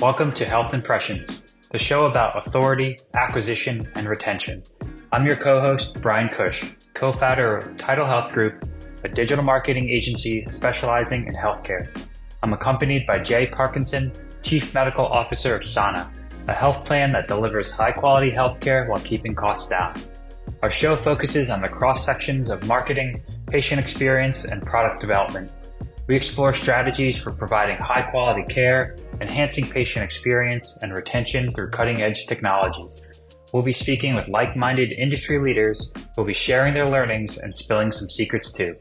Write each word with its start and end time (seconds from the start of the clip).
Welcome 0.00 0.32
to 0.32 0.46
Health 0.46 0.72
Impressions, 0.72 1.46
the 1.68 1.78
show 1.78 2.06
about 2.06 2.46
authority, 2.46 2.98
acquisition, 3.12 3.86
and 3.94 4.08
retention. 4.08 4.64
I'm 5.12 5.26
your 5.26 5.36
co 5.36 5.60
host, 5.60 6.00
Bryan 6.00 6.30
Cush, 6.30 6.74
co 6.94 7.12
founder 7.12 7.58
of 7.58 7.76
Title 7.76 8.06
Health 8.06 8.32
Group, 8.32 8.66
a 9.04 9.10
digital 9.10 9.44
marketing 9.44 9.90
agency 9.90 10.42
specializing 10.44 11.26
in 11.26 11.34
healthcare. 11.34 11.94
I'm 12.42 12.54
accompanied 12.54 13.06
by 13.06 13.18
Jay 13.18 13.46
Parkinson, 13.48 14.10
Chief 14.42 14.72
Medical 14.72 15.04
Officer 15.04 15.54
of 15.54 15.64
Sana, 15.64 16.10
a 16.48 16.54
health 16.54 16.86
plan 16.86 17.12
that 17.12 17.28
delivers 17.28 17.70
high 17.70 17.92
quality 17.92 18.30
healthcare 18.30 18.88
while 18.88 19.00
keeping 19.00 19.34
costs 19.34 19.68
down. 19.68 20.00
Our 20.62 20.70
show 20.70 20.96
focuses 20.96 21.50
on 21.50 21.60
the 21.60 21.68
cross 21.68 22.06
sections 22.06 22.48
of 22.48 22.66
marketing, 22.66 23.22
patient 23.48 23.78
experience, 23.78 24.46
and 24.46 24.62
product 24.62 25.02
development. 25.02 25.52
We 26.10 26.16
explore 26.16 26.52
strategies 26.52 27.22
for 27.22 27.30
providing 27.30 27.76
high 27.76 28.02
quality 28.02 28.42
care, 28.52 28.96
enhancing 29.20 29.70
patient 29.70 30.04
experience, 30.04 30.76
and 30.82 30.92
retention 30.92 31.52
through 31.52 31.70
cutting 31.70 32.02
edge 32.02 32.26
technologies. 32.26 33.00
We'll 33.52 33.62
be 33.62 33.70
speaking 33.70 34.16
with 34.16 34.26
like 34.26 34.56
minded 34.56 34.90
industry 34.90 35.38
leaders 35.38 35.92
who 35.94 36.02
will 36.16 36.24
be 36.24 36.32
sharing 36.32 36.74
their 36.74 36.90
learnings 36.90 37.38
and 37.38 37.54
spilling 37.54 37.92
some 37.92 38.08
secrets 38.08 38.52
too. 38.52 38.74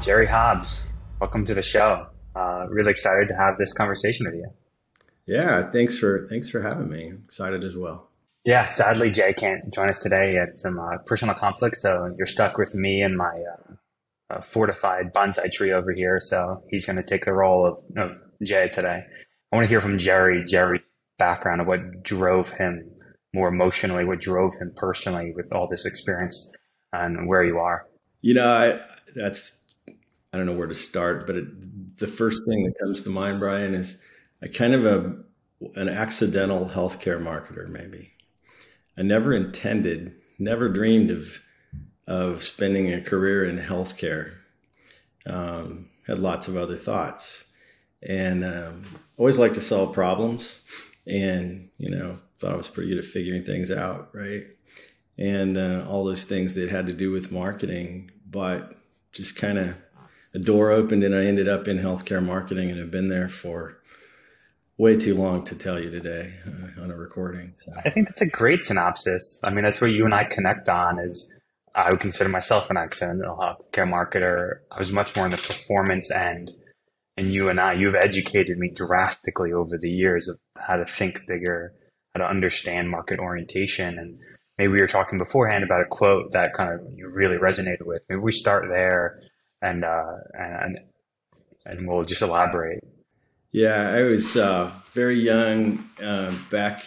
Jerry 0.00 0.28
Hobbs, 0.28 0.86
welcome 1.18 1.44
to 1.44 1.54
the 1.54 1.60
show. 1.60 2.13
Uh, 2.34 2.66
really 2.68 2.90
excited 2.90 3.28
to 3.28 3.36
have 3.36 3.58
this 3.58 3.72
conversation 3.72 4.26
with 4.26 4.34
you. 4.34 4.50
Yeah, 5.26 5.62
thanks 5.70 5.98
for 5.98 6.26
thanks 6.28 6.50
for 6.50 6.60
having 6.60 6.90
me. 6.90 7.08
I'm 7.08 7.22
excited 7.24 7.64
as 7.64 7.76
well. 7.76 8.10
Yeah, 8.44 8.68
sadly 8.70 9.10
Jay 9.10 9.32
can't 9.32 9.72
join 9.72 9.88
us 9.88 10.00
today. 10.00 10.32
He 10.32 10.36
had 10.36 10.60
some 10.60 10.78
uh, 10.78 10.98
personal 11.06 11.34
conflict, 11.34 11.76
so 11.76 12.12
you're 12.18 12.26
stuck 12.26 12.58
with 12.58 12.74
me 12.74 13.00
and 13.00 13.16
my 13.16 13.42
uh, 13.52 14.34
uh 14.34 14.42
fortified 14.42 15.14
bonsai 15.14 15.50
tree 15.50 15.72
over 15.72 15.92
here. 15.92 16.20
So 16.20 16.62
he's 16.68 16.84
going 16.84 16.96
to 16.96 17.02
take 17.02 17.24
the 17.24 17.32
role 17.32 17.66
of, 17.66 17.78
of 17.96 18.16
Jay 18.42 18.68
today. 18.68 19.02
I 19.50 19.56
want 19.56 19.64
to 19.64 19.68
hear 19.68 19.80
from 19.80 19.96
Jerry. 19.96 20.44
Jerry's 20.44 20.82
background 21.18 21.60
of 21.60 21.66
what 21.66 22.02
drove 22.02 22.50
him 22.50 22.90
more 23.32 23.48
emotionally, 23.48 24.04
what 24.04 24.20
drove 24.20 24.52
him 24.60 24.72
personally 24.76 25.32
with 25.34 25.52
all 25.52 25.68
this 25.68 25.86
experience, 25.86 26.54
and 26.92 27.28
where 27.28 27.44
you 27.44 27.58
are. 27.58 27.86
You 28.20 28.34
know, 28.34 28.48
I, 28.48 28.80
that's 29.14 29.74
I 29.88 30.36
don't 30.36 30.46
know 30.46 30.54
where 30.54 30.66
to 30.66 30.74
start, 30.74 31.26
but 31.26 31.36
it, 31.36 31.44
the 31.98 32.06
first 32.06 32.44
thing 32.46 32.64
that 32.64 32.78
comes 32.78 33.02
to 33.02 33.10
mind, 33.10 33.40
Bryan, 33.40 33.74
is 33.74 34.00
a 34.42 34.48
kind 34.48 34.74
of 34.74 34.86
a 34.86 35.16
an 35.76 35.88
accidental 35.88 36.66
healthcare 36.66 37.22
marketer. 37.22 37.68
Maybe 37.68 38.12
I 38.96 39.02
never 39.02 39.32
intended, 39.32 40.14
never 40.38 40.68
dreamed 40.68 41.10
of 41.10 41.40
of 42.06 42.42
spending 42.42 42.92
a 42.92 43.00
career 43.00 43.44
in 43.44 43.58
healthcare. 43.58 44.34
Um, 45.26 45.88
had 46.06 46.18
lots 46.18 46.48
of 46.48 46.56
other 46.56 46.76
thoughts, 46.76 47.46
and 48.02 48.44
um, 48.44 48.82
always 49.16 49.38
liked 49.38 49.54
to 49.54 49.62
solve 49.62 49.94
problems, 49.94 50.60
and 51.06 51.70
you 51.78 51.90
know 51.90 52.16
thought 52.38 52.52
I 52.52 52.56
was 52.56 52.68
pretty 52.68 52.90
good 52.90 52.98
at 52.98 53.04
figuring 53.04 53.44
things 53.44 53.70
out, 53.70 54.10
right? 54.12 54.44
And 55.16 55.56
uh, 55.56 55.86
all 55.88 56.04
those 56.04 56.24
things 56.24 56.56
that 56.56 56.68
had 56.68 56.86
to 56.86 56.92
do 56.92 57.10
with 57.10 57.32
marketing, 57.32 58.10
but 58.28 58.76
just 59.12 59.36
kind 59.36 59.58
of 59.58 59.76
the 60.34 60.40
door 60.40 60.72
opened 60.72 61.04
and 61.04 61.14
I 61.14 61.24
ended 61.24 61.48
up 61.48 61.68
in 61.68 61.78
healthcare 61.78 62.22
marketing 62.22 62.68
and 62.68 62.78
have 62.80 62.90
been 62.90 63.08
there 63.08 63.28
for 63.28 63.78
way 64.76 64.96
too 64.96 65.14
long 65.14 65.44
to 65.44 65.54
tell 65.54 65.80
you 65.80 65.88
today 65.88 66.34
uh, 66.44 66.82
on 66.82 66.90
a 66.90 66.96
recording. 66.96 67.52
So. 67.54 67.72
I 67.84 67.88
think 67.88 68.08
that's 68.08 68.20
a 68.20 68.28
great 68.28 68.64
synopsis. 68.64 69.40
I 69.44 69.50
mean, 69.50 69.62
that's 69.64 69.80
where 69.80 69.88
you 69.88 70.04
and 70.04 70.12
I 70.12 70.24
connect 70.24 70.68
on 70.68 70.98
is 70.98 71.32
I 71.76 71.90
would 71.90 72.00
consider 72.00 72.28
myself 72.28 72.68
an 72.68 72.76
accidental 72.76 73.36
healthcare 73.36 73.88
marketer. 73.88 74.58
I 74.72 74.78
was 74.80 74.90
much 74.90 75.14
more 75.14 75.24
in 75.24 75.30
the 75.30 75.36
performance 75.36 76.10
end. 76.10 76.50
And 77.16 77.28
you 77.28 77.48
and 77.48 77.60
I, 77.60 77.74
you've 77.74 77.94
educated 77.94 78.58
me 78.58 78.72
drastically 78.74 79.52
over 79.52 79.78
the 79.78 79.88
years 79.88 80.26
of 80.26 80.36
how 80.56 80.74
to 80.74 80.84
think 80.84 81.20
bigger, 81.28 81.72
how 82.12 82.24
to 82.24 82.28
understand 82.28 82.90
market 82.90 83.20
orientation. 83.20 84.00
And 84.00 84.18
maybe 84.58 84.72
we 84.72 84.80
were 84.80 84.88
talking 84.88 85.20
beforehand 85.20 85.62
about 85.62 85.82
a 85.82 85.88
quote 85.88 86.32
that 86.32 86.54
kind 86.54 86.72
of 86.72 86.80
you 86.92 87.08
really 87.14 87.36
resonated 87.36 87.86
with. 87.86 88.02
Maybe 88.08 88.20
we 88.20 88.32
start 88.32 88.64
there 88.68 89.20
and 89.64 89.84
uh, 89.84 90.16
and 90.34 90.78
and 91.64 91.88
we'll 91.88 92.04
just 92.04 92.22
elaborate. 92.22 92.84
Yeah, 93.50 93.90
I 93.90 94.02
was 94.02 94.36
uh, 94.36 94.70
very 94.92 95.18
young 95.18 95.88
uh, 96.02 96.34
back 96.50 96.86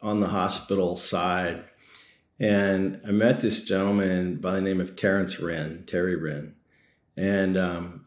on 0.00 0.20
the 0.20 0.28
hospital 0.28 0.96
side, 0.96 1.64
and 2.38 3.00
I 3.06 3.10
met 3.10 3.40
this 3.40 3.64
gentleman 3.64 4.36
by 4.36 4.52
the 4.52 4.60
name 4.60 4.80
of 4.80 4.96
Terrence 4.96 5.40
Wren, 5.40 5.84
Terry 5.86 6.16
Wren, 6.16 6.54
and 7.16 7.56
um, 7.56 8.06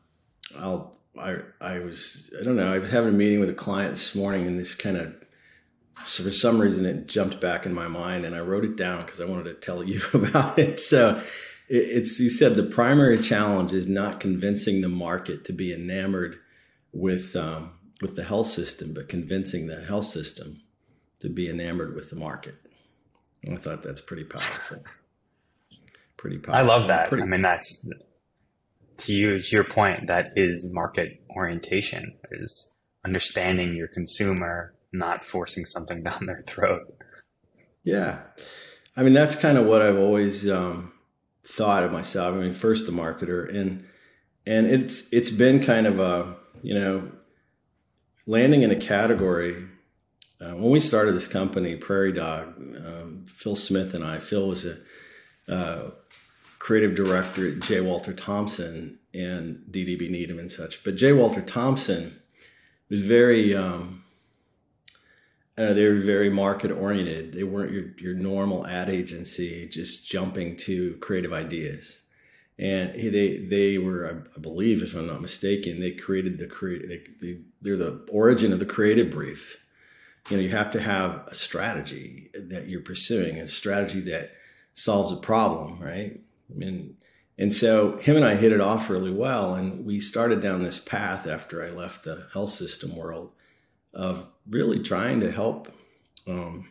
I'll. 0.58 0.96
I, 1.20 1.38
I 1.60 1.80
was 1.80 2.32
I 2.40 2.44
don't 2.44 2.56
know 2.56 2.72
I 2.72 2.78
was 2.78 2.92
having 2.92 3.10
a 3.10 3.18
meeting 3.18 3.40
with 3.40 3.50
a 3.50 3.54
client 3.54 3.90
this 3.90 4.14
morning 4.14 4.46
and 4.46 4.60
this 4.60 4.76
kind 4.76 4.98
of 4.98 5.16
so 6.04 6.24
for 6.24 6.32
some 6.32 6.62
reason 6.62 6.86
it 6.86 7.08
jumped 7.08 7.42
back 7.42 7.66
in 7.66 7.74
my 7.74 7.88
mind 7.88 8.24
and 8.24 8.36
I 8.36 8.42
wrote 8.42 8.64
it 8.64 8.76
down 8.76 9.02
because 9.02 9.20
I 9.20 9.26
wanted 9.26 9.46
to 9.46 9.56
tell 9.56 9.84
you 9.84 10.00
about 10.14 10.60
it. 10.60 10.80
So 10.80 11.20
it's 11.70 12.20
you 12.20 12.30
said 12.30 12.56
the 12.56 12.64
primary 12.64 13.18
challenge 13.18 13.74
is 13.74 13.88
not 13.88 14.20
convincing 14.20 14.82
the 14.82 14.90
market 14.90 15.44
to 15.46 15.54
be 15.54 15.74
enamored 15.74 16.38
with 16.94 17.36
um, 17.36 17.72
with 18.02 18.16
the 18.16 18.24
health 18.24 18.48
system, 18.48 18.94
but 18.94 19.10
convincing 19.10 19.68
the 19.68 19.82
health 19.82 20.06
system 20.06 20.62
to 21.20 21.30
be 21.30 21.50
enamored 21.50 21.96
with 21.96 22.10
the 22.10 22.16
market. 22.16 22.56
And 23.44 23.58
I 23.58 23.62
thought 23.62 23.84
that's 23.84 24.02
pretty 24.02 24.24
powerful. 24.24 24.84
pretty 26.16 26.38
powerful. 26.38 26.56
I 26.56 26.62
love 26.62 26.88
that. 26.88 27.10
Pretty- 27.10 27.24
I 27.24 27.28
mean, 27.28 27.42
that's 27.42 27.88
to 28.98 29.14
you 29.14 29.42
to 29.42 29.56
your 29.56 29.64
point. 29.64 30.08
That 30.08 30.32
is 30.36 30.72
market 30.74 31.22
orientation. 31.30 32.16
Is 32.32 32.76
understanding 33.04 33.76
your 33.76 33.88
consumer, 33.88 34.74
not 34.92 35.26
forcing 35.26 35.66
something 35.66 36.04
down 36.04 36.26
their 36.28 36.44
throat. 36.48 36.94
Yeah, 37.84 38.24
I 38.96 39.04
mean 39.04 39.14
that's 39.14 39.36
kind 39.36 39.58
of 39.58 39.66
what 39.66 39.82
I've 39.82 39.98
always. 39.98 40.50
Um, 40.50 40.94
thought 41.48 41.84
of 41.84 41.92
myself. 41.92 42.36
I 42.36 42.40
mean, 42.40 42.54
first 42.54 42.90
a 42.90 42.92
marketer, 42.92 43.50
and 43.50 43.86
and 44.46 44.68
it's 44.68 45.12
it's 45.14 45.30
been 45.30 45.64
kind 45.64 45.88
of 45.88 46.00
a 46.00 46.36
you 46.62 46.74
know 46.74 47.12
landing 48.26 48.64
in 48.64 48.72
a 48.72 48.76
category. 48.76 49.66
Uh, 50.40 50.52
when 50.52 50.70
we 50.70 50.80
started 50.80 51.14
this 51.14 51.28
company, 51.28 51.76
Prairie 51.76 52.12
Dog, 52.12 52.54
um, 52.86 53.26
Phil 53.28 53.56
Smith 53.56 53.96
and 53.96 54.04
I. 54.04 54.20
Phil 54.20 54.48
was 54.48 54.66
a 54.66 54.78
uh, 55.52 55.90
creative 56.60 56.94
director 56.94 57.48
at 57.48 57.60
J. 57.62 57.82
Walter 57.82 58.14
Thompson 58.14 59.00
and 59.16 59.64
DDB 59.72 60.12
Needham 60.12 60.38
and 60.38 60.52
such. 60.52 60.84
But 60.84 60.96
J. 60.96 61.14
Walter 61.14 61.42
Thompson 61.42 62.20
was 62.90 63.02
very 63.02 63.56
um, 63.56 64.04
know, 65.66 65.74
they 65.74 65.86
were 65.86 65.96
very 65.96 66.30
market 66.30 66.72
oriented. 66.72 67.34
They 67.34 67.44
weren't 67.44 67.72
your, 67.72 67.86
your 67.98 68.14
normal 68.14 68.66
ad 68.68 68.90
agency 68.90 69.68
just 69.68 70.08
jumping 70.08 70.56
to 70.58 70.96
creative 70.98 71.34
ideas. 71.34 72.04
And 72.60 72.94
they 72.96 73.38
they 73.38 73.78
were, 73.78 74.26
I 74.36 74.40
believe, 74.40 74.82
if 74.82 74.96
I'm 74.96 75.08
not 75.08 75.22
mistaken, 75.22 75.80
they 75.80 75.92
created 75.92 76.40
the 76.40 76.48
create. 76.48 76.88
They, 76.88 77.04
they, 77.22 77.40
they're 77.62 77.78
the 77.78 78.04
origin 78.10 78.52
of 78.52 78.60
the 78.60 78.66
creative 78.66 79.12
brief. 79.12 79.64
You 80.30 80.38
know, 80.38 80.44
you 80.44 80.50
have 80.50 80.72
to 80.72 80.82
have 80.82 81.24
a 81.28 81.36
strategy 81.36 82.30
that 82.34 82.68
you're 82.68 82.82
pursuing, 82.82 83.38
a 83.38 83.48
strategy 83.48 84.02
that 84.02 84.32
solves 84.74 85.12
a 85.12 85.18
problem, 85.18 85.80
right? 85.80 86.20
Mean, 86.50 86.98
and 87.38 87.54
so 87.54 87.98
him 87.98 88.16
and 88.16 88.26
I 88.26 88.36
hit 88.36 88.52
it 88.52 88.62
off 88.62 88.90
really 88.90 89.12
well, 89.12 89.54
and 89.54 89.86
we 89.86 90.00
started 90.00 90.42
down 90.42 90.64
this 90.64 90.80
path 90.80 91.28
after 91.28 91.64
I 91.64 91.70
left 91.70 92.04
the 92.04 92.28
health 92.34 92.50
system 92.50 92.96
world 92.96 93.32
of 93.98 94.26
really 94.50 94.80
trying 94.80 95.20
to 95.20 95.30
help 95.30 95.70
um, 96.28 96.70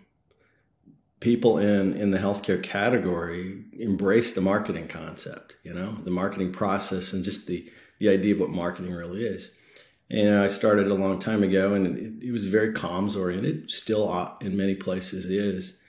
people 1.21 1.59
in 1.59 1.95
in 1.95 2.11
the 2.11 2.19
healthcare 2.19 2.63
category 2.63 3.65
embrace 3.79 4.33
the 4.33 4.41
marketing 4.41 4.89
concept 4.89 5.57
you 5.65 5.75
know 5.75 5.93
the 6.05 6.11
marketing 6.11 6.53
process 6.53 7.13
and 7.13 7.23
just 7.25 7.47
the 7.47 7.71
the 7.99 8.09
idea 8.09 8.35
of 8.35 8.41
what 8.41 8.51
marketing 8.51 8.93
really 8.93 9.25
is. 9.25 9.51
And 10.11 10.37
i 10.37 10.47
started 10.47 10.89
a 10.89 10.95
long 10.95 11.19
time 11.19 11.43
ago 11.43 11.75
and 11.75 11.99
it, 11.99 12.29
it 12.29 12.33
was 12.33 12.47
very 12.47 12.73
comms 12.73 13.19
oriented 13.19 13.71
still 13.71 14.37
in 14.41 14.57
many 14.57 14.75
places 14.75 15.27
is. 15.27 15.83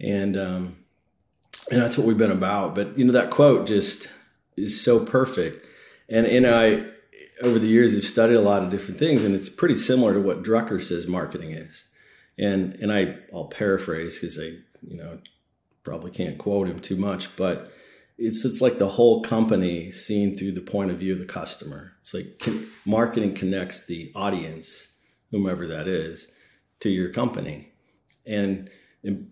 And 0.00 0.36
um, 0.36 0.76
and 1.70 1.80
that's 1.80 1.98
what 1.98 2.06
we've 2.06 2.18
been 2.18 2.30
about. 2.32 2.74
But 2.74 2.96
you 2.98 3.04
know 3.04 3.12
that 3.12 3.30
quote 3.30 3.66
just 3.66 4.10
is 4.56 4.80
so 4.82 5.04
perfect. 5.04 5.64
And 6.08 6.26
and 6.26 6.46
i 6.46 6.86
over 7.42 7.58
the 7.58 7.66
years 7.66 7.94
have 7.94 8.04
studied 8.04 8.34
a 8.34 8.40
lot 8.40 8.62
of 8.62 8.70
different 8.70 8.98
things, 8.98 9.24
and 9.24 9.34
it's 9.34 9.48
pretty 9.48 9.76
similar 9.76 10.14
to 10.14 10.20
what 10.20 10.42
Drucker 10.42 10.82
says 10.82 11.06
marketing 11.06 11.52
is. 11.52 11.84
And 12.38 12.74
and 12.74 12.92
I 12.92 13.16
I'll 13.32 13.46
paraphrase 13.46 14.18
because 14.18 14.38
I 14.38 14.58
you 14.82 14.96
know 14.96 15.18
probably 15.82 16.10
can't 16.10 16.38
quote 16.38 16.68
him 16.68 16.80
too 16.80 16.96
much, 16.96 17.34
but 17.36 17.72
it's 18.18 18.44
it's 18.44 18.60
like 18.60 18.78
the 18.78 18.88
whole 18.88 19.22
company 19.22 19.90
seen 19.90 20.36
through 20.36 20.52
the 20.52 20.60
point 20.60 20.90
of 20.90 20.98
view 20.98 21.12
of 21.12 21.18
the 21.18 21.24
customer. 21.24 21.92
It's 22.00 22.14
like 22.14 22.42
marketing 22.84 23.34
connects 23.34 23.86
the 23.86 24.12
audience, 24.14 24.98
whomever 25.30 25.66
that 25.66 25.88
is, 25.88 26.30
to 26.80 26.90
your 26.90 27.08
company, 27.10 27.72
and, 28.26 28.68
and 29.02 29.30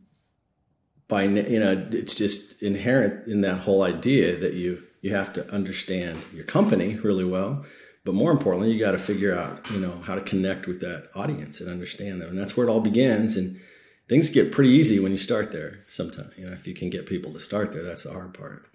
by 1.07 1.25
you 1.25 1.61
know 1.61 1.89
it's 1.93 2.15
just 2.15 2.63
inherent 2.63 3.27
in 3.27 3.43
that 3.43 3.59
whole 3.59 3.83
idea 3.83 4.37
that 4.39 4.55
you 4.55 4.83
you 5.01 5.15
have 5.15 5.33
to 5.35 5.49
understand 5.51 6.19
your 6.33 6.45
company 6.45 6.97
really 6.97 7.25
well 7.25 7.65
but 8.09 8.15
more 8.15 8.31
importantly 8.31 8.73
you 8.73 8.79
got 8.79 8.93
to 8.93 8.99
figure 8.99 9.39
out 9.39 9.71
you 9.71 9.79
know 9.79 9.93
how 10.03 10.15
to 10.15 10.23
connect 10.23 10.67
with 10.67 10.81
that 10.81 11.11
audience 11.15 11.61
and 11.61 11.69
understand 11.69 12.23
them. 12.23 12.31
And 12.31 12.39
that's 12.39 12.57
where 12.57 12.67
it 12.67 12.71
all 12.71 12.81
begins. 12.81 13.37
And 13.37 13.61
things 14.09 14.31
get 14.31 14.51
pretty 14.51 14.71
easy 14.71 14.99
when 14.99 15.13
you 15.13 15.19
start 15.19 15.53
there 15.53 15.81
sometimes 15.87 16.33
you 16.39 16.47
know 16.47 16.55
if 16.55 16.67
you 16.67 16.73
can 16.73 16.89
get 16.89 17.05
people 17.05 17.35
to 17.35 17.39
start 17.39 17.71
there 17.71 17.83
that's 17.83 18.05
the 18.05 18.13
hard 18.15 18.33
part. 18.33 18.67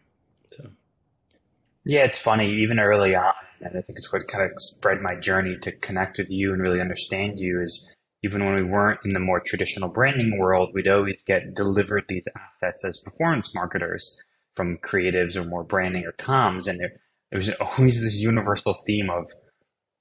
So. 0.52 0.70
Yeah 1.84 2.04
it's 2.04 2.20
funny. 2.20 2.54
Even 2.54 2.80
early 2.80 3.16
on 3.16 3.34
and 3.60 3.76
i 3.76 3.82
think 3.82 3.98
it's 3.98 4.14
what 4.14 4.28
kind 4.28 4.44
of 4.44 4.52
spread 4.58 5.02
my 5.02 5.16
journey 5.16 5.58
to 5.64 5.72
connect 5.72 6.20
with 6.20 6.30
you 6.30 6.54
and 6.54 6.62
really 6.62 6.80
understand 6.80 7.40
you 7.40 7.60
is 7.60 7.92
even 8.22 8.46
when 8.46 8.54
we 8.54 8.64
weren't 8.64 9.00
in 9.04 9.14
the 9.14 9.20
more 9.20 9.40
traditional 9.40 9.90
branding 9.90 10.38
world 10.38 10.70
we'd 10.76 10.88
always 10.88 11.24
get 11.26 11.56
delivered 11.56 12.04
these 12.08 12.28
assets 12.36 12.86
as 12.86 13.00
performance 13.00 13.56
marketers 13.56 14.22
from 14.56 14.78
creatives 14.78 15.36
or 15.36 15.44
more 15.44 15.64
branding 15.64 16.06
or 16.06 16.12
comms. 16.14 16.68
And 16.68 16.80
there, 16.80 16.94
there 17.34 17.40
was 17.40 17.50
always 17.60 18.00
this 18.00 18.20
universal 18.20 18.76
theme 18.86 19.10
of 19.10 19.26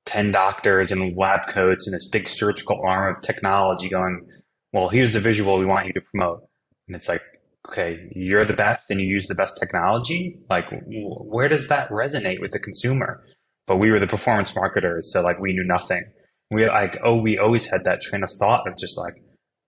10 0.05 0.33
doctors 0.33 0.93
in 0.93 1.15
lab 1.15 1.49
coats 1.49 1.87
and 1.87 1.95
this 1.95 2.07
big 2.07 2.29
surgical 2.29 2.79
arm 2.85 3.17
of 3.17 3.23
technology 3.23 3.89
going 3.89 4.27
well, 4.75 4.89
here's 4.89 5.15
the 5.15 5.21
visual 5.21 5.59
we 5.59 5.67
want 5.67 5.87
you 5.87 5.93
to 5.95 6.01
promote. 6.01 6.47
And 6.89 6.97
it's 6.97 7.09
like, 7.09 7.23
okay, 7.69 8.11
you're 8.15 8.45
the 8.45 8.53
best 8.53 8.91
and 8.91 9.01
you 9.01 9.07
use 9.07 9.27
the 9.27 9.35
best 9.35 9.59
technology. 9.59 10.41
Like, 10.49 10.67
where 10.87 11.49
does 11.49 11.69
that 11.69 11.91
resonate 11.91 12.41
with 12.41 12.53
the 12.53 12.59
consumer? 12.59 13.23
But 13.67 13.77
we 13.77 13.91
were 13.91 14.01
the 14.01 14.07
performance 14.07 14.55
marketers. 14.55 15.11
So 15.11 15.23
like 15.23 15.39
we 15.39 15.55
knew 15.55 15.65
nothing. 15.65 16.05
We 16.51 16.67
like, 16.67 16.99
oh, 17.03 17.19
we 17.19 17.39
always 17.39 17.67
had 17.67 17.85
that 17.85 18.03
train 18.03 18.23
of 18.23 18.31
thought 18.33 18.69
of 18.69 18.77
just 18.77 18.99
like, 18.99 19.23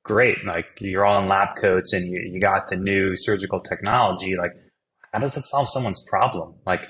great. 0.04 0.44
Like 0.44 0.66
you're 0.80 1.06
all 1.06 1.22
in 1.22 1.28
lab 1.28 1.56
coats 1.56 1.94
and 1.94 2.10
you, 2.10 2.20
you 2.30 2.40
got 2.40 2.68
the 2.68 2.76
new 2.76 3.16
surgical 3.16 3.60
technology. 3.60 4.36
Like, 4.36 4.52
how 5.12 5.20
does 5.20 5.36
it 5.36 5.44
solve 5.44 5.68
someone's 5.68 6.04
problem? 6.08 6.56
Like, 6.66 6.88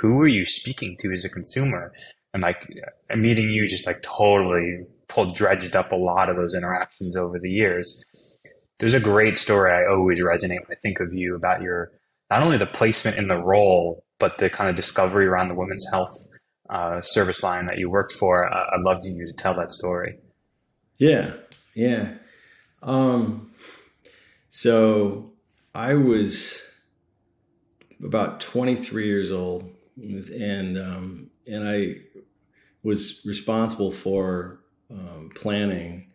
who 0.00 0.20
are 0.20 0.26
you 0.26 0.46
speaking 0.46 0.96
to 1.00 1.12
as 1.12 1.24
a 1.24 1.28
consumer? 1.28 1.92
And 2.32 2.42
like 2.42 2.68
meeting 3.14 3.50
you 3.50 3.68
just 3.68 3.86
like 3.86 4.02
totally 4.02 4.86
pulled 5.08 5.36
dredged 5.36 5.76
up 5.76 5.92
a 5.92 5.96
lot 5.96 6.28
of 6.28 6.36
those 6.36 6.54
interactions 6.54 7.16
over 7.16 7.38
the 7.38 7.50
years. 7.50 8.04
There's 8.78 8.94
a 8.94 9.00
great 9.00 9.38
story 9.38 9.70
I 9.70 9.86
always 9.86 10.20
resonate 10.20 10.60
when 10.60 10.72
I 10.72 10.80
think 10.82 10.98
of 11.00 11.14
you 11.14 11.36
about 11.36 11.62
your 11.62 11.92
not 12.30 12.42
only 12.42 12.58
the 12.58 12.66
placement 12.66 13.18
in 13.18 13.28
the 13.28 13.36
role, 13.36 14.04
but 14.18 14.38
the 14.38 14.50
kind 14.50 14.68
of 14.68 14.76
discovery 14.76 15.26
around 15.26 15.48
the 15.48 15.54
women's 15.54 15.86
health 15.90 16.26
uh, 16.70 17.00
service 17.00 17.42
line 17.42 17.66
that 17.66 17.78
you 17.78 17.90
worked 17.90 18.12
for. 18.12 18.52
I'd 18.52 18.80
love 18.80 19.04
you 19.04 19.26
to 19.26 19.32
tell 19.32 19.54
that 19.56 19.70
story. 19.70 20.18
Yeah, 20.98 21.32
yeah. 21.74 22.14
Um, 22.82 23.52
so 24.48 25.32
I 25.74 25.94
was 25.94 26.62
about 28.02 28.40
23 28.40 29.06
years 29.06 29.32
old, 29.32 29.73
and 29.96 30.78
um, 30.78 31.30
and 31.46 31.68
I 31.68 31.96
was 32.82 33.22
responsible 33.24 33.90
for 33.90 34.60
um, 34.90 35.30
planning 35.34 36.10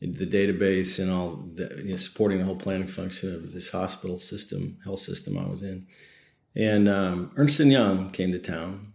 the 0.00 0.26
database 0.26 1.00
and 1.00 1.12
all 1.12 1.44
the, 1.54 1.82
you 1.84 1.90
know, 1.90 1.96
supporting 1.96 2.38
the 2.38 2.44
whole 2.44 2.56
planning 2.56 2.88
function 2.88 3.32
of 3.34 3.52
this 3.52 3.70
hospital 3.70 4.18
system, 4.18 4.78
health 4.82 4.98
system 4.98 5.38
I 5.38 5.48
was 5.48 5.62
in. 5.62 5.86
And 6.56 6.88
um, 6.88 7.30
Ernst 7.36 7.60
and 7.60 7.70
Young 7.70 8.10
came 8.10 8.32
to 8.32 8.38
town, 8.38 8.94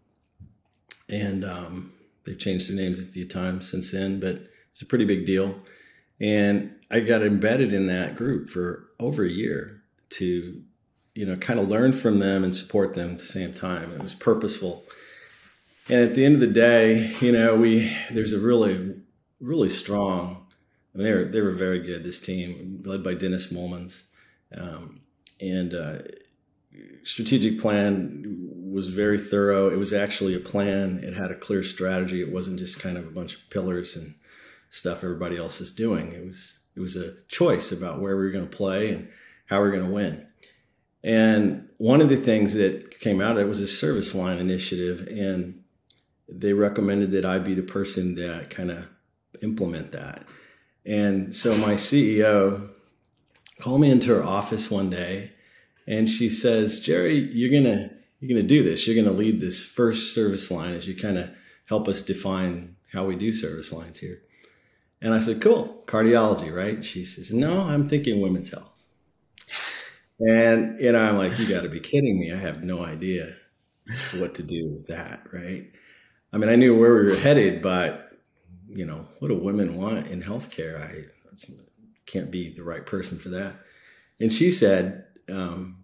and 1.10 1.46
um, 1.46 1.94
they've 2.26 2.38
changed 2.38 2.70
their 2.70 2.76
names 2.76 3.00
a 3.00 3.06
few 3.06 3.26
times 3.26 3.70
since 3.70 3.92
then, 3.92 4.20
but 4.20 4.50
it's 4.72 4.82
a 4.82 4.86
pretty 4.86 5.06
big 5.06 5.26
deal. 5.26 5.58
And 6.20 6.76
I 6.92 7.00
got 7.00 7.24
embedded 7.24 7.72
in 7.72 7.88
that 7.88 8.16
group 8.16 8.50
for 8.50 8.90
over 9.00 9.24
a 9.24 9.30
year 9.30 9.82
to, 10.12 10.62
you 11.18 11.26
know, 11.26 11.36
kind 11.36 11.60
of 11.60 11.68
learn 11.68 11.92
from 11.94 12.20
them 12.20 12.44
and 12.44 12.54
support 12.54 12.94
them 12.94 13.10
at 13.10 13.18
the 13.18 13.24
same 13.24 13.52
time. 13.52 13.92
It 13.92 14.04
was 14.04 14.14
purposeful. 14.14 14.86
And 15.90 16.00
at 16.00 16.14
the 16.14 16.24
end 16.24 16.36
of 16.36 16.42
the 16.42 16.48
day, 16.48 17.12
you 17.22 17.32
know, 17.32 17.56
we 17.56 17.92
there's 18.12 18.34
a 18.34 18.40
really 18.40 19.02
really 19.40 19.70
strong. 19.70 20.46
They 20.94 21.12
were 21.12 21.26
they 21.26 21.42
were 21.42 21.52
very 21.52 21.80
good. 21.80 22.04
This 22.04 22.20
team, 22.20 22.84
led 22.86 23.04
by 23.04 23.16
Dennis 23.16 23.52
Mulmans, 23.52 24.04
um, 24.56 25.02
and 25.42 25.74
uh, 25.74 26.00
strategic 27.04 27.60
plan 27.60 28.52
was 28.72 28.88
very 28.88 29.18
thorough. 29.18 29.72
It 29.72 29.78
was 29.78 29.94
actually 29.94 30.36
a 30.36 30.40
plan. 30.40 31.00
It 31.04 31.16
had 31.16 31.32
a 31.32 31.36
clear 31.36 31.64
strategy. 31.64 32.22
It 32.22 32.32
wasn't 32.32 32.60
just 32.60 32.80
kind 32.80 32.98
of 32.98 33.08
a 33.08 33.12
bunch 33.12 33.34
of 33.34 33.50
pillars 33.50 33.96
and 33.96 34.14
stuff 34.70 35.04
everybody 35.04 35.38
else 35.38 35.62
is 35.62 35.72
doing. 35.72 36.12
It 36.12 36.24
was 36.24 36.60
it 36.76 36.80
was 36.80 36.96
a 36.96 37.16
choice 37.28 37.72
about 37.72 38.02
where 38.02 38.16
we 38.16 38.24
were 38.24 38.32
going 38.32 38.48
to 38.48 38.56
play 38.56 38.92
and 38.92 39.10
how 39.48 39.64
we 39.64 39.70
are 39.70 39.72
going 39.72 39.88
to 39.88 39.94
win. 39.94 40.27
And 41.08 41.70
one 41.78 42.02
of 42.02 42.10
the 42.10 42.18
things 42.18 42.54
that 42.56 43.00
came 43.00 43.22
out 43.22 43.32
of 43.32 43.38
that 43.38 43.48
was 43.48 43.62
a 43.62 43.68
service 43.68 44.14
line 44.14 44.40
initiative, 44.40 45.08
and 45.08 45.64
they 46.28 46.52
recommended 46.52 47.12
that 47.12 47.24
I 47.24 47.40
be 47.40 47.54
the 47.54 47.64
person 47.64 48.16
that 48.16 48.50
kind 48.50 48.72
of 48.72 48.90
implement 49.42 49.94
that. 49.94 50.26
And 50.86 51.34
so 51.34 51.56
my 51.56 51.76
CEO 51.76 52.72
called 53.62 53.80
me 53.80 53.90
into 53.90 54.14
her 54.14 54.24
office 54.24 54.70
one 54.70 54.90
day 54.90 55.32
and 55.88 56.10
she 56.10 56.30
says, 56.30 56.82
Jerry, 56.82 57.18
you're 57.18 57.62
gonna 57.62 57.92
you're 58.20 58.30
gonna 58.30 58.46
do 58.46 58.62
this. 58.62 58.86
You're 58.86 59.02
gonna 59.02 59.16
lead 59.16 59.40
this 59.40 59.66
first 59.66 60.14
service 60.14 60.52
line 60.52 60.74
as 60.74 60.90
you 60.90 60.96
kind 60.96 61.18
of 61.18 61.30
help 61.70 61.88
us 61.88 62.02
define 62.02 62.76
how 62.92 63.06
we 63.06 63.16
do 63.16 63.32
service 63.32 63.72
lines 63.72 64.00
here. 64.00 64.22
And 65.02 65.14
I 65.14 65.22
said, 65.22 65.42
Cool, 65.42 65.84
cardiology, 65.86 66.54
right? 66.54 66.84
She 66.84 67.06
says, 67.06 67.32
No, 67.32 67.62
I'm 67.62 67.86
thinking 67.86 68.20
women's 68.20 68.52
health. 68.52 68.77
And 70.20 70.80
you 70.82 70.92
know, 70.92 71.00
I'm 71.00 71.18
like, 71.18 71.38
you 71.38 71.48
gotta 71.48 71.70
be 71.70 71.80
kidding 71.80 72.20
me. 72.20 72.34
I 72.34 72.38
have 72.38 72.64
no 72.64 72.84
idea 72.84 73.36
what 74.16 74.36
to 74.36 74.44
do 74.44 74.70
with 74.70 74.88
that, 74.88 75.22
right? 75.32 75.70
I 76.34 76.38
mean, 76.38 76.50
I 76.50 76.56
knew 76.56 76.78
where 76.78 76.96
we 76.96 77.12
were 77.12 77.16
headed, 77.16 77.62
but 77.62 78.12
you 78.68 78.86
know, 78.86 79.08
what 79.20 79.30
do 79.30 79.36
women 79.36 79.78
want 79.78 80.08
in 80.08 80.22
healthcare? 80.22 80.82
I 80.82 81.06
can't 82.06 82.32
be 82.32 82.54
the 82.54 82.64
right 82.64 82.86
person 82.86 83.18
for 83.20 83.30
that. 83.30 83.56
And 84.20 84.32
she 84.32 84.52
said, 84.52 85.06
um, 85.30 85.84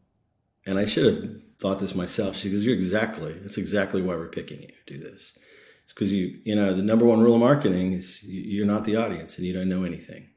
and 0.65 0.79
I 0.79 0.86
should 0.86 1.06
have 1.06 1.31
thought 1.59 1.79
this 1.79 1.95
myself. 1.95 2.36
She 2.36 2.50
goes, 2.50 2.65
"You're 2.65 2.75
exactly. 2.75 3.33
That's 3.33 3.57
exactly 3.57 4.01
why 4.01 4.15
we're 4.15 4.29
picking 4.29 4.62
you 4.62 4.69
to 4.69 4.94
do 4.94 5.00
this. 5.00 5.38
It's 5.83 5.94
because 5.94 6.12
you, 6.13 6.39
you 6.44 6.56
know, 6.56 6.74
the 6.74 6.81
number 6.81 7.06
one 7.06 7.21
rule 7.21 7.36
of 7.36 7.41
marketing 7.41 7.94
is 7.94 8.24
you're 8.27 8.65
not 8.65 8.86
the 8.86 8.95
audience 8.95 9.38
and 9.38 9.45
you 9.45 9.53
don't 9.53 9.69
know 9.69 9.83
anything. 9.83 10.27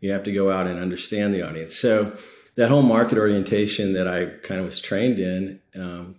You 0.00 0.12
have 0.12 0.24
to 0.24 0.32
go 0.32 0.50
out 0.50 0.66
and 0.66 0.78
understand 0.80 1.32
the 1.32 1.48
audience. 1.48 1.76
So 1.76 2.16
that 2.58 2.70
whole 2.70 2.82
market 2.82 3.18
orientation 3.18 3.92
that 3.92 4.08
I 4.08 4.26
kind 4.44 4.58
of 4.58 4.66
was 4.66 4.80
trained 4.80 5.20
in 5.20 5.60
um, 5.76 6.16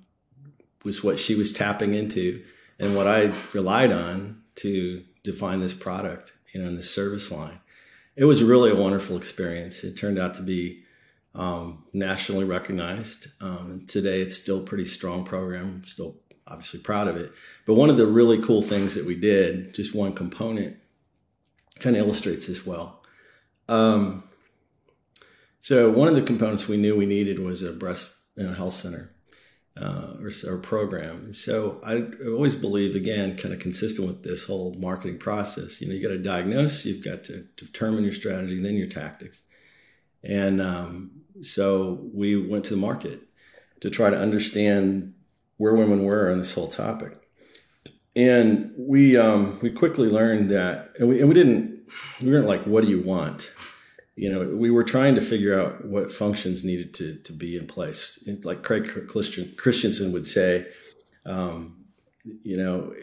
was 0.86 1.04
what 1.04 1.20
she 1.20 1.36
was 1.36 1.52
tapping 1.52 1.96
into, 1.96 2.42
and 2.80 2.96
what 2.96 3.08
I 3.08 3.34
relied 3.52 3.92
on 3.92 4.42
to 4.56 5.04
define 5.26 5.60
this 5.60 5.74
product, 5.74 6.32
you 6.54 6.62
know, 6.62 6.70
in 6.70 6.78
this 6.78 6.90
service 6.90 7.30
line. 7.30 7.60
It 8.16 8.24
was 8.24 8.42
really 8.42 8.72
a 8.72 8.76
wonderful 8.76 9.18
experience. 9.18 9.84
It 9.84 9.98
turned 9.98 10.18
out 10.18 10.34
to 10.36 10.42
be 10.42 10.84
um, 11.36 11.84
nationally 11.92 12.46
recognized. 12.46 13.28
Um, 13.42 13.84
today, 13.86 14.22
it's 14.22 14.38
still 14.38 14.60
a 14.60 14.66
pretty 14.66 14.86
strong 14.86 15.26
program. 15.26 15.84
Still, 15.86 16.16
obviously, 16.48 16.80
proud 16.80 17.10
of 17.10 17.18
it. 17.18 17.34
But 17.66 17.74
one 17.74 17.90
of 17.90 17.98
the 17.98 18.08
really 18.08 18.42
cool 18.42 18.62
things 18.62 18.96
that 18.96 19.06
we 19.06 19.16
did, 19.16 19.74
just 19.74 19.94
one 19.94 20.14
component, 20.14 20.78
kind 21.82 21.98
of 21.98 22.02
illustrates 22.02 22.48
this 22.48 22.66
well. 22.66 23.04
Um, 23.68 24.24
so, 25.62 25.90
one 25.90 26.08
of 26.08 26.16
the 26.16 26.22
components 26.22 26.68
we 26.68 26.78
knew 26.78 26.96
we 26.96 27.06
needed 27.06 27.40
was 27.40 27.62
a 27.62 27.72
breast 27.72 28.16
health 28.38 28.74
center 28.74 29.14
uh, 29.80 30.14
or, 30.22 30.32
or, 30.48 30.58
program. 30.58 31.34
So 31.34 31.80
I 31.86 32.06
always 32.28 32.56
believe, 32.56 32.96
again, 32.96 33.38
kind 33.38 33.54
of 33.54 33.60
consistent 33.60 34.08
with 34.08 34.24
this 34.24 34.46
whole 34.46 34.74
marketing 34.76 35.20
process. 35.20 35.82
You 35.82 35.88
know, 35.88 35.94
you 35.94 36.02
got 36.02 36.10
to 36.10 36.18
diagnose, 36.18 36.86
you've 36.86 37.04
got 37.04 37.24
to 37.26 37.46
determine 37.56 38.04
your 38.04 38.14
strategy, 38.14 38.62
then 38.62 38.76
your 38.76 38.88
tactics. 38.88 39.44
And 40.24 40.62
um, 40.62 41.12
so 41.42 42.10
we 42.14 42.36
went 42.36 42.66
to 42.66 42.76
the 42.76 42.80
market 42.80 43.22
to 43.82 43.90
try 43.90 44.10
to 44.10 44.18
understand 44.18 45.14
where 45.58 45.74
women 45.74 46.04
were 46.04 46.32
on 46.32 46.40
this 46.40 46.54
whole 46.54 46.68
topic. 46.68 47.14
And 48.16 48.74
we 48.78 49.16
um, 49.18 49.60
we 49.62 49.70
quickly 49.70 50.10
learned 50.10 50.50
that, 50.50 50.90
and 51.00 51.08
we, 51.08 51.20
and 51.20 51.30
we 51.30 51.36
didn't 51.36 51.88
we 52.22 52.32
weren't 52.32 52.48
like, 52.48 52.64
what 52.64 52.84
do 52.84 52.90
you 52.90 53.02
want? 53.02 53.54
You 54.20 54.30
know, 54.30 54.46
we 54.54 54.70
were 54.70 54.84
trying 54.84 55.16
to 55.16 55.22
figure 55.22 55.58
out 55.58 55.86
what 55.86 56.12
functions 56.12 56.66
needed 56.66 56.94
to, 56.94 57.16
to 57.20 57.32
be 57.32 57.56
in 57.56 57.66
place. 57.66 58.22
Like 58.44 58.64
Craig 58.64 58.84
Christensen 59.08 60.12
would 60.12 60.28
say, 60.28 60.68
um, 61.26 61.86
you 62.26 62.58
know, 62.58 62.94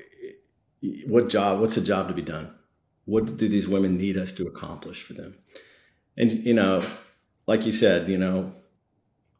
what 1.07 1.31
job, 1.31 1.59
what's 1.59 1.79
a 1.79 1.81
job 1.81 2.09
to 2.09 2.15
be 2.15 2.21
done? 2.21 2.55
What 3.07 3.39
do 3.39 3.49
these 3.49 3.67
women 3.67 3.97
need 3.97 4.19
us 4.19 4.31
to 4.35 4.47
accomplish 4.47 5.01
for 5.01 5.15
them? 5.15 5.39
And, 6.19 6.31
you 6.45 6.53
know, 6.53 6.85
like 7.47 7.65
you 7.65 7.73
said, 7.73 8.11
you 8.11 8.19
know, 8.19 8.53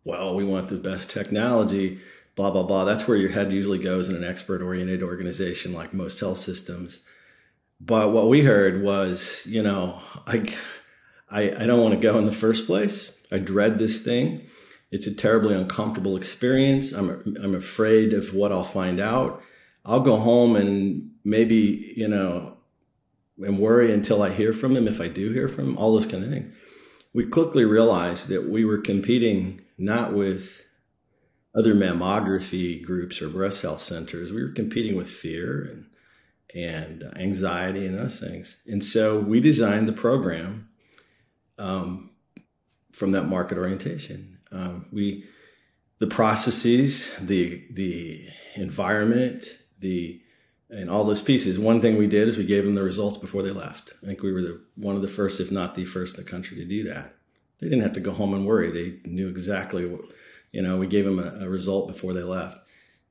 well, 0.03 0.35
we 0.35 0.45
want 0.45 0.71
the 0.71 0.79
best 0.79 1.11
technology, 1.11 1.99
blah, 2.37 2.51
blah, 2.51 2.63
blah. 2.63 2.87
That's 2.87 3.07
where 3.07 3.19
your 3.19 3.33
head 3.33 3.53
usually 3.53 3.81
goes 3.81 4.09
in 4.09 4.17
an 4.17 4.25
expert 4.25 4.63
oriented 4.63 5.03
organization 5.03 5.75
like 5.75 5.93
most 5.93 6.21
health 6.21 6.39
systems. 6.39 7.03
But 7.79 8.13
what 8.13 8.31
we 8.31 8.41
heard 8.41 8.83
was, 8.83 9.43
you 9.47 9.63
know, 9.63 10.01
I, 10.27 10.47
I, 11.31 11.51
I 11.51 11.67
don't 11.67 11.81
want 11.83 11.95
to 11.95 12.01
go 12.01 12.19
in 12.19 12.25
the 12.25 12.33
first 12.33 12.67
place. 12.67 13.21
I 13.33 13.39
dread 13.39 13.79
this 13.79 14.05
thing. 14.05 14.47
It's 14.91 15.07
a 15.07 15.15
terribly 15.15 15.55
uncomfortable 15.55 16.17
experience. 16.17 16.93
I'm, 16.93 17.37
I'm 17.43 17.55
afraid 17.55 18.13
of 18.13 18.35
what 18.35 18.53
I'll 18.53 18.65
find 18.65 19.01
out. 19.01 19.43
I'll 19.85 20.01
go 20.01 20.17
home 20.17 20.57
and 20.57 21.11
maybe, 21.25 21.95
you 21.97 22.09
know, 22.09 22.57
and 23.39 23.59
worry 23.59 23.93
until 23.93 24.23
I 24.23 24.31
hear 24.31 24.53
from 24.53 24.77
him 24.77 24.89
if 24.89 25.01
I 25.01 25.09
do 25.09 25.33
hear 25.33 25.49
from 25.49 25.71
him, 25.71 25.77
all 25.77 25.93
those 25.93 26.07
kind 26.07 26.25
of 26.25 26.31
things. 26.31 26.55
We 27.13 27.27
quickly 27.27 27.65
realized 27.65 28.29
that 28.29 28.49
we 28.49 28.65
were 28.65 28.79
competing 28.79 29.63
not 29.79 30.13
with 30.13 30.65
other 31.57 31.75
mammography 31.75 32.83
groups 32.83 33.21
or 33.21 33.29
breast 33.29 33.63
health 33.63 33.81
centers. 33.81 34.33
We 34.33 34.43
were 34.43 34.53
competing 34.53 34.97
with 34.97 35.09
fear 35.09 35.63
and 35.63 35.87
and 36.55 37.05
anxiety 37.17 37.85
and 37.87 37.99
those 37.99 38.19
things. 38.19 38.63
And 38.67 38.83
so 38.83 39.21
we 39.21 39.41
designed 39.41 39.87
the 39.87 39.93
program 39.93 40.69
um, 41.59 42.11
from 42.93 43.13
that 43.13 43.25
market 43.25 43.59
orientation. 43.59 44.39
Um, 44.53 44.87
we 44.93 45.25
the 45.99 46.07
processes, 46.07 47.15
the 47.21 47.65
the 47.73 48.29
environment, 48.55 49.47
the 49.81 50.21
and 50.69 50.91
all 50.91 51.05
those 51.05 51.23
pieces. 51.23 51.59
One 51.59 51.81
thing 51.81 51.97
we 51.97 52.09
did 52.09 52.29
is 52.29 52.37
we 52.37 52.45
gave 52.45 52.65
them 52.65 52.75
the 52.75 52.83
results 52.83 53.19
before 53.19 53.43
they 53.43 53.51
left. 53.51 53.95
I 54.03 54.07
think 54.07 54.23
we 54.23 54.33
were 54.33 54.43
the, 54.43 54.61
one 54.75 54.97
of 54.97 55.03
the 55.03 55.09
first, 55.09 55.41
if 55.41 55.53
not 55.53 55.75
the 55.75 55.85
first 55.85 56.19
in 56.19 56.25
the 56.25 56.31
country 56.31 56.57
to 56.57 56.65
do 56.65 56.83
that. 56.85 57.15
They 57.59 57.69
didn't 57.69 57.85
have 57.85 57.93
to 57.93 58.01
go 58.01 58.11
home 58.11 58.35
and 58.35 58.47
worry. 58.47 58.71
They 58.71 59.09
knew 59.09 59.29
exactly 59.29 59.87
what, 59.87 60.01
you 60.51 60.63
know, 60.63 60.77
we 60.77 60.89
gave 60.89 61.05
them 61.05 61.21
a, 61.21 61.45
a 61.45 61.49
result 61.49 61.87
before 61.87 62.13
they 62.13 62.23
left. 62.23 62.57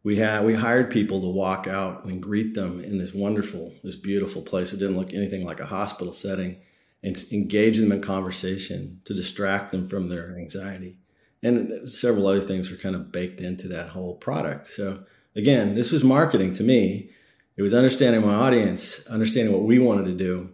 We 0.04 0.18
had, 0.18 0.46
we 0.46 0.54
hired 0.54 0.92
people 0.92 1.22
to 1.22 1.30
walk 1.30 1.66
out 1.66 2.04
and 2.04 2.22
greet 2.22 2.54
them 2.56 2.82
in 2.82 2.98
this 2.98 3.14
wonderful, 3.14 3.74
this 3.84 3.96
beautiful 3.96 4.42
place. 4.42 4.74
It 4.74 4.80
didn't 4.80 4.98
look 4.98 5.14
anything 5.14 5.46
like 5.46 5.62
a 5.62 5.66
hospital 5.66 6.14
setting 6.14 6.58
and 7.06 7.24
engage 7.32 7.78
them 7.78 7.94
in 7.94 8.02
conversation 8.02 9.00
to 9.06 9.14
distract 9.14 9.72
them 9.72 9.88
from 9.88 10.10
their 10.10 10.36
anxiety. 10.36 10.98
And 11.42 11.88
several 11.90 12.28
other 12.28 12.42
things 12.42 12.70
were 12.70 12.78
kind 12.78 12.96
of 12.96 13.12
baked 13.12 13.40
into 13.40 13.70
that 13.70 13.90
whole 13.90 14.16
product. 14.16 14.68
So 14.68 15.06
again, 15.36 15.76
this 15.76 15.92
was 15.92 16.04
marketing 16.04 16.54
to 16.56 16.64
me 16.64 17.12
it 17.58 17.62
was 17.62 17.74
understanding 17.74 18.22
my 18.22 18.34
audience, 18.34 19.08
understanding 19.08 19.54
what 19.54 19.64
we 19.64 19.80
wanted 19.80 20.06
to 20.06 20.14
do, 20.14 20.50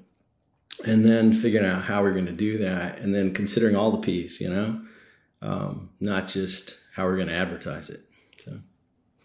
and 0.85 1.03
then 1.03 1.33
figuring 1.33 1.65
out 1.65 1.83
how 1.83 2.03
we 2.03 2.09
are 2.09 2.13
going 2.13 2.27
to 2.27 2.31
do 2.31 2.59
that, 2.59 2.99
and 2.99 3.13
then 3.13 3.33
considering 3.33 3.75
all 3.75 3.91
the 3.91 3.99
piece, 3.99 4.39
you 4.39 4.49
know, 4.49 4.81
um, 5.41 5.89
not 5.99 6.27
just 6.27 6.77
how 6.95 7.05
we're 7.05 7.15
going 7.15 7.27
to 7.27 7.33
advertise 7.33 7.89
it. 7.89 8.01
So, 8.37 8.59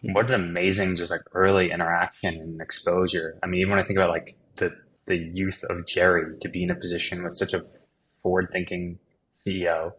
what 0.00 0.30
an 0.30 0.34
amazing, 0.34 0.96
just 0.96 1.10
like 1.10 1.22
early 1.32 1.70
interaction 1.70 2.34
and 2.36 2.60
exposure. 2.62 3.38
I 3.42 3.46
mean, 3.46 3.60
even 3.60 3.72
when 3.72 3.80
I 3.80 3.84
think 3.84 3.98
about 3.98 4.10
like 4.10 4.36
the 4.56 4.74
the 5.06 5.16
youth 5.16 5.64
of 5.64 5.86
Jerry 5.86 6.36
to 6.40 6.48
be 6.48 6.62
in 6.62 6.70
a 6.70 6.74
position 6.74 7.22
with 7.22 7.36
such 7.36 7.52
a 7.52 7.64
forward 8.22 8.48
thinking 8.50 8.98
CEO 9.46 9.92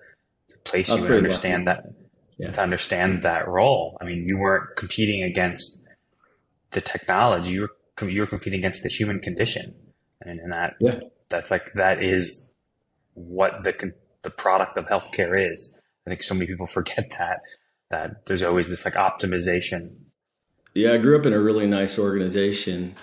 to 0.49 0.57
place 0.63 0.89
you 0.89 0.95
and 1.05 1.05
understand 1.05 1.65
lucky. 1.65 1.81
that 1.81 1.93
yeah. 2.37 2.51
to 2.51 2.61
understand 2.61 3.23
that 3.23 3.47
role. 3.47 3.97
I 4.01 4.05
mean, 4.05 4.27
you 4.27 4.37
weren't 4.37 4.75
competing 4.75 5.23
against 5.23 5.87
the 6.71 6.81
technology, 6.81 7.51
you 7.51 7.61
were 7.61 8.09
you 8.09 8.21
were 8.21 8.27
competing 8.27 8.59
against 8.59 8.83
the 8.83 8.89
human 8.89 9.19
condition, 9.19 9.73
and, 10.21 10.39
and 10.39 10.51
that 10.51 10.75
yeah. 10.79 10.99
that's 11.29 11.49
like 11.49 11.73
that 11.73 12.03
is 12.03 12.49
what 13.13 13.63
the 13.63 13.93
the 14.21 14.29
product 14.29 14.77
of 14.77 14.85
healthcare 14.85 15.53
is. 15.53 15.81
I 16.05 16.11
think 16.11 16.23
so 16.23 16.35
many 16.35 16.47
people 16.47 16.67
forget 16.79 17.11
that 17.17 17.41
that 17.89 18.25
there's 18.25 18.43
always 18.43 18.69
this 18.69 18.85
like 18.85 18.95
optimization. 18.95 19.95
Yeah, 20.73 20.93
I 20.93 20.97
grew 20.97 21.17
up 21.17 21.25
in 21.25 21.33
a 21.33 21.39
really 21.39 21.65
nice 21.65 21.97
organization. 21.97 22.95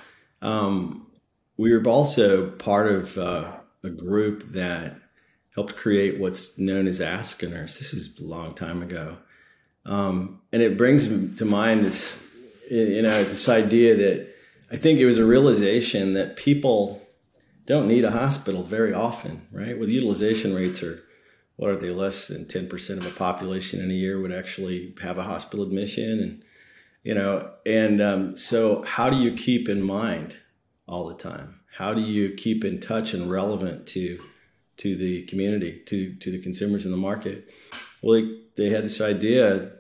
Um, 0.43 1.09
we 1.57 1.73
were 1.73 1.83
also 1.87 2.51
part 2.51 2.91
of 2.91 3.17
uh, 3.19 3.53
a 3.83 3.91
group 3.91 4.53
that 4.53 4.97
helped 5.55 5.77
create 5.77 6.19
what's 6.19 6.59
known 6.59 6.87
as 6.87 7.01
Ask-A-Nurse. 7.01 7.79
This 7.79 7.95
is 7.95 8.19
a 8.19 8.25
long 8.25 8.55
time 8.55 8.83
ago. 8.83 9.19
Um, 9.87 10.41
and 10.53 10.63
it 10.63 10.77
brings 10.77 11.37
to 11.37 11.45
mind 11.45 11.85
this 11.85 12.25
you 12.71 13.03
know, 13.03 13.25
this 13.25 13.49
idea 13.49 13.95
that 13.97 14.35
I 14.71 14.77
think 14.77 14.99
it 14.99 15.07
was 15.07 15.19
a 15.19 15.25
realization 15.25 16.15
that 16.15 16.37
people 16.37 17.07
don't 17.67 17.89
need 17.89 18.05
a 18.05 18.11
hospital 18.11 18.63
very 18.63 18.93
often, 18.93 19.47
right? 19.53 19.79
With 19.79 19.89
utilization 19.89 20.55
rates 20.55 20.83
are, 20.83 21.03
what 21.57 21.71
are 21.71 21.77
they, 21.77 21.91
less 21.91 22.29
than 22.29 22.45
10% 22.45 22.99
of 22.99 23.07
a 23.07 23.11
population 23.11 23.81
in 23.81 23.91
a 23.91 23.95
year 23.95 24.21
would 24.21 24.33
actually 24.33 24.95
have 25.03 25.19
a 25.19 25.23
hospital 25.23 25.65
admission. 25.65 26.21
And, 26.21 26.45
you 27.03 27.15
know, 27.15 27.53
and 27.65 28.01
um, 28.01 28.37
so 28.37 28.83
how 28.83 29.11
do 29.11 29.17
you 29.17 29.33
keep 29.33 29.69
in 29.69 29.83
mind 29.83 30.37
all 30.87 31.07
the 31.07 31.15
time? 31.15 31.61
How 31.77 31.95
do 31.95 32.01
you 32.01 32.35
keep 32.35 32.65
in 32.65 32.81
touch 32.81 33.15
and 33.15 33.31
relevant 33.31 33.87
to, 33.89 34.21
to 34.79 34.97
the 34.97 35.23
community, 35.25 35.83
to, 35.87 36.15
to 36.17 36.31
the 36.31 36.41
consumers 36.41 36.85
in 36.85 36.93
the 36.93 36.97
market? 36.97 37.49
Well, 38.03 38.21
they, 38.21 38.39
they 38.57 38.71
had 38.71 38.85
this 38.85 39.01
idea 39.01 39.73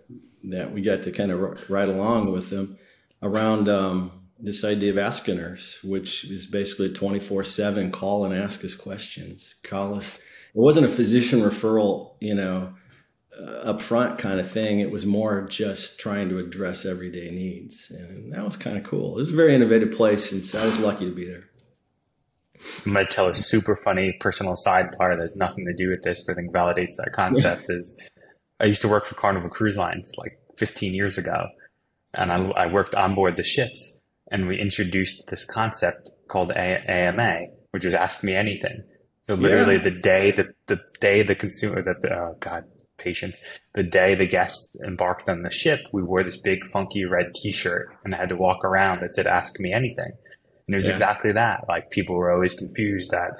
that 0.44 0.72
we 0.72 0.82
got 0.82 1.02
to 1.02 1.12
kind 1.12 1.30
of 1.30 1.70
ride 1.70 1.88
along 1.88 2.32
with 2.32 2.50
them 2.50 2.78
around 3.22 3.68
um, 3.68 4.24
this 4.38 4.64
idea 4.64 4.90
of 4.90 4.98
Ask-A-Nurse, 4.98 5.82
which 5.82 6.24
is 6.24 6.46
basically 6.46 6.92
24 6.92 7.44
7 7.44 7.90
call 7.90 8.24
and 8.24 8.34
ask 8.34 8.64
us 8.64 8.74
questions. 8.74 9.54
Call 9.62 9.94
us. 9.94 10.16
It 10.16 10.60
wasn't 10.60 10.86
a 10.86 10.90
physician 10.90 11.40
referral, 11.40 12.14
you 12.20 12.34
know, 12.34 12.74
uh, 13.38 13.72
upfront 13.72 14.18
kind 14.18 14.38
of 14.40 14.50
thing. 14.50 14.80
It 14.80 14.90
was 14.90 15.06
more 15.06 15.42
just 15.42 15.98
trying 15.98 16.28
to 16.28 16.38
address 16.38 16.84
everyday 16.84 17.30
needs. 17.30 17.90
And 17.90 18.32
that 18.32 18.44
was 18.44 18.56
kind 18.56 18.76
of 18.76 18.84
cool. 18.84 19.16
It 19.16 19.20
was 19.20 19.32
a 19.32 19.36
very 19.36 19.54
innovative 19.54 19.92
place. 19.92 20.32
And 20.32 20.44
so 20.44 20.62
I 20.62 20.66
was 20.66 20.78
lucky 20.78 21.06
to 21.06 21.14
be 21.14 21.26
there. 21.26 21.44
I'm 22.86 22.94
going 22.94 23.06
to 23.06 23.12
tell 23.12 23.28
a 23.28 23.34
super 23.34 23.76
funny 23.76 24.16
personal 24.20 24.54
sidebar 24.54 25.16
that 25.16 25.20
has 25.20 25.36
nothing 25.36 25.66
to 25.66 25.74
do 25.74 25.90
with 25.90 26.02
this, 26.02 26.22
but 26.22 26.32
I 26.32 26.36
think 26.36 26.52
validates 26.52 26.96
that 26.96 27.12
concept 27.12 27.66
is 27.68 28.00
I 28.60 28.64
used 28.64 28.80
to 28.82 28.88
work 28.88 29.04
for 29.04 29.14
Carnival 29.16 29.50
Cruise 29.50 29.76
Lines 29.76 30.12
like 30.16 30.38
15 30.56 30.94
years 30.94 31.18
ago 31.18 31.48
and 32.14 32.32
I, 32.32 32.46
I, 32.50 32.66
worked 32.66 32.94
on 32.94 33.14
board 33.14 33.36
the 33.36 33.42
ships 33.42 34.00
and 34.30 34.46
we 34.46 34.58
introduced 34.58 35.26
this 35.28 35.44
concept 35.44 36.08
called 36.28 36.52
A- 36.52 36.90
AMA, 36.90 37.46
which 37.72 37.84
was 37.84 37.94
ask 37.94 38.22
me 38.24 38.34
anything. 38.34 38.84
So 39.24 39.34
literally 39.34 39.76
yeah. 39.76 39.82
the 39.82 39.90
day 39.90 40.30
that 40.32 40.48
the 40.66 40.80
day 41.00 41.22
the 41.22 41.34
consumer 41.34 41.82
that 41.82 42.02
the, 42.02 42.14
oh 42.14 42.36
God, 42.40 42.64
patience, 43.04 43.40
the 43.74 43.82
day 43.82 44.14
the 44.14 44.26
guests 44.26 44.74
embarked 44.84 45.28
on 45.28 45.42
the 45.42 45.50
ship, 45.50 45.80
we 45.92 46.02
wore 46.02 46.22
this 46.22 46.36
big 46.36 46.64
funky 46.70 47.04
red 47.04 47.34
t-shirt 47.34 47.94
and 48.04 48.14
I 48.14 48.18
had 48.18 48.30
to 48.30 48.36
walk 48.36 48.64
around 48.64 49.00
that 49.00 49.14
said, 49.14 49.26
ask 49.26 49.60
me 49.60 49.72
anything. 49.72 50.12
And 50.66 50.74
it 50.74 50.76
was 50.76 50.86
yeah. 50.86 50.92
exactly 50.92 51.32
that. 51.32 51.66
Like 51.68 51.90
people 51.90 52.16
were 52.16 52.32
always 52.32 52.54
confused 52.54 53.10
that 53.10 53.32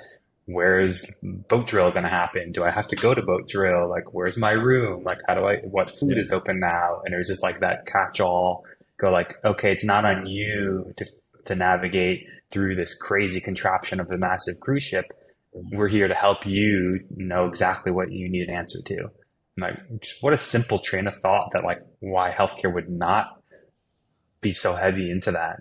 where's 0.47 1.11
boat 1.23 1.67
drill 1.67 1.91
going 1.91 2.05
to 2.05 2.11
happen? 2.11 2.53
Do 2.53 2.65
I 2.65 2.71
have 2.71 2.89
to 2.89 2.97
go 2.97 3.15
to 3.15 3.23
boat 3.23 3.49
drill? 3.49 3.89
Like, 3.89 4.13
where's 4.13 4.37
my 4.37 4.53
room? 4.53 5.03
Like, 5.05 5.21
how 5.27 5.35
do 5.35 5.47
I, 5.47 5.57
what 5.59 5.91
food 5.91 6.17
yeah. 6.17 6.23
is 6.23 6.33
open 6.33 6.61
now? 6.61 7.01
And 7.05 7.15
it 7.15 7.17
was 7.17 7.29
just 7.29 7.43
like 7.43 7.61
that 7.61 7.87
catch 7.87 8.21
all 8.21 8.65
go 8.99 9.11
like, 9.11 9.37
okay, 9.45 9.73
it's 9.73 9.85
not 9.85 10.05
on 10.05 10.27
you 10.27 10.93
to, 10.97 11.07
to 11.47 11.55
navigate 11.55 12.27
through 12.51 12.77
this 12.77 12.95
crazy 12.95 13.41
contraption 13.41 14.01
of 14.01 14.11
a 14.11 14.19
massive 14.19 14.61
cruise 14.61 14.85
ship. 14.85 15.13
We're 15.53 15.89
here 15.89 16.09
to 16.09 16.15
help 16.15 16.47
you 16.47 17.05
know 17.17 17.47
exactly 17.47 17.93
what 17.93 18.13
you 18.13 18.29
need 18.29 18.49
an 18.49 18.55
answer 18.55 18.79
to. 18.87 19.11
Like, 19.57 20.01
just 20.01 20.23
what 20.23 20.33
a 20.33 20.39
simple 20.39 20.79
train 20.79 21.07
of 21.07 21.17
thought 21.21 21.51
that 21.53 21.65
like 21.65 21.81
why 22.01 22.31
healthcare 22.31 22.73
would 22.73 22.91
not 22.91 23.41
be 24.41 24.53
so 24.53 24.75
heavy 24.75 25.11
into 25.11 25.33
that. 25.33 25.61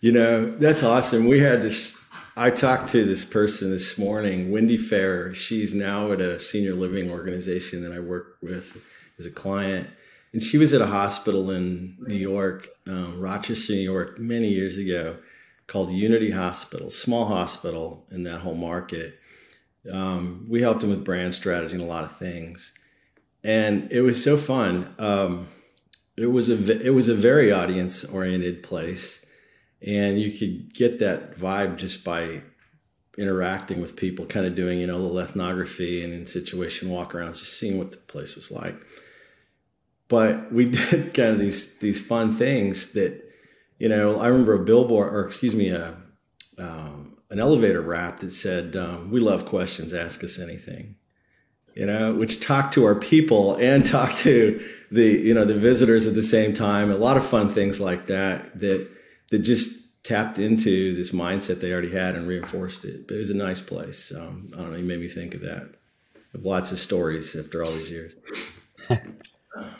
You 0.00 0.12
know, 0.12 0.56
that's 0.58 0.82
awesome. 0.82 1.28
We 1.28 1.40
had 1.40 1.62
this 1.62 2.02
I 2.34 2.50
talked 2.50 2.88
to 2.90 3.04
this 3.04 3.26
person 3.26 3.70
this 3.70 3.98
morning, 3.98 4.50
Wendy 4.50 4.78
Fair. 4.78 5.34
She's 5.34 5.74
now 5.74 6.12
at 6.12 6.20
a 6.22 6.40
senior 6.40 6.72
living 6.72 7.10
organization 7.10 7.82
that 7.82 7.92
I 7.92 8.00
work 8.00 8.38
with 8.40 8.82
as 9.18 9.26
a 9.26 9.30
client. 9.30 9.90
And 10.32 10.42
she 10.42 10.56
was 10.56 10.72
at 10.72 10.80
a 10.80 10.86
hospital 10.86 11.50
in 11.50 11.98
New 12.00 12.14
York, 12.16 12.68
um, 12.86 13.20
Rochester, 13.20 13.74
New 13.74 13.80
York, 13.80 14.18
many 14.18 14.48
years 14.48 14.78
ago 14.78 15.18
called 15.66 15.92
Unity 15.92 16.30
Hospital, 16.30 16.90
small 16.90 17.26
hospital 17.26 18.06
in 18.10 18.22
that 18.22 18.38
whole 18.38 18.54
market. 18.54 19.18
Um, 19.90 20.46
we 20.48 20.62
helped 20.62 20.82
him 20.84 20.90
with 20.90 21.04
brand 21.04 21.34
strategy 21.34 21.74
and 21.74 21.82
a 21.82 21.86
lot 21.86 22.04
of 22.04 22.16
things. 22.16 22.72
And 23.42 23.90
it 23.90 24.02
was 24.02 24.22
so 24.22 24.36
fun. 24.36 24.94
Um, 24.98 25.48
it 26.16 26.26
was 26.26 26.48
a 26.48 26.86
it 26.86 26.90
was 26.90 27.08
a 27.08 27.14
very 27.14 27.50
audience 27.50 28.04
oriented 28.04 28.62
place 28.62 29.24
and 29.84 30.20
you 30.20 30.30
could 30.30 30.72
get 30.74 30.98
that 31.00 31.36
vibe 31.36 31.76
just 31.76 32.04
by 32.04 32.42
interacting 33.18 33.80
with 33.80 33.96
people, 33.96 34.24
kind 34.26 34.46
of 34.46 34.54
doing 34.54 34.78
you 34.78 34.86
know 34.86 34.96
a 34.96 34.98
little 34.98 35.18
ethnography 35.18 36.02
and 36.04 36.12
in 36.12 36.26
situation 36.26 36.90
walk 36.90 37.12
arounds, 37.12 37.40
just 37.40 37.58
seeing 37.58 37.78
what 37.78 37.90
the 37.90 37.96
place 37.98 38.36
was 38.36 38.50
like. 38.50 38.76
But 40.08 40.52
we 40.52 40.64
did 40.90 41.14
kind 41.14 41.30
of 41.30 41.38
these 41.38 41.78
these 41.78 42.04
fun 42.04 42.32
things 42.32 42.92
that 42.92 43.20
you 43.78 43.88
know. 43.88 44.16
I 44.16 44.28
remember 44.28 44.54
a 44.54 44.64
billboard, 44.64 45.12
or 45.12 45.26
excuse 45.26 45.54
me, 45.54 45.70
a 45.70 45.96
um, 46.58 47.11
an 47.32 47.40
elevator 47.40 47.80
rap 47.80 48.20
that 48.20 48.30
said, 48.30 48.76
um, 48.76 49.10
"We 49.10 49.18
love 49.18 49.46
questions. 49.46 49.94
Ask 49.94 50.22
us 50.22 50.38
anything." 50.38 50.96
You 51.74 51.86
know, 51.86 52.14
which 52.14 52.40
talked 52.40 52.74
to 52.74 52.84
our 52.84 52.94
people 52.94 53.56
and 53.56 53.84
talked 53.98 54.18
to 54.18 54.62
the 54.90 55.06
you 55.06 55.34
know 55.34 55.44
the 55.44 55.56
visitors 55.56 56.06
at 56.06 56.14
the 56.14 56.22
same 56.22 56.52
time. 56.52 56.90
A 56.90 56.96
lot 56.96 57.16
of 57.16 57.26
fun 57.26 57.48
things 57.48 57.80
like 57.80 58.06
that 58.06 58.60
that 58.60 58.86
that 59.30 59.38
just 59.40 60.04
tapped 60.04 60.38
into 60.38 60.94
this 60.94 61.12
mindset 61.12 61.60
they 61.60 61.72
already 61.72 61.90
had 61.90 62.14
and 62.14 62.26
reinforced 62.26 62.84
it. 62.84 63.06
But 63.08 63.14
it 63.16 63.18
was 63.18 63.30
a 63.30 63.36
nice 63.36 63.60
place. 63.60 64.12
Um, 64.14 64.50
I 64.54 64.58
don't 64.58 64.72
know. 64.72 64.76
You 64.76 64.84
made 64.84 65.00
me 65.00 65.08
think 65.08 65.34
of 65.34 65.40
that. 65.40 65.74
Of 66.34 66.44
lots 66.44 66.72
of 66.72 66.78
stories 66.78 67.36
after 67.36 67.62
all 67.62 67.72
these 67.72 67.90
years. 67.90 68.14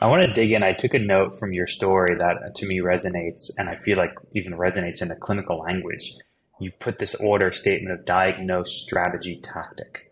I 0.01 0.07
want 0.07 0.27
to 0.27 0.33
dig 0.33 0.53
in. 0.53 0.63
I 0.63 0.73
took 0.73 0.95
a 0.95 0.99
note 0.99 1.39
from 1.39 1.53
your 1.53 1.67
story 1.67 2.15
that 2.19 2.55
to 2.57 2.67
me 2.67 2.81
resonates, 2.81 3.51
and 3.57 3.69
I 3.69 3.77
feel 3.77 3.97
like 3.97 4.15
even 4.35 4.53
resonates 4.53 5.01
in 5.01 5.09
the 5.09 5.17
clinical 5.17 5.61
language. 5.61 6.15
You 6.63 6.73
put 6.79 6.99
this 6.99 7.15
order 7.17 7.51
statement 7.53 7.99
of 7.99 8.07
diagnose, 8.07 8.73
strategy, 8.73 9.41
tactic, 9.43 10.11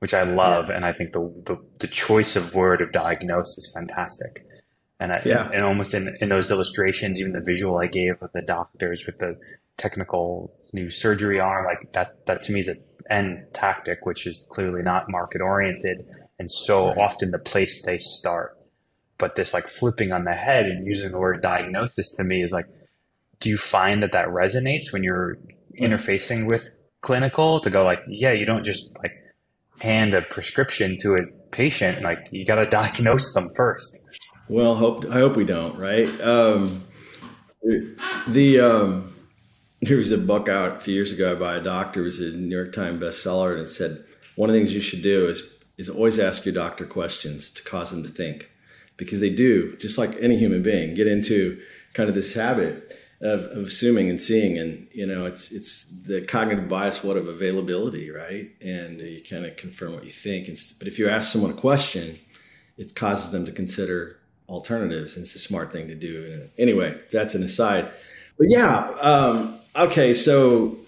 which 0.00 0.14
I 0.14 0.22
love, 0.22 0.68
yeah. 0.68 0.76
and 0.76 0.84
I 0.84 0.92
think 0.92 1.12
the, 1.12 1.20
the, 1.44 1.58
the 1.78 1.86
choice 1.86 2.36
of 2.36 2.54
word 2.54 2.82
of 2.82 2.92
diagnose 2.92 3.56
is 3.56 3.70
fantastic. 3.74 4.46
And 4.98 5.12
I, 5.12 5.22
yeah. 5.24 5.48
and 5.52 5.64
almost 5.64 5.94
in, 5.94 6.16
in 6.20 6.28
those 6.28 6.50
illustrations, 6.50 7.18
even 7.18 7.32
the 7.32 7.40
visual 7.40 7.78
I 7.78 7.86
gave 7.86 8.22
of 8.22 8.30
the 8.32 8.42
doctors 8.42 9.04
with 9.06 9.18
the 9.18 9.38
technical 9.76 10.54
new 10.72 10.90
surgery 10.90 11.40
arm, 11.40 11.66
like 11.66 11.92
that, 11.92 12.26
that 12.26 12.42
to 12.44 12.52
me 12.52 12.60
is 12.60 12.68
an 12.68 12.82
end 13.10 13.46
tactic, 13.52 14.06
which 14.06 14.26
is 14.26 14.46
clearly 14.50 14.82
not 14.82 15.10
market 15.10 15.40
oriented 15.40 16.06
and 16.42 16.50
so 16.50 16.88
right. 16.88 16.98
often 16.98 17.30
the 17.30 17.38
place 17.38 17.82
they 17.82 17.98
start. 17.98 18.58
But 19.16 19.36
this 19.36 19.54
like 19.54 19.68
flipping 19.68 20.10
on 20.10 20.24
the 20.24 20.34
head 20.34 20.66
and 20.66 20.84
using 20.84 21.12
the 21.12 21.18
word 21.20 21.40
diagnosis 21.40 22.10
to 22.16 22.24
me 22.24 22.42
is 22.42 22.50
like, 22.50 22.66
do 23.38 23.48
you 23.48 23.56
find 23.56 24.02
that 24.02 24.10
that 24.10 24.26
resonates 24.26 24.92
when 24.92 25.04
you're 25.04 25.38
interfacing 25.80 26.46
with 26.46 26.68
clinical 27.00 27.60
to 27.60 27.70
go 27.70 27.84
like, 27.84 28.00
yeah, 28.08 28.32
you 28.32 28.46
don't 28.46 28.64
just 28.64 28.96
like 28.98 29.12
hand 29.80 30.14
a 30.14 30.22
prescription 30.22 30.96
to 31.00 31.14
a 31.14 31.22
patient. 31.50 32.02
Like 32.02 32.28
you 32.30 32.44
got 32.46 32.56
to 32.56 32.66
diagnose 32.70 33.32
them 33.34 33.50
first. 33.54 33.98
Well, 34.48 34.74
hope 34.74 35.06
I 35.06 35.14
hope 35.14 35.36
we 35.36 35.44
don't, 35.44 35.76
right? 35.78 36.08
Um, 36.20 36.84
the 38.28 38.60
um, 38.60 39.14
here 39.80 39.96
was 39.96 40.10
a 40.10 40.18
book 40.18 40.48
out 40.48 40.76
a 40.76 40.80
few 40.80 40.94
years 40.94 41.12
ago 41.12 41.36
by 41.36 41.56
a 41.56 41.60
doctor. 41.60 42.00
It 42.00 42.04
was 42.04 42.20
a 42.20 42.32
New 42.32 42.54
York 42.54 42.72
Times 42.72 43.02
bestseller, 43.02 43.52
and 43.52 43.62
it 43.62 43.68
said 43.68 44.04
one 44.36 44.50
of 44.50 44.54
the 44.54 44.60
things 44.60 44.74
you 44.74 44.80
should 44.80 45.02
do 45.02 45.28
is 45.28 45.58
is 45.78 45.88
always 45.88 46.18
ask 46.18 46.44
your 46.44 46.54
doctor 46.54 46.84
questions 46.84 47.50
to 47.50 47.62
cause 47.62 47.90
them 47.90 48.02
to 48.02 48.08
think, 48.08 48.50
because 48.96 49.20
they 49.20 49.30
do, 49.30 49.76
just 49.76 49.96
like 49.96 50.20
any 50.20 50.36
human 50.36 50.62
being, 50.62 50.94
get 50.94 51.06
into 51.06 51.60
kind 51.94 52.08
of 52.08 52.14
this 52.14 52.34
habit 52.34 52.96
of, 53.22 53.44
of 53.44 53.68
assuming 53.68 54.10
and 54.10 54.20
seeing, 54.20 54.58
and 54.58 54.88
you 54.92 55.06
know, 55.06 55.26
it's 55.26 55.52
it's 55.52 55.84
the 56.02 56.22
cognitive 56.22 56.68
bias, 56.68 57.04
what 57.04 57.16
of 57.16 57.28
availability, 57.28 58.10
right? 58.10 58.50
And 58.60 59.00
you 59.00 59.22
kind 59.22 59.46
of 59.46 59.56
confirm 59.56 59.92
what 59.92 60.04
you 60.04 60.10
think. 60.10 60.48
And, 60.48 60.58
but 60.78 60.88
if 60.88 60.98
you 60.98 61.08
ask 61.08 61.32
someone 61.32 61.52
a 61.52 61.54
question, 61.54 62.18
it 62.76 62.94
causes 62.96 63.30
them 63.30 63.46
to 63.46 63.52
consider 63.52 64.18
alternatives, 64.48 65.16
and 65.16 65.22
it's 65.22 65.36
a 65.36 65.38
smart 65.38 65.72
thing 65.72 65.86
to 65.88 65.94
do. 65.94 66.48
Anyway, 66.58 67.00
that's 67.12 67.36
an 67.36 67.44
aside. 67.44 67.92
But 68.38 68.48
yeah, 68.50 68.88
um, 69.00 69.58
okay. 69.76 70.14
So 70.14 70.78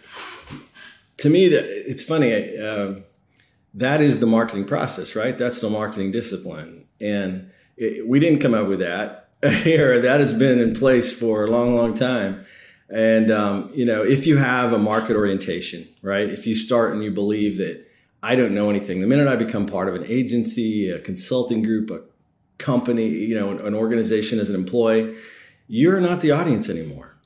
to 1.18 1.30
me, 1.30 1.48
that 1.48 1.64
it's 1.88 2.02
funny. 2.02 2.58
Um, 2.58 3.04
that 3.74 4.00
is 4.00 4.18
the 4.18 4.26
marketing 4.26 4.66
process, 4.66 5.14
right? 5.14 5.38
That's 5.38 5.60
the 5.60 5.70
marketing 5.70 6.10
discipline, 6.10 6.86
and 7.00 7.52
it, 7.76 8.08
we 8.08 8.18
didn't 8.18 8.40
come 8.40 8.54
up 8.54 8.66
with 8.66 8.80
that 8.80 9.24
here. 9.62 10.00
That 10.00 10.20
has 10.20 10.32
been 10.32 10.60
in 10.60 10.74
place 10.74 11.12
for 11.12 11.44
a 11.44 11.50
long, 11.50 11.76
long 11.76 11.94
time. 11.94 12.44
And 12.88 13.30
um, 13.30 13.70
you 13.74 13.84
know, 13.84 14.02
if 14.02 14.26
you 14.26 14.36
have 14.36 14.72
a 14.72 14.78
market 14.78 15.16
orientation, 15.16 15.86
right? 16.02 16.28
If 16.28 16.46
you 16.46 16.54
start 16.54 16.92
and 16.92 17.02
you 17.02 17.10
believe 17.10 17.58
that 17.58 17.86
I 18.22 18.36
don't 18.36 18.54
know 18.54 18.70
anything, 18.70 19.00
the 19.00 19.06
minute 19.06 19.28
I 19.28 19.36
become 19.36 19.66
part 19.66 19.88
of 19.88 19.94
an 19.94 20.04
agency, 20.06 20.90
a 20.90 20.98
consulting 20.98 21.62
group, 21.62 21.90
a 21.90 22.00
company, 22.58 23.08
you 23.08 23.34
know, 23.34 23.50
an 23.50 23.74
organization 23.74 24.38
as 24.38 24.48
an 24.48 24.54
employee, 24.54 25.16
you're 25.66 26.00
not 26.00 26.20
the 26.20 26.30
audience 26.30 26.68
anymore. 26.68 27.16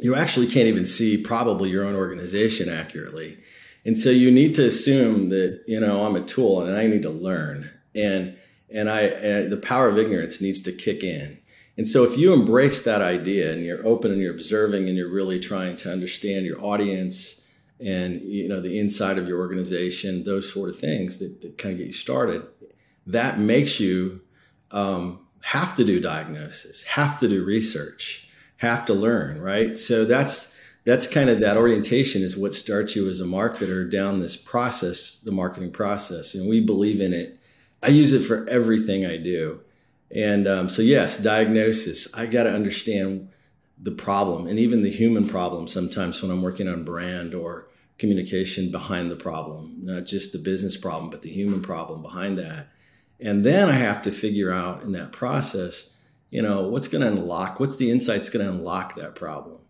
You 0.00 0.14
actually 0.14 0.46
can't 0.46 0.68
even 0.68 0.84
see 0.84 1.16
probably 1.16 1.70
your 1.70 1.84
own 1.84 1.94
organization 1.94 2.68
accurately. 2.68 3.38
And 3.84 3.98
so 3.98 4.10
you 4.10 4.30
need 4.30 4.54
to 4.56 4.66
assume 4.66 5.28
that, 5.30 5.62
you 5.66 5.78
know, 5.78 6.04
I'm 6.04 6.16
a 6.16 6.20
tool 6.20 6.62
and 6.62 6.76
I 6.76 6.86
need 6.86 7.02
to 7.02 7.10
learn. 7.10 7.70
And 7.94 8.36
and 8.70 8.90
I 8.90 9.02
and 9.02 9.52
the 9.52 9.56
power 9.56 9.88
of 9.88 9.98
ignorance 9.98 10.40
needs 10.40 10.60
to 10.62 10.72
kick 10.72 11.02
in. 11.02 11.38
And 11.76 11.88
so 11.88 12.04
if 12.04 12.16
you 12.16 12.32
embrace 12.32 12.84
that 12.84 13.02
idea 13.02 13.52
and 13.52 13.64
you're 13.64 13.84
open 13.86 14.12
and 14.12 14.20
you're 14.20 14.32
observing 14.32 14.88
and 14.88 14.96
you're 14.96 15.10
really 15.10 15.40
trying 15.40 15.76
to 15.78 15.92
understand 15.92 16.46
your 16.46 16.64
audience 16.64 17.50
and 17.80 18.20
you 18.22 18.48
know 18.48 18.60
the 18.60 18.78
inside 18.78 19.18
of 19.18 19.26
your 19.26 19.40
organization, 19.40 20.24
those 20.24 20.52
sort 20.52 20.68
of 20.68 20.78
things 20.78 21.18
that, 21.18 21.40
that 21.42 21.58
kind 21.58 21.72
of 21.72 21.78
get 21.78 21.88
you 21.88 21.92
started, 21.92 22.42
that 23.06 23.38
makes 23.38 23.80
you 23.80 24.20
um, 24.70 25.20
have 25.40 25.74
to 25.76 25.84
do 25.84 26.00
diagnosis, 26.00 26.82
have 26.84 27.18
to 27.20 27.28
do 27.28 27.44
research, 27.44 28.28
have 28.58 28.84
to 28.86 28.94
learn, 28.94 29.40
right? 29.40 29.76
So 29.76 30.04
that's 30.04 30.56
that's 30.84 31.06
kind 31.06 31.30
of 31.30 31.40
that 31.40 31.56
orientation 31.56 32.22
is 32.22 32.36
what 32.36 32.54
starts 32.54 32.94
you 32.94 33.08
as 33.08 33.18
a 33.18 33.24
marketer 33.24 33.90
down 33.90 34.20
this 34.20 34.36
process, 34.36 35.18
the 35.18 35.32
marketing 35.32 35.72
process, 35.72 36.34
and 36.34 36.48
we 36.48 36.60
believe 36.60 37.00
in 37.00 37.12
it. 37.12 37.38
I 37.84 37.88
use 37.88 38.12
it 38.12 38.20
for 38.20 38.48
everything 38.48 39.04
I 39.04 39.18
do, 39.18 39.60
and 40.10 40.48
um, 40.48 40.68
so 40.68 40.82
yes, 40.82 41.18
diagnosis. 41.18 42.14
I 42.14 42.26
got 42.26 42.44
to 42.44 42.54
understand 42.54 43.28
the 43.80 43.92
problem 43.92 44.46
and 44.46 44.58
even 44.58 44.82
the 44.82 44.90
human 44.90 45.28
problem 45.28 45.66
sometimes 45.66 46.22
when 46.22 46.30
I'm 46.30 46.42
working 46.42 46.68
on 46.68 46.84
brand 46.84 47.34
or 47.34 47.68
communication 47.98 48.70
behind 48.70 49.10
the 49.10 49.16
problem, 49.16 49.78
not 49.82 50.06
just 50.06 50.32
the 50.32 50.38
business 50.38 50.76
problem, 50.76 51.10
but 51.10 51.22
the 51.22 51.30
human 51.30 51.62
problem 51.62 52.02
behind 52.02 52.38
that. 52.38 52.68
And 53.20 53.44
then 53.44 53.68
I 53.68 53.72
have 53.72 54.02
to 54.02 54.10
figure 54.10 54.52
out 54.52 54.82
in 54.82 54.92
that 54.92 55.12
process, 55.12 55.96
you 56.30 56.42
know, 56.42 56.68
what's 56.68 56.88
going 56.88 57.02
to 57.02 57.08
unlock, 57.08 57.60
what's 57.60 57.76
the 57.76 57.90
insights 57.90 58.30
going 58.30 58.44
to 58.44 58.52
unlock 58.52 58.96
that 58.96 59.14
problem? 59.14 59.60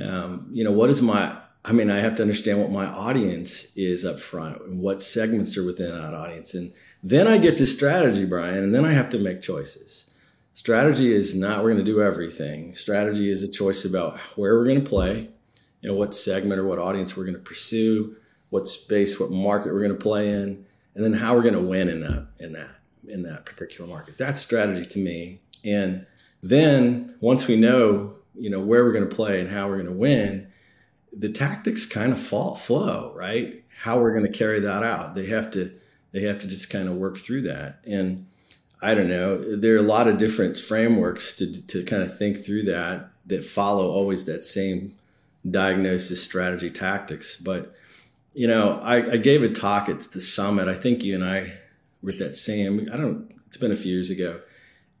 Um, 0.00 0.48
you 0.52 0.64
know, 0.64 0.72
what 0.72 0.90
is 0.90 1.02
my, 1.02 1.36
I 1.64 1.72
mean, 1.72 1.90
I 1.90 2.00
have 2.00 2.14
to 2.16 2.22
understand 2.22 2.60
what 2.60 2.70
my 2.70 2.86
audience 2.86 3.76
is 3.76 4.04
up 4.04 4.20
front 4.20 4.62
and 4.62 4.80
what 4.80 5.02
segments 5.02 5.56
are 5.58 5.64
within 5.64 5.90
that 5.90 6.14
audience. 6.14 6.54
And 6.54 6.72
then 7.02 7.26
I 7.26 7.38
get 7.38 7.56
to 7.58 7.66
strategy, 7.66 8.24
Bryan, 8.24 8.62
and 8.62 8.74
then 8.74 8.84
I 8.84 8.92
have 8.92 9.10
to 9.10 9.18
make 9.18 9.40
choices. 9.40 10.10
Strategy 10.54 11.12
is 11.12 11.34
not 11.34 11.62
we're 11.62 11.72
going 11.72 11.84
to 11.84 11.90
do 11.90 12.02
everything. 12.02 12.74
Strategy 12.74 13.30
is 13.30 13.42
a 13.42 13.50
choice 13.50 13.84
about 13.84 14.18
where 14.36 14.54
we're 14.54 14.66
going 14.66 14.82
to 14.82 14.88
play, 14.88 15.28
you 15.80 15.88
know, 15.88 15.94
what 15.94 16.14
segment 16.14 16.60
or 16.60 16.66
what 16.66 16.78
audience 16.78 17.16
we're 17.16 17.24
going 17.24 17.36
to 17.36 17.40
pursue, 17.40 18.16
what 18.50 18.68
space, 18.68 19.18
what 19.18 19.30
market 19.30 19.72
we're 19.72 19.80
going 19.80 19.96
to 19.96 20.02
play 20.02 20.28
in, 20.28 20.66
and 20.94 21.04
then 21.04 21.14
how 21.14 21.34
we're 21.34 21.42
going 21.42 21.54
to 21.54 21.60
win 21.60 21.88
in 21.88 22.00
that 22.00 22.26
in 22.38 22.52
that 22.52 22.70
in 23.08 23.22
that 23.22 23.46
particular 23.46 23.88
market. 23.88 24.18
That's 24.18 24.40
strategy 24.40 24.84
to 24.84 24.98
me. 24.98 25.40
And 25.64 26.06
then 26.42 27.16
once 27.20 27.46
we 27.46 27.56
know, 27.56 28.16
you 28.34 28.50
know, 28.50 28.60
where 28.60 28.84
we're 28.84 28.92
going 28.92 29.08
to 29.08 29.14
play 29.14 29.40
and 29.40 29.50
how 29.50 29.68
we're 29.68 29.76
going 29.76 29.86
to 29.86 29.92
win, 29.92 30.50
the 31.12 31.30
tactics 31.30 31.86
kind 31.86 32.12
of 32.12 32.20
fall 32.20 32.54
flow, 32.54 33.12
right? 33.16 33.64
How 33.82 33.98
we're 33.98 34.12
going 34.12 34.30
to 34.30 34.38
carry 34.38 34.60
that 34.60 34.82
out. 34.82 35.14
They 35.14 35.26
have 35.26 35.50
to 35.52 35.72
they 36.12 36.22
have 36.22 36.38
to 36.40 36.46
just 36.46 36.70
kind 36.70 36.88
of 36.88 36.96
work 36.96 37.18
through 37.18 37.42
that. 37.42 37.80
And 37.84 38.26
I 38.82 38.94
don't 38.94 39.08
know, 39.08 39.56
there 39.56 39.74
are 39.74 39.78
a 39.78 39.82
lot 39.82 40.08
of 40.08 40.18
different 40.18 40.56
frameworks 40.56 41.34
to 41.34 41.66
to 41.66 41.84
kind 41.84 42.02
of 42.02 42.16
think 42.16 42.44
through 42.44 42.64
that 42.64 43.10
that 43.26 43.44
follow 43.44 43.90
always 43.90 44.24
that 44.24 44.42
same 44.44 44.96
diagnosis 45.48 46.22
strategy 46.22 46.70
tactics, 46.70 47.36
but 47.36 47.74
you 48.32 48.46
know, 48.46 48.78
I, 48.82 49.12
I, 49.12 49.16
gave 49.16 49.42
a 49.42 49.48
talk 49.48 49.88
at 49.88 50.00
the 50.00 50.20
summit. 50.20 50.68
I 50.68 50.74
think 50.74 51.02
you 51.02 51.14
and 51.14 51.24
I 51.24 51.52
were 52.00 52.10
at 52.10 52.18
that 52.18 52.34
same. 52.34 52.88
I 52.92 52.96
don't. 52.96 53.34
It's 53.46 53.56
been 53.56 53.72
a 53.72 53.76
few 53.76 53.92
years 53.92 54.10
ago, 54.10 54.40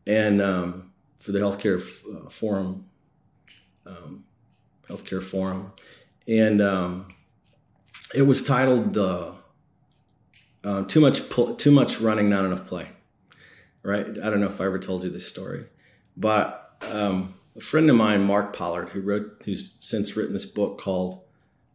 and 0.06 0.42
um, 0.42 0.90
for 1.20 1.30
the 1.30 1.38
healthcare 1.38 1.80
f- 1.80 2.02
uh, 2.12 2.28
forum, 2.28 2.86
um, 3.86 4.24
healthcare 4.88 5.22
forum, 5.22 5.72
and 6.26 6.60
um, 6.60 7.14
it 8.14 8.22
was 8.22 8.42
titled 8.42 8.94
"The 8.94 9.34
uh, 10.64 10.84
Too 10.84 11.00
Much 11.00 11.22
Too 11.58 11.70
Much 11.70 12.00
Running, 12.00 12.28
Not 12.28 12.44
Enough 12.44 12.66
Play." 12.66 12.88
Right? 13.82 14.06
I 14.06 14.30
don't 14.30 14.40
know 14.40 14.46
if 14.46 14.60
I 14.60 14.66
ever 14.66 14.78
told 14.78 15.04
you 15.04 15.10
this 15.10 15.26
story, 15.26 15.64
but 16.16 16.76
um, 16.90 17.34
a 17.56 17.60
friend 17.60 17.88
of 17.88 17.96
mine, 17.96 18.24
Mark 18.24 18.54
Pollard, 18.54 18.90
who 18.90 19.00
wrote, 19.00 19.42
who's 19.44 19.76
since 19.80 20.16
written 20.16 20.32
this 20.32 20.46
book 20.46 20.80
called 20.80 21.22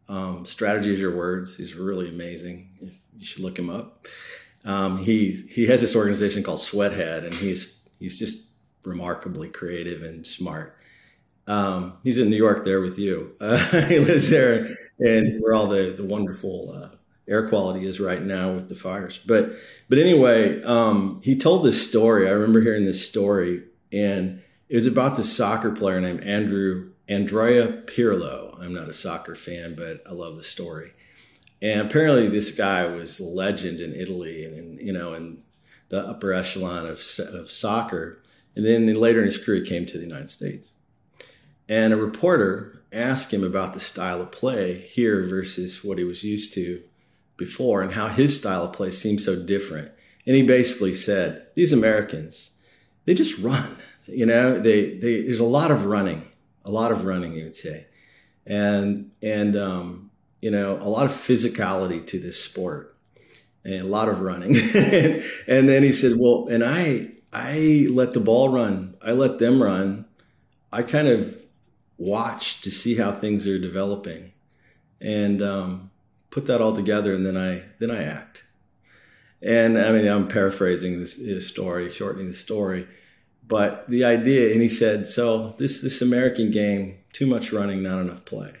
um, 0.08 0.46
Strategy 0.46 0.92
is 0.92 1.00
Your 1.00 1.16
Words. 1.16 1.56
He's 1.56 1.74
really 1.74 2.08
amazing. 2.08 2.70
You 2.80 3.24
should 3.24 3.42
look 3.42 3.58
him 3.58 3.70
up. 3.70 4.06
Um, 4.64 4.98
he 4.98 5.32
he 5.32 5.66
has 5.66 5.80
this 5.80 5.96
organization 5.96 6.42
called 6.42 6.60
Sweathead, 6.60 7.24
and 7.24 7.34
he's 7.34 7.82
he's 7.98 8.18
just 8.18 8.48
remarkably 8.84 9.48
creative 9.48 10.02
and 10.02 10.26
smart. 10.26 10.76
Um, 11.46 11.98
he's 12.02 12.18
in 12.18 12.30
New 12.30 12.36
York 12.36 12.64
there 12.64 12.80
with 12.80 12.98
you. 12.98 13.36
Uh, 13.40 13.58
he 13.86 13.98
lives 13.98 14.30
there, 14.30 14.68
and 14.98 15.40
where 15.40 15.54
all 15.54 15.68
the 15.68 15.94
the 15.96 16.04
wonderful 16.04 16.72
uh, 16.72 16.95
air 17.28 17.48
quality 17.48 17.86
is 17.86 18.00
right 18.00 18.22
now 18.22 18.52
with 18.52 18.68
the 18.68 18.74
fires. 18.74 19.18
But 19.18 19.52
but 19.88 19.98
anyway, 19.98 20.62
um, 20.62 21.20
he 21.22 21.36
told 21.36 21.64
this 21.64 21.86
story. 21.86 22.28
I 22.28 22.32
remember 22.32 22.60
hearing 22.60 22.84
this 22.84 23.06
story, 23.06 23.64
and 23.92 24.42
it 24.68 24.74
was 24.74 24.86
about 24.86 25.16
this 25.16 25.34
soccer 25.34 25.70
player 25.70 26.00
named 26.00 26.22
Andrew 26.24 26.90
Andrea 27.08 27.68
Pirlo. 27.86 28.60
I'm 28.60 28.74
not 28.74 28.88
a 28.88 28.94
soccer 28.94 29.34
fan, 29.34 29.74
but 29.76 30.02
I 30.08 30.12
love 30.12 30.36
the 30.36 30.42
story. 30.42 30.92
And 31.62 31.80
apparently, 31.80 32.28
this 32.28 32.50
guy 32.50 32.86
was 32.86 33.18
a 33.18 33.24
legend 33.24 33.80
in 33.80 33.94
Italy 33.94 34.44
and, 34.44 34.78
in, 34.78 34.86
you 34.86 34.92
know, 34.92 35.14
in 35.14 35.42
the 35.88 36.00
upper 36.00 36.32
echelon 36.32 36.86
of, 36.86 37.00
of 37.32 37.50
soccer. 37.50 38.20
And 38.54 38.64
then 38.64 38.86
later 38.94 39.20
in 39.20 39.24
his 39.24 39.42
career, 39.42 39.62
he 39.62 39.68
came 39.68 39.86
to 39.86 39.98
the 39.98 40.04
United 40.04 40.30
States. 40.30 40.72
And 41.68 41.92
a 41.92 41.96
reporter 41.96 42.82
asked 42.92 43.32
him 43.32 43.44
about 43.44 43.72
the 43.72 43.80
style 43.80 44.20
of 44.20 44.32
play 44.32 44.78
here 44.80 45.22
versus 45.22 45.82
what 45.82 45.98
he 45.98 46.04
was 46.04 46.24
used 46.24 46.52
to 46.54 46.82
before 47.36 47.82
and 47.82 47.92
how 47.92 48.08
his 48.08 48.38
style 48.38 48.64
of 48.64 48.72
play 48.72 48.90
seemed 48.90 49.20
so 49.20 49.36
different. 49.36 49.90
And 50.26 50.34
he 50.34 50.42
basically 50.42 50.92
said, 50.92 51.46
These 51.54 51.72
Americans, 51.72 52.50
they 53.04 53.14
just 53.14 53.38
run. 53.38 53.76
You 54.06 54.26
know, 54.26 54.58
they, 54.58 54.94
they 54.98 55.22
there's 55.22 55.40
a 55.40 55.44
lot 55.44 55.70
of 55.70 55.86
running, 55.86 56.28
a 56.64 56.70
lot 56.70 56.92
of 56.92 57.04
running, 57.04 57.32
he 57.32 57.42
would 57.42 57.56
say. 57.56 57.86
And 58.46 59.10
and 59.22 59.56
um, 59.56 60.10
you 60.40 60.50
know, 60.50 60.76
a 60.76 60.88
lot 60.88 61.06
of 61.06 61.12
physicality 61.12 62.06
to 62.06 62.18
this 62.18 62.42
sport 62.42 62.96
and 63.64 63.74
a 63.74 63.84
lot 63.84 64.08
of 64.08 64.20
running. 64.20 64.54
and 65.48 65.68
then 65.68 65.82
he 65.82 65.92
said, 65.92 66.12
Well, 66.18 66.46
and 66.48 66.64
I 66.64 67.10
I 67.32 67.86
let 67.90 68.12
the 68.12 68.20
ball 68.20 68.48
run. 68.48 68.96
I 69.02 69.12
let 69.12 69.38
them 69.38 69.62
run. 69.62 70.06
I 70.72 70.82
kind 70.82 71.08
of 71.08 71.36
watch 71.98 72.60
to 72.62 72.70
see 72.70 72.96
how 72.96 73.12
things 73.12 73.46
are 73.46 73.58
developing. 73.58 74.32
And 75.00 75.42
um, 75.42 75.90
put 76.30 76.46
that 76.46 76.60
all 76.60 76.74
together, 76.74 77.14
and 77.14 77.24
then 77.24 77.36
I 77.36 77.62
then 77.78 77.90
I 77.90 78.02
act. 78.02 78.44
And 79.42 79.78
I 79.78 79.92
mean, 79.92 80.06
I'm 80.06 80.28
paraphrasing 80.28 80.98
this 80.98 81.16
his 81.16 81.46
story, 81.46 81.90
shortening 81.90 82.26
the 82.26 82.34
story, 82.34 82.86
but 83.46 83.88
the 83.88 84.04
idea. 84.04 84.52
And 84.52 84.62
he 84.62 84.68
said, 84.68 85.06
"So 85.06 85.54
this 85.58 85.80
this 85.80 86.02
American 86.02 86.50
game, 86.50 86.98
too 87.12 87.26
much 87.26 87.52
running, 87.52 87.82
not 87.82 88.00
enough 88.00 88.24
play." 88.24 88.52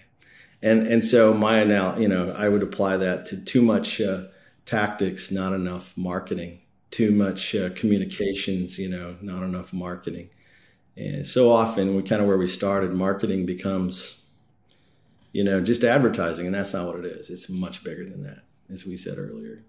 And 0.62 0.86
and 0.86 1.02
so 1.02 1.34
my 1.34 1.62
anal, 1.62 2.00
you 2.00 2.08
know, 2.08 2.30
I 2.30 2.48
would 2.48 2.62
apply 2.62 2.96
that 2.98 3.26
to 3.26 3.44
too 3.44 3.62
much 3.62 4.00
uh, 4.00 4.24
tactics, 4.64 5.30
not 5.30 5.52
enough 5.52 5.96
marketing, 5.96 6.60
too 6.90 7.12
much 7.12 7.54
uh, 7.54 7.70
communications, 7.70 8.78
you 8.78 8.88
know, 8.88 9.16
not 9.20 9.42
enough 9.42 9.72
marketing. 9.72 10.30
And 10.96 11.26
so 11.26 11.50
often, 11.50 11.94
we 11.94 12.02
kind 12.02 12.22
of 12.22 12.28
where 12.28 12.38
we 12.38 12.46
started, 12.46 12.92
marketing 12.92 13.46
becomes 13.46 14.25
you 15.36 15.44
know, 15.44 15.60
just 15.60 15.84
advertising, 15.84 16.46
and 16.46 16.54
that's 16.54 16.72
not 16.72 16.86
what 16.86 17.04
it 17.04 17.04
is. 17.04 17.28
It's 17.28 17.50
much 17.50 17.84
bigger 17.84 18.08
than 18.08 18.22
that, 18.22 18.44
as 18.72 18.86
we 18.86 18.96
said 18.96 19.18
earlier. 19.18 19.62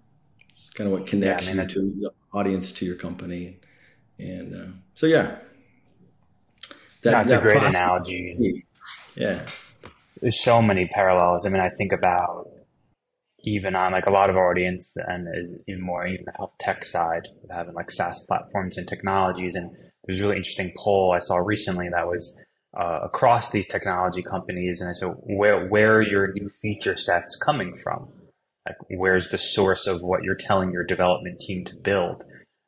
It's 0.49 0.69
kind 0.69 0.87
of 0.87 0.97
what 0.97 1.05
connects 1.05 1.47
yeah, 1.47 1.51
I 1.51 1.55
mean, 1.55 1.67
you 1.67 1.73
to 1.73 1.81
the 1.99 2.11
audience 2.31 2.71
to 2.71 2.85
your 2.85 2.95
company, 2.95 3.59
and 4.17 4.55
uh, 4.55 4.73
so 4.93 5.07
yeah. 5.07 5.39
That, 7.01 7.11
that's 7.11 7.29
that 7.31 7.39
a 7.39 7.41
great 7.41 7.63
analogy. 7.63 8.63
Yeah, 9.17 9.45
there's 10.21 10.41
so 10.41 10.61
many 10.61 10.87
parallels. 10.87 11.45
I 11.45 11.49
mean, 11.49 11.61
I 11.61 11.67
think 11.67 11.91
about 11.91 12.49
even 13.43 13.75
on 13.75 13.91
like 13.91 14.05
a 14.05 14.11
lot 14.11 14.29
of 14.29 14.37
our 14.37 14.49
audience 14.49 14.93
and 14.95 15.27
is 15.35 15.57
even 15.67 15.81
more 15.81 16.07
even 16.07 16.23
the 16.25 16.33
health 16.37 16.53
tech 16.61 16.85
side 16.85 17.27
of 17.43 17.53
having 17.53 17.73
like 17.73 17.91
SaaS 17.91 18.25
platforms 18.25 18.77
and 18.77 18.87
technologies. 18.87 19.53
And 19.53 19.75
there's 20.05 20.21
a 20.21 20.23
really 20.23 20.37
interesting 20.37 20.71
poll 20.77 21.11
I 21.13 21.19
saw 21.19 21.35
recently 21.35 21.89
that 21.89 22.07
was 22.07 22.41
uh, 22.77 22.99
across 23.03 23.49
these 23.49 23.67
technology 23.67 24.21
companies, 24.21 24.81
and 24.81 24.89
I 24.89 24.93
said, 24.93 25.15
where 25.23 25.67
where 25.67 25.95
are 25.95 26.01
your 26.01 26.31
new 26.33 26.49
feature 26.61 26.95
sets 26.95 27.35
coming 27.35 27.75
from? 27.75 28.09
Like, 28.67 28.77
where's 28.89 29.29
the 29.29 29.37
source 29.37 29.87
of 29.87 30.01
what 30.01 30.23
you're 30.23 30.35
telling 30.35 30.71
your 30.71 30.83
development 30.83 31.39
team 31.39 31.65
to 31.65 31.75
build? 31.75 32.23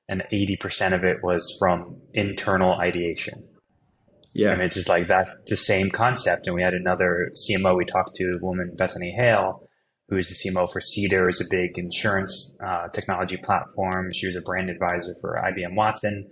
And 0.08 0.24
80% 0.32 0.95
of 0.95 1.04
it 1.04 1.17
was 1.22 1.56
from 1.60 1.98
internal 2.13 2.74
ideation. 2.74 3.48
Yeah. 4.34 4.54
And 4.54 4.62
it's 4.62 4.76
just 4.76 4.89
like 4.89 5.08
that, 5.08 5.45
the 5.48 5.58
same 5.58 5.91
concept. 5.91 6.48
And 6.48 6.56
we 6.56 6.63
had 6.63 6.74
another 6.74 7.32
CMO 7.36 7.78
we 7.78 7.86
talked 7.86 8.15
to, 8.15 8.39
a 8.41 8.43
woman, 8.43 8.76
Bethany 8.76 9.12
Hale, 9.12 9.67
who 10.08 10.17
is 10.17 10.30
the 10.30 10.50
CMO 10.50 10.72
for 10.72 10.82
Cedar, 10.82 11.30
is 11.30 11.41
a 11.41 11.50
big 11.50 11.78
insurance 11.78 12.56
uh, 12.63 12.88
technology 12.88 13.38
platform. 13.38 14.12
She 14.12 14.26
was 14.26 14.36
a 14.36 14.41
brand 14.41 14.72
advisor 14.72 15.15
for 15.22 15.39
IBM 15.43 15.76
Watson. 15.76 16.28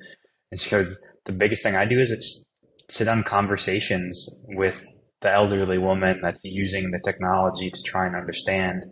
And 0.52 0.60
she 0.60 0.72
goes, 0.72 0.98
the 1.26 1.32
biggest 1.34 1.62
thing 1.62 1.76
I 1.76 1.86
do 1.86 2.00
is 2.00 2.10
it's 2.10 2.47
sit 2.90 3.08
on 3.08 3.24
conversations 3.24 4.44
with 4.46 4.84
the 5.22 5.32
elderly 5.32 5.78
woman 5.78 6.20
that's 6.22 6.40
using 6.44 6.92
the 6.92 7.00
technology 7.04 7.70
to 7.70 7.84
try 7.84 8.06
and 8.06 8.16
understand 8.16 8.84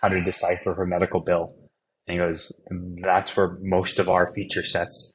how 0.00 0.08
to 0.08 0.22
decipher 0.22 0.74
her 0.74 0.86
medical 0.86 1.20
bill. 1.20 1.54
And 2.06 2.12
he 2.14 2.18
goes, 2.18 2.52
that's 3.02 3.36
where 3.36 3.58
most 3.60 3.98
of 3.98 4.08
our 4.08 4.32
feature 4.32 4.62
sets 4.62 5.14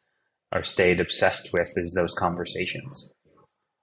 are 0.51 0.63
stayed 0.63 0.99
obsessed 0.99 1.53
with 1.53 1.69
is 1.77 1.93
those 1.93 2.13
conversations. 2.13 3.13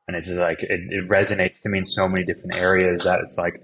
And 0.07 0.17
it's 0.17 0.31
like, 0.31 0.63
it, 0.63 0.81
it 0.91 1.09
resonates 1.09 1.63
to 1.63 1.69
me 1.69 1.79
in 1.79 1.87
so 1.87 2.09
many 2.09 2.25
different 2.25 2.57
areas 2.57 3.05
that 3.05 3.21
it's 3.21 3.37
like, 3.39 3.59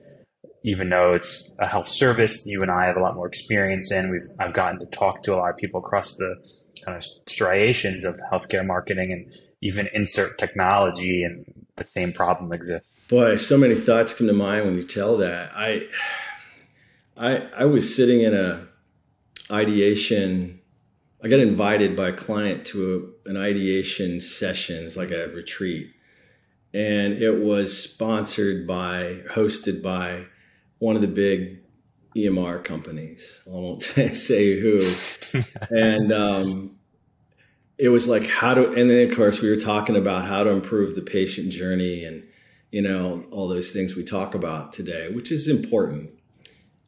even 0.62 0.88
though 0.88 1.12
it's 1.12 1.54
a 1.58 1.66
health 1.66 1.88
service 1.88 2.46
you 2.46 2.62
and 2.62 2.70
I 2.70 2.86
have 2.86 2.96
a 2.96 3.00
lot 3.00 3.16
more 3.16 3.26
experience 3.26 3.92
in, 3.92 4.10
we've, 4.10 4.28
I've 4.38 4.54
gotten 4.54 4.78
to 4.80 4.86
talk 4.86 5.22
to 5.24 5.34
a 5.34 5.36
lot 5.36 5.50
of 5.50 5.56
people 5.56 5.80
across 5.80 6.14
the 6.14 6.36
kind 6.84 6.96
of 6.96 7.04
striations 7.28 8.04
of 8.04 8.18
healthcare 8.32 8.64
marketing 8.64 9.12
and 9.12 9.32
even 9.64 9.88
insert 9.92 10.38
technology 10.38 11.24
and 11.24 11.44
the 11.76 11.84
same 11.84 12.12
problem 12.12 12.52
exists. 12.52 12.88
Boy, 13.08 13.36
so 13.36 13.58
many 13.58 13.74
thoughts 13.74 14.14
come 14.14 14.28
to 14.28 14.32
mind 14.32 14.64
when 14.64 14.76
you 14.76 14.84
tell 14.84 15.16
that. 15.16 15.50
I 15.54 15.88
I 17.16 17.48
I 17.56 17.64
was 17.64 17.94
sitting 17.94 18.20
in 18.20 18.34
a 18.34 18.68
ideation 19.50 20.60
I 21.24 21.28
got 21.28 21.40
invited 21.40 21.96
by 21.96 22.10
a 22.10 22.12
client 22.12 22.66
to 22.66 23.16
a, 23.26 23.30
an 23.30 23.38
ideation 23.38 24.20
session. 24.20 24.84
It's 24.84 24.98
like 24.98 25.10
a 25.10 25.28
retreat. 25.28 25.90
And 26.74 27.14
it 27.14 27.42
was 27.42 27.82
sponsored 27.82 28.66
by, 28.66 29.22
hosted 29.30 29.82
by 29.82 30.26
one 30.80 30.96
of 30.96 31.02
the 31.02 31.08
big 31.08 31.60
EMR 32.14 32.62
companies. 32.62 33.40
I 33.46 33.56
won't 33.56 33.82
say 34.12 34.60
who. 34.60 34.94
and 35.70 36.12
um, 36.12 36.73
it 37.78 37.88
was 37.88 38.08
like 38.08 38.26
how 38.26 38.54
to 38.54 38.72
and 38.72 38.88
then 38.88 39.08
of 39.08 39.16
course 39.16 39.40
we 39.40 39.50
were 39.50 39.56
talking 39.56 39.96
about 39.96 40.26
how 40.26 40.42
to 40.42 40.50
improve 40.50 40.94
the 40.94 41.02
patient 41.02 41.50
journey 41.50 42.04
and 42.04 42.22
you 42.70 42.82
know 42.82 43.24
all 43.30 43.48
those 43.48 43.72
things 43.72 43.96
we 43.96 44.04
talk 44.04 44.34
about 44.34 44.72
today 44.72 45.10
which 45.12 45.30
is 45.30 45.48
important. 45.48 46.10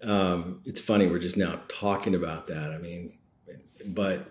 Um, 0.03 0.61
it's 0.66 0.81
funny 0.81 1.07
we're 1.07 1.18
just 1.18 1.38
now 1.38 1.61
talking 1.68 2.14
about 2.14 2.49
that 2.49 2.70
i 2.70 2.79
mean 2.79 3.14
but 3.87 4.29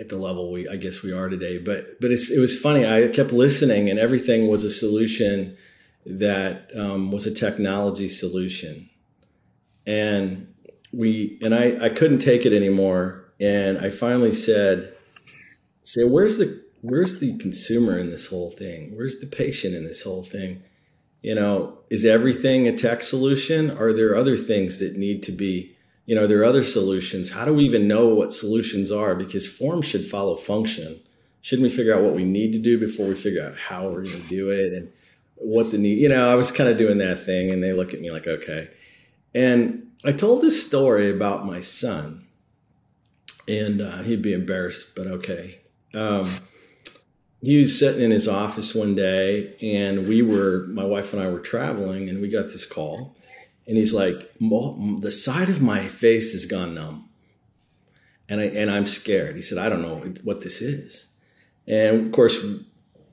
at 0.00 0.08
the 0.08 0.16
level 0.16 0.52
we 0.52 0.68
i 0.68 0.76
guess 0.76 1.02
we 1.02 1.12
are 1.12 1.28
today 1.28 1.58
but 1.58 2.00
but 2.00 2.12
it 2.12 2.38
was 2.38 2.58
funny 2.58 2.86
i 2.86 3.08
kept 3.08 3.32
listening 3.32 3.90
and 3.90 3.98
everything 3.98 4.48
was 4.48 4.64
a 4.64 4.70
solution 4.70 5.56
that 6.06 6.70
um, 6.76 7.10
was 7.10 7.26
a 7.26 7.34
technology 7.34 8.08
solution. 8.08 8.90
And 9.86 10.54
we 10.92 11.38
and 11.42 11.52
i 11.54 11.76
i 11.84 11.88
couldn't 11.88 12.20
take 12.20 12.46
it 12.46 12.52
anymore 12.52 13.24
and 13.40 13.78
i 13.78 13.90
finally 13.90 14.30
said 14.30 14.93
say 15.84 16.04
where's 16.04 16.38
the 16.38 16.62
where's 16.82 17.20
the 17.20 17.36
consumer 17.38 17.98
in 17.98 18.10
this 18.10 18.26
whole 18.26 18.50
thing? 18.50 18.96
Where's 18.96 19.20
the 19.20 19.26
patient 19.26 19.74
in 19.74 19.84
this 19.84 20.02
whole 20.02 20.24
thing? 20.24 20.62
You 21.22 21.34
know 21.34 21.78
is 21.88 22.04
everything 22.04 22.66
a 22.66 22.76
tech 22.76 23.02
solution? 23.02 23.70
Are 23.70 23.92
there 23.92 24.16
other 24.16 24.36
things 24.36 24.80
that 24.80 24.96
need 24.96 25.22
to 25.24 25.32
be 25.32 25.76
you 26.06 26.14
know 26.14 26.24
are 26.24 26.26
there 26.26 26.44
other 26.44 26.64
solutions? 26.64 27.30
How 27.30 27.44
do 27.44 27.54
we 27.54 27.64
even 27.64 27.86
know 27.86 28.08
what 28.08 28.34
solutions 28.34 28.90
are? 28.90 29.14
Because 29.14 29.46
form 29.46 29.82
should 29.82 30.04
follow 30.04 30.34
function. 30.34 31.00
Shouldn't 31.40 31.64
we 31.64 31.76
figure 31.76 31.94
out 31.94 32.02
what 32.02 32.14
we 32.14 32.24
need 32.24 32.52
to 32.52 32.58
do 32.58 32.78
before 32.78 33.06
we 33.06 33.14
figure 33.14 33.44
out 33.44 33.56
how 33.56 33.84
we're 33.88 34.04
going 34.04 34.22
to 34.22 34.28
do 34.28 34.48
it 34.48 34.72
and 34.72 34.90
what 35.36 35.70
the 35.70 35.78
need 35.78 35.98
you 35.98 36.08
know 36.08 36.28
i 36.28 36.34
was 36.34 36.50
kind 36.50 36.70
of 36.70 36.78
doing 36.78 36.98
that 36.98 37.18
thing 37.18 37.50
and 37.50 37.62
they 37.62 37.72
look 37.72 37.94
at 37.94 38.00
me 38.00 38.10
like 38.10 38.26
okay. 38.26 38.70
And 39.34 39.90
i 40.04 40.12
told 40.12 40.42
this 40.42 40.64
story 40.64 41.10
about 41.10 41.46
my 41.46 41.60
son 41.60 42.26
and 43.46 43.80
uh, 43.80 44.02
he'd 44.02 44.22
be 44.22 44.32
embarrassed 44.32 44.94
but 44.94 45.06
okay 45.06 45.60
um, 45.94 46.30
he 47.42 47.58
was 47.60 47.78
sitting 47.78 48.02
in 48.02 48.10
his 48.10 48.26
office 48.26 48.74
one 48.74 48.94
day, 48.94 49.54
and 49.62 50.08
we 50.08 50.22
were, 50.22 50.66
my 50.68 50.84
wife 50.84 51.12
and 51.12 51.22
I 51.22 51.28
were 51.28 51.40
traveling, 51.40 52.08
and 52.08 52.20
we 52.20 52.28
got 52.28 52.44
this 52.44 52.66
call. 52.66 53.16
And 53.66 53.76
he's 53.76 53.94
like, 53.94 54.32
the 54.38 55.10
side 55.10 55.48
of 55.48 55.62
my 55.62 55.86
face 55.88 56.32
has 56.32 56.46
gone 56.46 56.74
numb. 56.74 57.08
And, 58.28 58.40
I, 58.40 58.44
and 58.44 58.70
I'm 58.70 58.86
scared. 58.86 59.36
He 59.36 59.42
said, 59.42 59.58
I 59.58 59.68
don't 59.68 59.82
know 59.82 59.96
what 60.22 60.42
this 60.42 60.62
is. 60.62 61.08
And 61.66 62.06
of 62.06 62.12
course, 62.12 62.42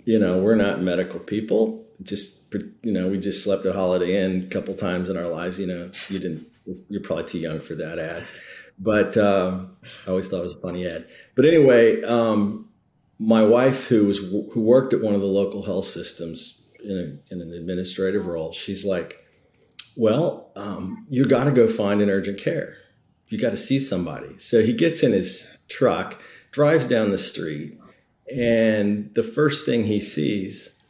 you 0.05 0.19
know, 0.19 0.41
we're 0.41 0.55
not 0.55 0.81
medical 0.81 1.19
people. 1.19 1.85
Just, 2.01 2.53
you 2.83 2.91
know, 2.91 3.09
we 3.09 3.17
just 3.17 3.43
slept 3.43 3.65
at 3.65 3.75
Holiday 3.75 4.23
Inn 4.23 4.43
a 4.43 4.49
couple 4.49 4.73
times 4.73 5.09
in 5.09 5.17
our 5.17 5.27
lives. 5.27 5.59
You 5.59 5.67
know, 5.67 5.91
you 6.09 6.19
didn't, 6.19 6.47
you're 6.89 7.01
probably 7.01 7.25
too 7.25 7.39
young 7.39 7.59
for 7.59 7.75
that 7.75 7.99
ad. 7.99 8.25
But 8.79 9.15
um, 9.17 9.75
I 10.05 10.09
always 10.09 10.27
thought 10.27 10.39
it 10.39 10.43
was 10.43 10.57
a 10.57 10.61
funny 10.61 10.87
ad. 10.87 11.07
But 11.35 11.45
anyway, 11.45 12.01
um, 12.03 12.69
my 13.21 13.43
wife, 13.43 13.85
who 13.85 14.05
was 14.05 14.17
who 14.17 14.61
worked 14.61 14.93
at 14.93 15.01
one 15.01 15.13
of 15.13 15.21
the 15.21 15.27
local 15.27 15.63
health 15.63 15.85
systems 15.85 16.63
in, 16.83 17.21
a, 17.29 17.33
in 17.33 17.41
an 17.41 17.53
administrative 17.53 18.25
role, 18.25 18.51
she's 18.51 18.83
like, 18.83 19.23
"Well, 19.95 20.51
um, 20.55 21.05
you 21.07 21.25
got 21.25 21.43
to 21.43 21.51
go 21.51 21.67
find 21.67 22.01
an 22.01 22.09
urgent 22.09 22.39
care. 22.39 22.77
You 23.27 23.37
got 23.37 23.51
to 23.51 23.57
see 23.57 23.79
somebody." 23.79 24.39
So 24.39 24.63
he 24.63 24.73
gets 24.73 25.03
in 25.03 25.11
his 25.11 25.55
truck, 25.69 26.19
drives 26.51 26.87
down 26.87 27.11
the 27.11 27.17
street, 27.17 27.79
and 28.35 29.13
the 29.13 29.23
first 29.23 29.67
thing 29.67 29.85
he 29.85 30.01
sees 30.01 30.81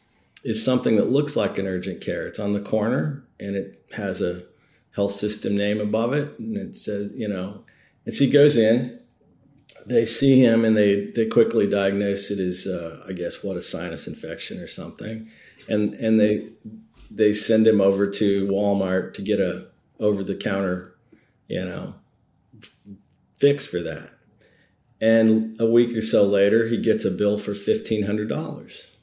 is 0.42 0.64
something 0.64 0.96
that 0.96 1.12
looks 1.12 1.36
like 1.36 1.58
an 1.58 1.66
urgent 1.66 2.00
care. 2.00 2.26
It's 2.26 2.40
on 2.40 2.54
the 2.54 2.60
corner, 2.60 3.24
and 3.38 3.56
it 3.56 3.84
has 3.92 4.22
a 4.22 4.44
health 4.96 5.12
system 5.12 5.54
name 5.54 5.80
above 5.80 6.14
it, 6.14 6.38
and 6.38 6.56
it 6.56 6.78
says, 6.78 7.12
you 7.14 7.28
know, 7.28 7.64
and 8.06 8.14
so 8.14 8.24
he 8.24 8.30
goes 8.30 8.56
in 8.56 9.01
they 9.86 10.06
see 10.06 10.40
him 10.40 10.64
and 10.64 10.76
they 10.76 11.06
they 11.06 11.26
quickly 11.26 11.68
diagnose 11.68 12.30
it 12.30 12.38
as 12.38 12.66
uh, 12.66 13.04
I 13.08 13.12
guess 13.12 13.42
what 13.42 13.56
a 13.56 13.62
sinus 13.62 14.06
infection 14.06 14.60
or 14.60 14.66
something. 14.68 15.28
and 15.68 15.94
and 15.94 16.18
they 16.20 16.48
they 17.10 17.32
send 17.32 17.66
him 17.66 17.80
over 17.80 18.08
to 18.08 18.46
Walmart 18.46 19.14
to 19.14 19.22
get 19.22 19.40
a 19.40 19.66
over 20.00 20.24
the 20.24 20.34
counter, 20.34 20.94
you 21.46 21.64
know, 21.64 21.94
fix 23.38 23.66
for 23.66 23.80
that. 23.80 24.10
And 25.00 25.60
a 25.60 25.66
week 25.66 25.96
or 25.96 26.00
so 26.02 26.24
later, 26.24 26.66
he 26.68 26.76
gets 26.80 27.04
a 27.04 27.10
bill 27.10 27.38
for 27.38 27.54
fifteen 27.54 28.04
hundred 28.04 28.28
dollars, 28.28 28.96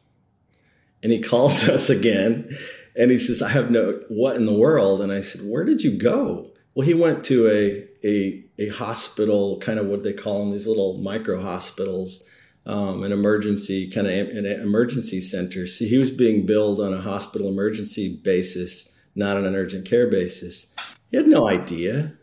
and 1.04 1.12
he 1.12 1.22
calls 1.22 1.68
us 1.70 1.90
again, 1.90 2.50
and 2.96 3.12
he 3.12 3.20
says, 3.20 3.42
"I 3.42 3.50
have 3.50 3.70
no 3.70 3.94
what 4.08 4.36
in 4.36 4.46
the 4.46 4.54
world." 4.54 5.02
And 5.02 5.12
I 5.12 5.22
said, 5.22 5.42
"Where 5.44 5.66
did 5.66 5.84
you 5.84 5.92
go?" 5.98 6.52
Well, 6.74 6.88
he 6.88 6.94
went 6.94 7.24
to 7.26 7.48
a 7.50 7.88
a 8.08 8.44
a 8.60 8.68
hospital, 8.68 9.58
kind 9.60 9.80
of 9.80 9.88
what 9.88 10.04
they 10.04 10.14
call 10.14 10.40
them, 10.40 10.52
these 10.52 10.68
little 10.68 10.98
micro 10.98 11.42
hospitals 11.42 12.28
um, 12.70 13.04
an 13.04 13.12
emergency 13.12 13.90
kind 13.90 14.08
of 14.08 14.14
an 14.30 14.46
emergency 14.46 15.22
center. 15.22 15.66
See, 15.66 15.88
he 15.88 15.98
was 15.98 16.12
being 16.12 16.46
billed 16.46 16.80
on 16.80 16.94
a 16.94 17.02
hospital 17.02 17.48
emergency 17.48 18.16
basis, 18.24 18.96
not 19.16 19.38
on 19.38 19.46
an 19.46 19.56
urgent 19.56 19.88
care 19.88 20.08
basis. 20.08 20.74
He 21.10 21.18
had 21.18 21.28
no 21.28 21.48
idea. 21.48 22.14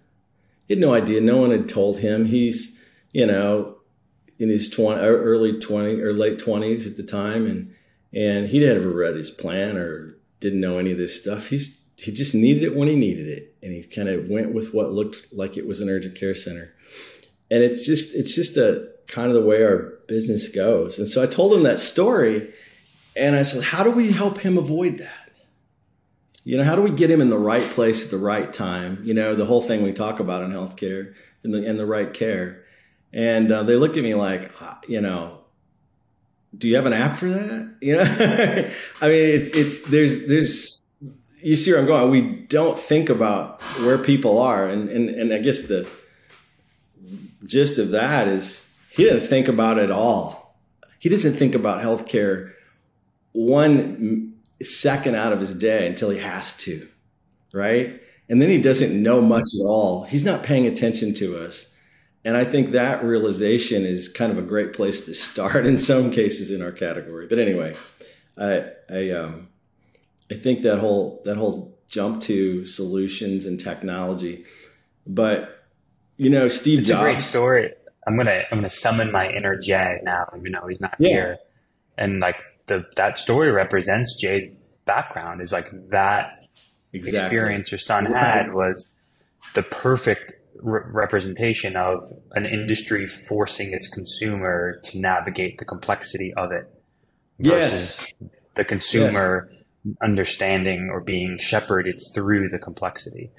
He 0.68 0.75
had 0.75 0.81
no 0.81 0.94
idea. 0.94 1.20
No 1.20 1.38
one 1.38 1.51
had 1.51 1.68
told 1.68 1.99
him. 1.99 2.27
He's, 2.27 2.81
you 3.12 3.27
know, 3.27 3.79
in 4.38 4.49
his 4.49 4.68
20, 4.70 5.01
early 5.01 5.59
20 5.59 6.01
or 6.01 6.12
late 6.12 6.38
20s 6.38 6.87
at 6.87 6.96
the 6.96 7.03
time. 7.03 7.46
And, 7.46 7.75
and 8.12 8.46
he 8.46 8.61
never 8.61 8.90
read 8.90 9.16
his 9.16 9.31
plan 9.31 9.77
or 9.77 10.16
didn't 10.38 10.61
know 10.61 10.79
any 10.79 10.92
of 10.92 10.99
this 10.99 11.20
stuff. 11.20 11.49
He's, 11.49 11.83
he 11.97 12.13
just 12.13 12.35
needed 12.35 12.63
it 12.63 12.77
when 12.77 12.89
he 12.89 12.97
needed 12.97 13.29
it. 13.29 13.55
And 13.63 13.73
he 13.73 13.83
kind 13.83 14.09
of 14.09 14.29
went 14.29 14.53
with 14.53 14.75
what 14.75 14.93
looked 14.93 15.33
like 15.33 15.57
it 15.57 15.67
was 15.67 15.81
an 15.81 15.89
urgent 15.89 16.19
care 16.19 16.35
center. 16.35 16.75
And 17.51 17.63
it's 17.63 17.87
just, 17.87 18.15
it's 18.15 18.35
just 18.35 18.57
a, 18.57 18.91
kind 19.07 19.29
of 19.29 19.35
the 19.35 19.43
way 19.43 19.63
our 19.63 19.95
business 20.09 20.49
goes. 20.49 20.99
And 20.99 21.09
so 21.09 21.23
I 21.23 21.27
told 21.27 21.55
him 21.55 21.63
that 21.63 21.81
story 21.81 22.53
and 23.15 23.37
I 23.37 23.43
said, 23.43 23.63
how 23.63 23.83
do 23.83 23.91
we 23.91 24.13
help 24.13 24.39
him 24.39 24.59
avoid 24.59 24.99
that? 24.99 25.31
You 26.45 26.57
know, 26.57 26.65
how 26.65 26.77
do 26.77 26.83
we 26.83 26.91
get 26.91 27.11
him 27.11 27.21
in 27.21 27.31
the 27.31 27.39
right 27.39 27.63
place 27.63 28.05
at 28.05 28.11
the 28.11 28.19
right 28.19 28.53
time? 28.53 29.01
You 29.03 29.15
know, 29.15 29.35
the 29.35 29.47
whole 29.47 29.63
thing 29.63 29.83
we 29.83 29.93
talk 29.93 30.21
about 30.21 30.45
in 30.45 30.53
healthcare 30.53 31.15
and 31.43 31.53
the, 31.53 31.67
and 31.67 31.79
the 31.79 31.87
right 31.87 32.13
care. 32.13 32.65
And 33.13 33.51
uh, 33.51 33.63
they 33.63 33.75
looked 33.77 33.97
at 33.97 34.05
me 34.05 34.15
like, 34.15 34.53
you 34.87 35.01
know, 35.01 35.41
do 36.57 36.69
you 36.69 36.77
have 36.77 36.87
an 36.87 36.93
app 36.93 37.17
for 37.17 37.29
that? 37.29 37.77
You 37.81 37.97
know, 37.97 38.03
I 39.01 39.09
mean, 39.09 39.29
it's, 39.29 39.51
it's, 39.51 39.89
there's, 39.89 40.29
there's, 40.29 40.81
you 41.47 41.55
see 41.55 41.71
where 41.71 41.81
I'm 41.81 41.87
going. 41.87 42.11
We 42.11 42.23
don't 42.23 42.77
think 42.77 43.09
about 43.09 43.63
where 43.85 43.99
people 43.99 44.41
are. 44.41 44.69
And, 44.69 44.89
and, 44.89 45.09
and 45.09 45.33
I 45.33 45.39
guess 45.39 45.69
the 45.69 45.89
gist 47.45 47.79
of 47.79 47.91
that 47.91 48.27
is, 48.27 48.77
he 48.91 49.05
didn't 49.05 49.21
think 49.21 49.47
about 49.47 49.79
it 49.79 49.93
all. 49.93 50.59
He 50.99 51.09
doesn't 51.09 51.35
think 51.35 51.55
about 51.55 51.85
healthcare 51.85 52.53
one 53.31 54.35
second 54.61 55.15
out 55.15 55.33
of 55.33 55.39
his 55.39 55.55
day 55.55 55.87
until 55.87 56.11
he 56.11 56.19
has 56.19 56.57
to, 56.65 56.89
right? 57.53 58.01
And 58.29 58.43
then 58.43 58.49
he 58.49 58.61
doesn't 58.61 59.01
know 59.01 59.21
much 59.21 59.47
at 59.61 59.67
all. 59.67 60.03
He's 60.03 60.25
not 60.25 60.43
paying 60.43 60.67
attention 60.67 61.15
to 61.15 61.45
us. 61.45 61.73
And 62.25 62.37
I 62.37 62.45
think 62.45 62.73
that 62.73 63.05
realization 63.05 63.85
is 63.85 64.09
kind 64.09 64.33
of 64.33 64.39
a 64.39 64.43
great 64.43 64.73
place 64.73 65.07
to 65.07 65.15
start 65.15 65.65
in 65.67 65.79
some 65.79 66.11
cases 66.11 66.51
in 66.51 66.61
our 66.61 66.73
category. 66.73 67.29
But 67.29 67.39
anyway, 67.39 67.77
I 68.37 68.71
I 68.91 69.11
um 69.11 69.47
I 70.31 70.35
think 70.35 70.62
that 70.62 70.79
whole 70.79 71.23
that 71.25 71.37
whole 71.37 71.79
jump 71.89 72.21
to 72.23 72.67
solutions 72.67 73.47
and 73.47 73.59
technology. 73.59 74.45
But 75.07 75.65
you 76.17 76.31
know, 76.31 76.49
Steve 76.49 76.81
it's 76.81 76.89
Jobs. 76.89 77.01
a 77.01 77.12
great 77.12 77.23
story. 77.23 77.73
I'm 78.07 78.17
gonna 78.17 78.45
I'm 78.51 78.59
gonna 78.59 78.71
summon 78.71 79.12
my 79.12 79.29
inner 79.29 79.57
Jay 79.59 79.99
now, 80.03 80.29
even 80.37 80.53
though 80.53 80.67
he's 80.67 80.81
not 80.81 80.97
yeah. 80.99 81.09
here. 81.09 81.39
And 81.99 82.21
like 82.21 82.37
the 82.67 82.87
that 82.97 83.19
story 83.19 83.51
represents 83.51 84.17
Jay's 84.21 84.49
background 84.85 85.41
is 85.41 85.53
like 85.53 85.71
that 85.91 86.49
exactly. 86.93 87.21
experience 87.21 87.71
your 87.71 87.79
son 87.79 88.07
had 88.07 88.55
was 88.55 88.95
the 89.55 89.62
perfect 89.62 90.33
re- 90.62 90.83
representation 90.87 91.77
of 91.77 92.12
an 92.33 92.47
industry 92.47 93.09
forcing 93.09 93.73
its 93.73 93.89
consumer 93.89 94.81
to 94.85 94.99
navigate 94.99 95.59
the 95.59 95.65
complexity 95.65 96.33
of 96.35 96.53
it 96.53 96.69
versus 97.39 98.15
yes. 98.21 98.31
the 98.55 98.65
consumer 98.65 99.49
yes. 99.51 99.62
Understanding 100.03 100.90
or 100.90 101.01
being 101.01 101.38
shepherded 101.38 102.01
through 102.14 102.49
the 102.49 102.59
complexity 102.59 103.31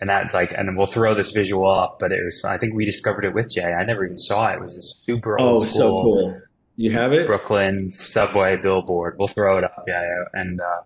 and 0.00 0.10
that's 0.10 0.34
like, 0.34 0.52
and 0.52 0.76
we'll 0.76 0.86
throw 0.86 1.14
this 1.14 1.30
visual 1.30 1.70
up, 1.70 1.98
but 1.98 2.12
it 2.12 2.22
was, 2.22 2.44
I 2.44 2.58
think 2.58 2.74
we 2.74 2.84
discovered 2.84 3.24
it 3.24 3.32
with 3.32 3.50
Jay. 3.50 3.72
I 3.72 3.84
never 3.84 4.04
even 4.04 4.18
saw 4.18 4.50
it. 4.50 4.56
It 4.56 4.60
was 4.60 4.76
a 4.76 4.82
super 4.82 5.38
old. 5.38 5.62
Oh, 5.62 5.64
so 5.64 5.88
cool. 6.02 6.42
You 6.76 6.90
have 6.90 7.14
it? 7.14 7.26
Brooklyn 7.26 7.90
subway 7.90 8.56
billboard. 8.56 9.16
We'll 9.18 9.28
throw 9.28 9.56
it 9.56 9.64
up. 9.64 9.84
Yeah. 9.86 10.02
yeah. 10.02 10.40
And, 10.40 10.60
uh, 10.60 10.82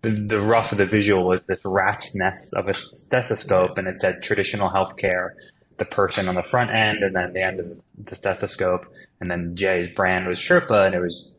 the, 0.00 0.10
the 0.10 0.40
rough 0.40 0.72
of 0.72 0.78
the 0.78 0.86
visual 0.86 1.26
was 1.26 1.42
this 1.46 1.62
rat's 1.64 2.14
nest 2.14 2.52
of 2.54 2.68
a 2.68 2.74
stethoscope 2.74 3.78
and 3.78 3.88
it 3.88 4.00
said 4.00 4.22
traditional 4.22 4.70
healthcare, 4.70 5.30
the 5.78 5.86
person 5.86 6.28
on 6.28 6.34
the 6.34 6.42
front 6.42 6.70
end 6.70 7.02
and 7.02 7.16
then 7.16 7.32
the 7.32 7.46
end 7.46 7.60
of 7.60 7.66
the 7.98 8.14
stethoscope. 8.14 8.86
And 9.20 9.30
then 9.30 9.56
Jay's 9.56 9.88
brand 9.94 10.26
was 10.26 10.38
Sherpaa 10.38 10.86
and 10.86 10.94
it 10.94 11.00
was 11.00 11.33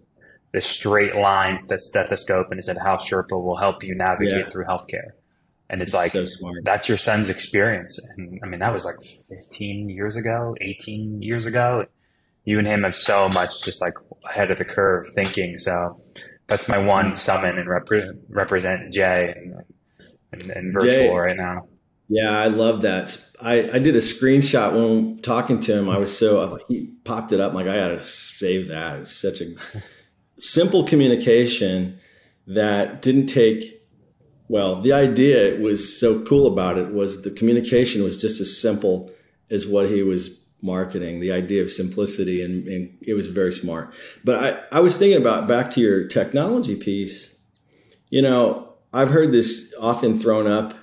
this 0.56 0.66
straight 0.66 1.16
line, 1.16 1.66
the 1.68 1.78
stethoscope. 1.78 2.48
And 2.50 2.58
it 2.58 2.64
said 2.64 2.78
how 2.78 2.96
Sherpaa 2.96 3.44
will 3.44 3.58
help 3.58 3.84
you 3.84 3.94
navigate 3.94 4.46
yeah. 4.46 4.50
through 4.50 4.64
healthcare. 4.64 5.12
And 5.70 5.82
it's, 5.82 5.94
it's 5.94 6.16
like, 6.16 6.28
so 6.28 6.54
that's 6.64 6.88
your 6.88 6.98
son's 6.98 7.30
experience. 7.30 8.00
And 8.16 8.40
I 8.42 8.48
mean, 8.48 8.62
that 8.62 8.72
was 8.72 8.86
like 8.86 8.96
15 9.28 9.90
years 9.90 10.16
ago, 10.16 10.56
18 10.62 11.22
years 11.22 11.46
ago. 11.46 11.86
You 12.46 12.58
and 12.58 12.68
him 12.68 12.84
have 12.84 12.96
so 12.96 13.28
much 13.30 13.64
just 13.64 13.82
like 13.82 13.96
ahead 14.30 14.50
of 14.50 14.58
the 14.58 14.64
curve 14.64 15.08
thinking. 15.14 15.58
So 15.58 16.00
that's 16.48 16.70
my 16.70 16.78
one 16.78 17.12
mm. 17.12 17.18
summon 17.18 17.58
and 17.58 17.68
repre- 17.68 18.18
represent 18.30 18.94
Jay 18.94 19.34
and, 19.36 19.56
and, 20.32 20.52
and 20.52 20.74
virtual 20.74 20.90
Jay, 20.90 21.10
right 21.14 21.36
now. 21.36 21.68
Yeah, 22.08 22.30
I 22.30 22.48
love 22.48 22.84
that. 22.84 23.20
I, 23.42 23.72
I 23.72 23.80
did 23.80 23.96
a 23.96 24.00
screenshot 24.00 24.72
when 24.74 25.22
talking 25.22 25.60
to 25.62 25.78
him. 25.78 25.90
I 25.90 25.98
was 25.98 26.16
so 26.16 26.40
I 26.40 26.58
he 26.70 26.94
popped 27.04 27.34
it 27.34 27.42
up. 27.42 27.50
I'm 27.50 27.56
like 27.56 27.68
I 27.68 27.76
gotta 27.76 28.04
save 28.04 28.70
that. 28.70 29.00
It's 29.00 29.12
such 29.12 29.42
a 29.42 29.48
simple 30.38 30.84
communication 30.84 32.00
that 32.48 33.02
didn't 33.02 33.28
take 33.28 33.76
well, 34.48 34.80
the 34.80 34.94
idea 34.94 35.60
was 35.60 36.00
so 36.00 36.24
cool 36.24 36.46
about 36.46 36.78
it 36.78 36.94
was 36.94 37.24
the 37.24 37.32
communication 37.32 38.04
was 38.04 38.22
just 38.22 38.40
as 38.40 38.56
simple 38.62 39.12
as 39.50 39.66
what 39.66 39.90
he 39.90 40.04
was 40.04 40.40
marketing, 40.62 41.20
the 41.20 41.32
idea 41.32 41.62
of 41.62 41.72
simplicity, 41.72 42.44
and, 42.44 42.68
and 42.68 42.96
it 43.02 43.14
was 43.14 43.28
very 43.28 43.52
smart. 43.52 43.94
But 44.24 44.44
I, 44.72 44.78
I 44.78 44.80
was 44.82 44.98
thinking 44.98 45.20
about 45.20 45.48
back 45.48 45.72
to 45.72 45.82
your 45.82 46.08
technology 46.08 46.76
piece, 46.76 47.40
you 48.10 48.22
know, 48.22 48.74
I've 48.94 49.10
heard 49.10 49.32
this 49.32 49.74
often 49.80 50.18
thrown 50.18 50.48
up 50.48 50.74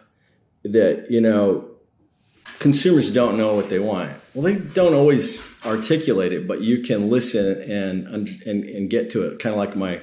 that, 0.65 1.07
you 1.11 1.21
know, 1.21 1.69
consumers 2.59 3.13
don't 3.13 3.37
know 3.37 3.55
what 3.55 3.69
they 3.69 3.79
want. 3.79 4.13
Well, 4.35 4.45
they 4.45 4.57
don't 4.57 4.95
always 4.95 5.43
articulate 5.65 6.33
it, 6.33 6.47
but 6.49 6.61
you 6.61 6.83
can 6.83 7.11
listen 7.11 7.71
and 7.71 8.07
and 8.07 8.65
and 8.65 8.91
get 8.91 9.11
to 9.11 9.25
it. 9.27 9.39
Kind 9.39 9.55
of 9.55 9.59
like 9.59 9.77
my 9.77 10.01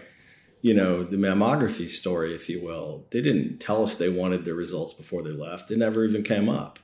you 0.61 0.73
know, 0.73 1.03
the 1.03 1.17
mammography 1.17 1.87
story, 1.87 2.35
if 2.35 2.49
you 2.49 2.61
will. 2.61 3.05
They 3.11 3.21
didn't 3.21 3.59
tell 3.59 3.81
us 3.81 3.95
they 3.95 4.09
wanted 4.09 4.43
their 4.43 4.55
results 4.55 4.93
before 4.93 5.23
they 5.23 5.29
left. 5.29 5.71
It 5.71 5.77
never 5.77 6.03
even 6.03 6.23
came 6.23 6.49
up. 6.49 6.79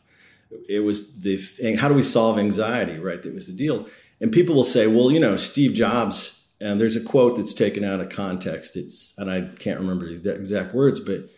It 0.70 0.80
was 0.80 1.22
the 1.22 1.76
how 1.78 1.90
do 1.90 1.94
we 1.94 2.04
solve 2.04 2.38
anxiety, 2.38 2.98
right? 3.00 3.22
That 3.22 3.34
was 3.34 3.48
the 3.48 3.54
deal. 3.54 3.88
And 4.22 4.32
people 4.32 4.56
will 4.56 4.64
say, 4.64 4.88
well, 4.88 5.12
you 5.12 5.20
know, 5.20 5.36
Steve 5.36 5.74
Jobs, 5.74 6.54
and 6.62 6.80
there's 6.80 6.96
a 6.96 7.04
quote 7.04 7.36
that's 7.36 7.54
taken 7.54 7.84
out 7.84 8.00
of 8.00 8.10
context. 8.10 8.78
It's, 8.78 9.14
and 9.18 9.30
I 9.30 9.50
can't 9.60 9.80
remember 9.80 10.16
the 10.18 10.34
exact 10.34 10.74
words, 10.74 11.02
but, 11.02 11.30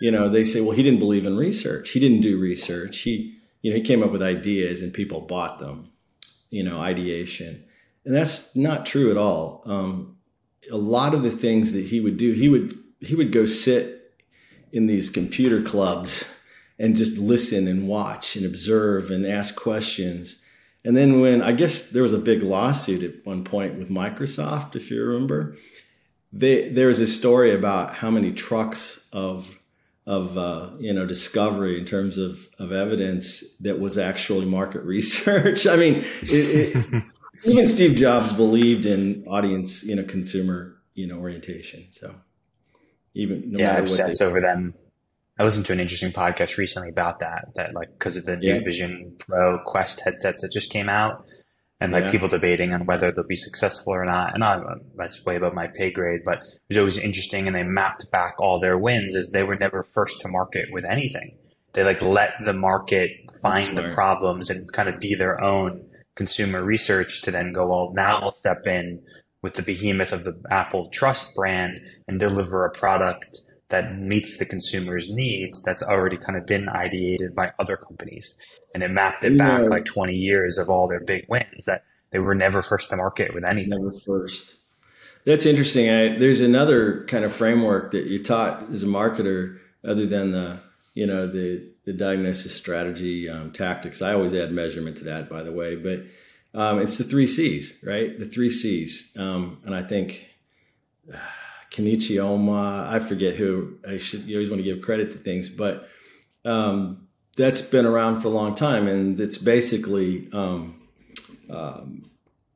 you 0.00 0.10
know, 0.10 0.28
they 0.28 0.44
say, 0.44 0.60
well, 0.60 0.72
he 0.72 0.82
didn't 0.82 0.98
believe 0.98 1.24
in 1.24 1.38
research. 1.38 1.90
He 1.90 2.00
didn't 2.00 2.20
do 2.20 2.38
research. 2.38 2.98
He, 2.98 3.35
you 3.62 3.70
know, 3.70 3.76
he 3.76 3.82
came 3.82 4.02
up 4.02 4.12
with 4.12 4.22
ideas 4.22 4.82
and 4.82 4.92
people 4.92 5.20
bought 5.20 5.58
them, 5.58 5.90
you 6.50 6.62
know, 6.62 6.78
ideation. 6.78 7.64
And 8.04 8.14
that's 8.14 8.54
not 8.54 8.86
true 8.86 9.10
at 9.10 9.16
all. 9.16 9.62
Um, 9.66 10.16
a 10.70 10.76
lot 10.76 11.14
of 11.14 11.22
the 11.22 11.30
things 11.30 11.72
that 11.72 11.86
he 11.86 12.00
would 12.00 12.16
do, 12.16 12.32
he 12.32 12.48
would 12.48 12.76
he 13.00 13.14
would 13.14 13.30
go 13.30 13.44
sit 13.44 14.14
in 14.72 14.86
these 14.86 15.10
computer 15.10 15.62
clubs 15.62 16.32
and 16.78 16.96
just 16.96 17.18
listen 17.18 17.66
and 17.68 17.88
watch 17.88 18.36
and 18.36 18.44
observe 18.44 19.10
and 19.10 19.26
ask 19.26 19.56
questions. 19.56 20.42
And 20.84 20.96
then 20.96 21.20
when 21.20 21.42
I 21.42 21.52
guess 21.52 21.90
there 21.90 22.02
was 22.02 22.12
a 22.12 22.18
big 22.18 22.42
lawsuit 22.42 23.02
at 23.02 23.26
one 23.26 23.44
point 23.44 23.78
with 23.78 23.90
Microsoft, 23.90 24.76
if 24.76 24.90
you 24.90 25.04
remember, 25.04 25.56
they, 26.32 26.68
there 26.68 26.88
was 26.88 27.00
a 27.00 27.06
story 27.06 27.52
about 27.52 27.94
how 27.94 28.10
many 28.10 28.32
trucks 28.32 29.08
of 29.12 29.58
of 30.06 30.38
uh, 30.38 30.70
you 30.78 30.92
know 30.92 31.04
discovery 31.04 31.78
in 31.78 31.84
terms 31.84 32.16
of 32.16 32.48
of 32.58 32.72
evidence 32.72 33.56
that 33.58 33.80
was 33.80 33.98
actually 33.98 34.46
market 34.46 34.82
research. 34.84 35.66
I 35.66 35.76
mean, 35.76 36.04
it, 36.22 36.76
it, 36.76 37.04
even 37.44 37.66
Steve 37.66 37.96
Jobs 37.96 38.32
believed 38.32 38.86
in 38.86 39.24
audience, 39.26 39.84
you 39.84 39.96
know, 39.96 40.04
consumer, 40.04 40.76
you 40.94 41.06
know, 41.06 41.18
orientation. 41.18 41.86
So 41.90 42.14
even 43.14 43.52
no 43.52 43.58
yeah, 43.58 43.74
I 43.74 43.78
obsess 43.78 44.20
over 44.20 44.40
them. 44.40 44.74
I 45.38 45.44
listened 45.44 45.66
to 45.66 45.72
an 45.72 45.80
interesting 45.80 46.12
podcast 46.12 46.56
recently 46.56 46.88
about 46.88 47.18
that. 47.18 47.48
That 47.56 47.74
like 47.74 47.90
because 47.98 48.16
of 48.16 48.24
the 48.24 48.36
new. 48.36 48.60
Vision 48.60 49.16
Pro 49.18 49.58
Quest 49.58 50.00
headsets 50.00 50.42
that 50.42 50.52
just 50.52 50.70
came 50.70 50.88
out, 50.88 51.26
and 51.80 51.92
like 51.92 52.04
yeah. 52.04 52.10
people 52.10 52.28
debating 52.28 52.72
on 52.72 52.86
whether 52.86 53.12
they'll 53.12 53.26
be 53.26 53.36
successful 53.36 53.92
or 53.92 54.04
not. 54.04 54.34
And 54.34 54.42
I, 54.42 54.60
that's 54.96 55.24
way 55.24 55.36
above 55.36 55.54
my 55.54 55.66
pay 55.66 55.90
grade, 55.90 56.22
but 56.24 56.38
it 56.38 56.62
was 56.68 56.78
always 56.78 56.98
interesting. 56.98 57.46
And 57.46 57.54
they 57.54 57.62
mapped 57.62 58.10
back 58.10 58.36
all 58.38 58.58
their 58.58 58.78
wins 58.78 59.14
as 59.14 59.30
they 59.30 59.42
were 59.42 59.56
never 59.56 59.82
first 59.82 60.20
to 60.22 60.28
market 60.28 60.68
with 60.72 60.84
anything. 60.84 61.36
They 61.74 61.84
like 61.84 62.00
let 62.00 62.34
the 62.44 62.54
market 62.54 63.10
find 63.42 63.76
the 63.76 63.92
problems 63.92 64.48
and 64.48 64.72
kind 64.72 64.88
of 64.88 64.98
be 64.98 65.14
their 65.14 65.42
own 65.42 65.84
consumer 66.14 66.62
research 66.64 67.20
to 67.22 67.30
then 67.30 67.52
go, 67.52 67.66
well, 67.66 67.92
now 67.94 68.20
I'll 68.20 68.32
step 68.32 68.66
in 68.66 69.02
with 69.42 69.54
the 69.54 69.62
behemoth 69.62 70.12
of 70.12 70.24
the 70.24 70.40
Apple 70.50 70.88
Trust 70.88 71.34
brand 71.34 71.80
and 72.08 72.18
deliver 72.18 72.64
a 72.64 72.70
product 72.70 73.42
that 73.68 73.98
meets 73.98 74.38
the 74.38 74.44
consumer's 74.44 75.12
needs 75.12 75.60
that's 75.62 75.82
already 75.82 76.16
kind 76.16 76.38
of 76.38 76.46
been 76.46 76.66
ideated 76.66 77.34
by 77.34 77.52
other 77.58 77.76
companies. 77.76 78.34
And 78.74 78.82
it 78.82 78.90
mapped 78.90 79.24
it 79.24 79.36
back 79.36 79.68
like 79.68 79.84
20 79.84 80.14
years 80.14 80.58
of 80.58 80.70
all 80.70 80.86
their 80.86 81.00
big 81.00 81.26
wins 81.28 81.64
that 81.66 81.84
they 82.10 82.20
were 82.20 82.34
never 82.34 82.62
first 82.62 82.90
to 82.90 82.96
market 82.96 83.34
with 83.34 83.44
anything. 83.44 83.70
Never 83.70 83.90
first. 83.90 84.56
That's 85.24 85.44
interesting. 85.44 85.90
I, 85.90 86.16
there's 86.16 86.40
another 86.40 87.04
kind 87.06 87.24
of 87.24 87.32
framework 87.32 87.90
that 87.90 88.04
you 88.06 88.22
taught 88.22 88.70
as 88.70 88.84
a 88.84 88.86
marketer, 88.86 89.58
other 89.84 90.06
than 90.06 90.30
the 90.30 90.60
you 90.94 91.06
know 91.06 91.26
the 91.26 91.68
the 91.84 91.92
diagnosis 91.92 92.54
strategy 92.54 93.28
um, 93.28 93.50
tactics. 93.50 94.02
I 94.02 94.12
always 94.12 94.34
add 94.34 94.52
measurement 94.52 94.96
to 94.98 95.04
that, 95.04 95.28
by 95.28 95.42
the 95.42 95.52
way, 95.52 95.74
but 95.74 96.04
um, 96.54 96.78
it's 96.78 96.96
the 96.96 97.04
three 97.04 97.26
C's, 97.26 97.82
right? 97.84 98.16
The 98.16 98.24
three 98.24 98.50
C's, 98.50 99.16
um, 99.18 99.60
and 99.64 99.74
I 99.74 99.82
think. 99.82 100.28
Uh, 101.12 101.18
Kenichi 101.76 102.16
Ohmae. 102.16 102.88
I 102.88 102.98
forget 102.98 103.36
who. 103.36 103.78
I 103.86 103.98
should. 103.98 104.22
You 104.22 104.36
always 104.36 104.48
want 104.48 104.60
to 104.60 104.64
give 104.64 104.80
credit 104.80 105.12
to 105.12 105.18
things, 105.18 105.50
but 105.50 105.88
um, 106.44 107.08
that's 107.36 107.60
been 107.60 107.84
around 107.84 108.20
for 108.20 108.28
a 108.28 108.30
long 108.30 108.54
time, 108.54 108.88
and 108.88 109.20
it's 109.20 109.36
basically 109.36 110.26
um, 110.32 110.80
um, 111.50 112.10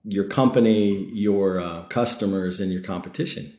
your 0.05 0.25
company, 0.25 1.05
your 1.13 1.61
uh, 1.61 1.83
customers, 1.85 2.61
and 2.61 2.73
your 2.73 2.83
competition. 2.83 3.53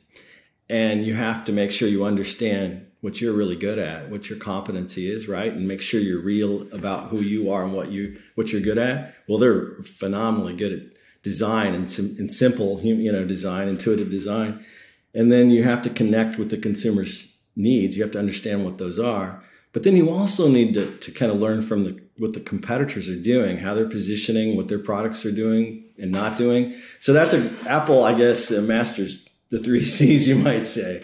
And 0.68 1.06
you 1.06 1.14
have 1.14 1.44
to 1.46 1.52
make 1.52 1.70
sure 1.70 1.88
you 1.88 2.06
understand 2.06 2.88
what 3.02 3.20
you're 3.20 3.34
really 3.34 3.58
good 3.58 3.78
at, 3.78 4.10
what 4.10 4.30
your 4.30 4.40
competency 4.40 5.12
is, 5.12 5.28
right? 5.28 5.52
And 5.52 5.68
make 5.68 5.82
sure 5.82 6.00
you're 6.00 6.22
real 6.22 6.62
about 6.74 7.10
who 7.10 7.18
you 7.18 7.52
are 7.52 7.64
and 7.64 7.74
what 7.74 7.92
you 7.92 8.20
what 8.34 8.52
you're 8.52 8.62
good 8.62 8.80
at. 8.80 9.14
Well, 9.28 9.38
they're 9.38 9.76
phenomenally 9.84 10.56
good 10.56 10.74
at 10.74 10.82
design 11.22 11.76
and, 11.76 11.84
and 12.00 12.32
simple, 12.32 12.82
you 12.82 13.12
know, 13.12 13.26
design, 13.26 13.68
intuitive 13.68 14.10
design 14.10 14.66
and 15.14 15.32
then 15.32 15.50
you 15.50 15.64
have 15.64 15.82
to 15.84 15.90
connect 15.90 16.38
with 16.38 16.50
the 16.50 16.58
consumer's 16.58 17.38
needs. 17.56 17.98
You 17.98 18.04
have 18.04 18.12
to 18.12 18.20
understand 18.20 18.64
what 18.64 18.78
those 18.78 19.00
are. 19.00 19.44
But 19.74 19.84
then 19.84 19.96
you 19.96 20.10
also 20.10 20.50
need 20.50 20.74
to, 20.74 20.98
to 20.98 21.12
kind 21.12 21.32
of 21.32 21.40
learn 21.40 21.62
from 21.62 21.84
the, 21.84 22.02
what 22.18 22.34
the 22.34 22.42
competitors 22.42 23.08
are 23.08 23.20
doing, 23.20 23.58
how 23.58 23.74
they're 23.74 23.88
positioning, 23.88 24.58
what 24.58 24.68
their 24.68 24.80
products 24.80 25.26
are 25.26 25.32
doing 25.32 25.86
and 25.98 26.12
not 26.12 26.36
doing. 26.36 26.74
So 27.00 27.14
that's 27.14 27.34
a 27.34 27.50
Apple, 27.70 28.04
I 28.04 28.14
guess, 28.14 28.52
uh, 28.52 28.62
masters 28.62 29.30
the 29.50 29.60
three 29.60 29.84
C's, 29.84 30.28
you 30.28 30.36
might 30.36 30.66
say. 30.66 31.04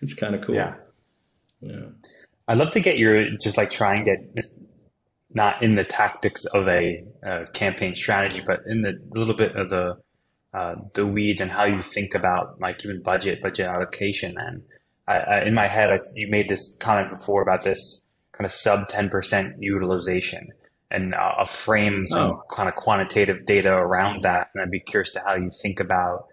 It's 0.00 0.14
kind 0.14 0.34
of 0.34 0.42
cool. 0.42 0.54
Yeah. 0.54 0.74
Yeah. 1.60 1.86
I'd 2.48 2.58
love 2.58 2.70
to 2.72 2.80
get 2.80 2.98
your 2.98 3.30
just 3.42 3.56
like 3.56 3.70
try 3.70 3.96
and 3.96 4.04
get 4.04 4.46
not 5.30 5.62
in 5.62 5.74
the 5.74 5.84
tactics 5.84 6.44
of 6.44 6.68
a 6.68 7.04
uh, 7.26 7.44
campaign 7.52 7.94
strategy, 7.94 8.42
but 8.46 8.60
in 8.66 8.82
the 8.82 9.00
little 9.10 9.34
bit 9.34 9.56
of 9.56 9.68
the 9.68 9.96
uh, 10.56 10.74
the 10.94 11.06
weeds 11.06 11.42
and 11.42 11.50
how 11.50 11.64
you 11.64 11.82
think 11.82 12.14
about 12.14 12.58
like 12.60 12.82
even 12.82 13.02
budget, 13.02 13.42
budget 13.42 13.66
allocation. 13.66 14.36
And 14.38 14.62
I, 15.06 15.16
I, 15.18 15.44
in 15.44 15.52
my 15.52 15.66
head, 15.66 15.92
I, 15.92 16.00
you 16.14 16.28
made 16.28 16.48
this 16.48 16.76
comment 16.80 17.10
before 17.10 17.42
about 17.42 17.62
this 17.62 18.00
kind 18.32 18.46
of 18.46 18.52
sub 18.52 18.88
10% 18.88 19.56
utilization 19.60 20.48
and 20.90 21.14
uh, 21.14 21.34
I'll 21.38 21.44
frame 21.44 22.06
some 22.06 22.30
oh. 22.30 22.42
kind 22.54 22.68
of 22.68 22.74
quantitative 22.74 23.44
data 23.44 23.72
around 23.72 24.22
that. 24.22 24.48
And 24.54 24.62
I'd 24.62 24.70
be 24.70 24.80
curious 24.80 25.10
to 25.12 25.20
how 25.20 25.34
you 25.34 25.50
think 25.62 25.78
about 25.78 26.26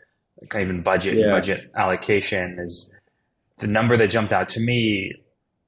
kind 0.49 0.63
of 0.63 0.69
even 0.69 0.83
budget, 0.83 1.17
yeah. 1.17 1.31
budget 1.31 1.69
allocation 1.75 2.59
is 2.59 2.95
the 3.57 3.67
number 3.67 3.97
that 3.97 4.07
jumped 4.07 4.31
out 4.31 4.49
to 4.49 4.59
me. 4.59 5.13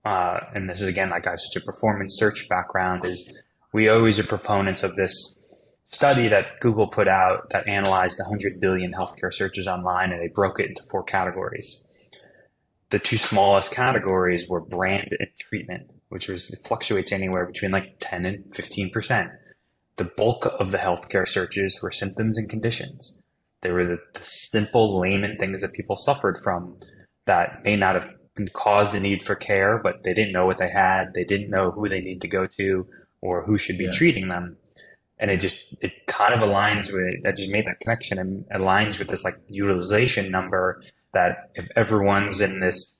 Uh, 0.05 0.39
and 0.53 0.69
this 0.69 0.81
is 0.81 0.87
again, 0.87 1.09
like 1.09 1.27
I 1.27 1.31
have 1.31 1.41
such 1.41 1.61
a 1.61 1.65
performance 1.65 2.15
search 2.17 2.47
background 2.47 3.05
is 3.05 3.37
we 3.73 3.89
always 3.89 4.19
are 4.19 4.23
proponents 4.23 4.83
of 4.83 4.95
this 4.95 5.34
study 5.95 6.27
that 6.27 6.59
Google 6.59 6.87
put 6.87 7.07
out 7.07 7.49
that 7.51 7.67
analyzed 7.67 8.19
100 8.19 8.59
billion 8.59 8.91
healthcare 8.91 9.33
searches 9.33 9.67
online 9.67 10.11
and 10.11 10.21
they 10.21 10.27
broke 10.27 10.59
it 10.59 10.67
into 10.67 10.83
four 10.83 11.03
categories. 11.03 11.85
The 12.89 12.99
two 12.99 13.17
smallest 13.17 13.71
categories 13.71 14.47
were 14.47 14.59
brand 14.59 15.15
and 15.17 15.29
treatment, 15.37 15.89
which 16.09 16.27
was 16.27 16.51
it 16.51 16.59
fluctuates 16.67 17.11
anywhere 17.11 17.45
between 17.45 17.71
like 17.71 17.95
10 18.01 18.25
and 18.25 18.43
15%. 18.53 19.31
The 19.95 20.03
bulk 20.03 20.45
of 20.59 20.71
the 20.71 20.77
healthcare 20.77 21.27
searches 21.27 21.79
were 21.81 21.91
symptoms 21.91 22.37
and 22.37 22.49
conditions. 22.49 23.23
They 23.61 23.71
were 23.71 23.87
the, 23.87 23.99
the 24.13 24.25
simple 24.25 24.99
layman 24.99 25.37
things 25.37 25.61
that 25.61 25.73
people 25.73 25.95
suffered 25.95 26.39
from 26.43 26.77
that 27.25 27.63
may 27.63 27.77
not 27.77 27.95
have 27.95 28.13
caused 28.53 28.93
a 28.93 28.99
need 28.99 29.23
for 29.23 29.35
care, 29.35 29.79
but 29.81 30.03
they 30.03 30.13
didn't 30.13 30.33
know 30.33 30.45
what 30.45 30.57
they 30.57 30.69
had. 30.69 31.13
They 31.13 31.23
didn't 31.23 31.49
know 31.49 31.71
who 31.71 31.87
they 31.87 32.01
need 32.01 32.21
to 32.21 32.27
go 32.27 32.45
to 32.45 32.85
or 33.21 33.43
who 33.43 33.57
should 33.57 33.77
be 33.77 33.85
yeah. 33.85 33.93
treating 33.93 34.27
them 34.27 34.57
and 35.17 35.31
it 35.31 35.39
just 35.39 35.73
it 35.81 36.07
kind 36.07 36.33
of 36.33 36.39
aligns 36.41 36.91
with 36.91 37.23
that 37.23 37.37
just 37.37 37.51
made 37.51 37.65
that 37.65 37.79
connection 37.79 38.17
and 38.19 38.45
aligns 38.49 38.99
with 38.99 39.07
this 39.07 39.23
like 39.23 39.37
utilization 39.47 40.31
number 40.31 40.81
that 41.13 41.51
if 41.55 41.69
everyone's 41.75 42.41
in 42.41 42.59
this 42.59 42.93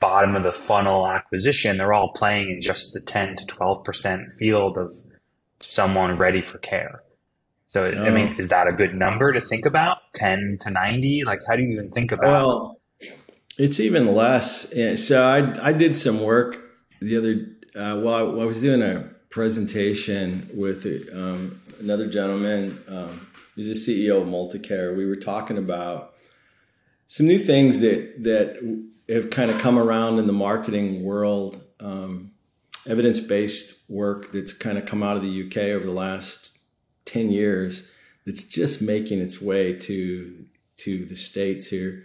bottom 0.00 0.34
of 0.34 0.42
the 0.42 0.52
funnel 0.52 1.06
acquisition 1.06 1.78
they're 1.78 1.92
all 1.92 2.12
playing 2.12 2.50
in 2.50 2.60
just 2.60 2.92
the 2.92 3.00
10 3.00 3.36
to 3.36 3.46
12% 3.46 4.32
field 4.38 4.76
of 4.76 4.94
someone 5.60 6.14
ready 6.16 6.42
for 6.42 6.58
care. 6.58 7.02
So 7.68 7.84
oh. 7.84 8.04
i 8.04 8.10
mean 8.10 8.36
is 8.38 8.48
that 8.48 8.66
a 8.66 8.72
good 8.72 8.94
number 8.94 9.32
to 9.32 9.40
think 9.40 9.64
about? 9.64 9.98
10 10.14 10.58
to 10.62 10.70
90 10.70 11.24
like 11.24 11.40
how 11.46 11.56
do 11.56 11.62
you 11.62 11.72
even 11.72 11.90
think 11.90 12.12
about 12.12 12.24
well 12.24 12.80
it's 13.56 13.78
even 13.78 14.14
less. 14.14 14.74
So 15.06 15.22
i 15.22 15.68
i 15.68 15.72
did 15.72 15.96
some 15.96 16.22
work 16.22 16.58
the 17.00 17.16
other 17.16 17.46
uh, 17.76 18.00
while 18.00 18.40
I 18.40 18.44
was 18.44 18.60
doing 18.60 18.82
a 18.82 19.13
presentation 19.34 20.48
with 20.54 20.86
um, 21.12 21.60
another 21.80 22.06
gentleman. 22.06 22.80
Um, 22.86 23.26
he's 23.56 23.84
the 23.84 24.06
CEO 24.06 24.22
of 24.22 24.28
Multicare. 24.28 24.96
We 24.96 25.06
were 25.06 25.16
talking 25.16 25.58
about 25.58 26.14
some 27.08 27.26
new 27.26 27.38
things 27.38 27.80
that 27.80 28.22
that 28.22 28.84
have 29.08 29.30
kind 29.30 29.50
of 29.50 29.58
come 29.58 29.76
around 29.76 30.20
in 30.20 30.28
the 30.28 30.32
marketing 30.32 31.02
world. 31.02 31.62
Um, 31.80 32.30
Evidence 32.86 33.18
based 33.18 33.80
work 33.88 34.30
that's 34.30 34.52
kind 34.52 34.78
of 34.78 34.86
come 34.86 35.02
out 35.02 35.16
of 35.16 35.22
the 35.22 35.46
UK 35.46 35.56
over 35.74 35.84
the 35.84 35.90
last 35.90 36.56
ten 37.04 37.30
years. 37.30 37.90
That's 38.26 38.44
just 38.44 38.80
making 38.82 39.20
its 39.20 39.42
way 39.42 39.72
to 39.72 40.44
to 40.76 41.06
the 41.06 41.16
states 41.16 41.66
here, 41.66 42.04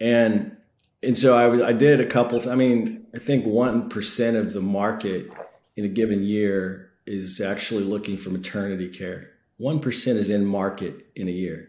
and 0.00 0.56
and 1.02 1.18
so 1.18 1.36
I, 1.36 1.68
I 1.68 1.72
did 1.74 2.00
a 2.00 2.06
couple. 2.06 2.48
I 2.48 2.54
mean, 2.54 3.06
I 3.14 3.18
think 3.18 3.44
one 3.44 3.90
percent 3.90 4.38
of 4.38 4.54
the 4.54 4.62
market 4.62 5.30
in 5.76 5.84
a 5.84 5.88
given 5.88 6.22
year 6.22 6.90
is 7.06 7.40
actually 7.40 7.84
looking 7.84 8.16
for 8.16 8.30
maternity 8.30 8.88
care. 8.88 9.30
1% 9.60 10.16
is 10.16 10.30
in 10.30 10.44
market 10.44 11.06
in 11.14 11.28
a 11.28 11.32
year. 11.32 11.68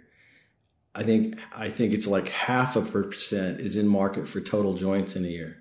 I 0.95 1.03
think 1.03 1.37
I 1.53 1.67
think 1.69 1.93
it's 1.93 2.07
like 2.07 2.29
half 2.29 2.77
a 2.77 2.81
percent 2.81 3.59
is 3.59 3.75
in 3.75 3.85
market 3.85 4.27
for 4.27 4.39
total 4.39 4.75
joints 4.75 5.15
in 5.15 5.25
a 5.25 5.27
year. 5.27 5.57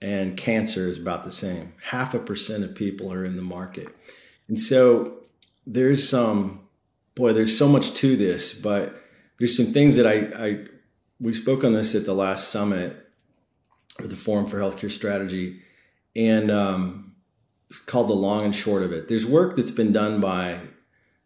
And 0.00 0.36
cancer 0.36 0.88
is 0.88 0.98
about 0.98 1.24
the 1.24 1.30
same. 1.30 1.74
Half 1.82 2.14
a 2.14 2.18
percent 2.18 2.64
of 2.64 2.74
people 2.74 3.12
are 3.12 3.24
in 3.24 3.36
the 3.36 3.42
market. 3.42 3.88
And 4.48 4.58
so 4.58 5.18
there's 5.66 6.08
some 6.08 6.60
boy, 7.14 7.32
there's 7.32 7.56
so 7.56 7.68
much 7.68 7.92
to 7.94 8.16
this, 8.16 8.58
but 8.58 9.02
there's 9.38 9.56
some 9.56 9.66
things 9.66 9.96
that 9.96 10.06
I, 10.06 10.46
I 10.46 10.64
we 11.20 11.32
spoke 11.32 11.64
on 11.64 11.72
this 11.72 11.94
at 11.94 12.06
the 12.06 12.14
last 12.14 12.48
summit 12.48 13.08
or 13.98 14.06
the 14.06 14.16
Forum 14.16 14.46
for 14.46 14.58
Healthcare 14.58 14.90
Strategy. 14.90 15.60
And 16.14 16.50
um, 16.50 17.05
called 17.86 18.08
The 18.08 18.14
Long 18.14 18.44
and 18.44 18.54
Short 18.54 18.82
of 18.82 18.92
It. 18.92 19.08
There's 19.08 19.26
work 19.26 19.56
that's 19.56 19.70
been 19.70 19.92
done 19.92 20.20
by 20.20 20.60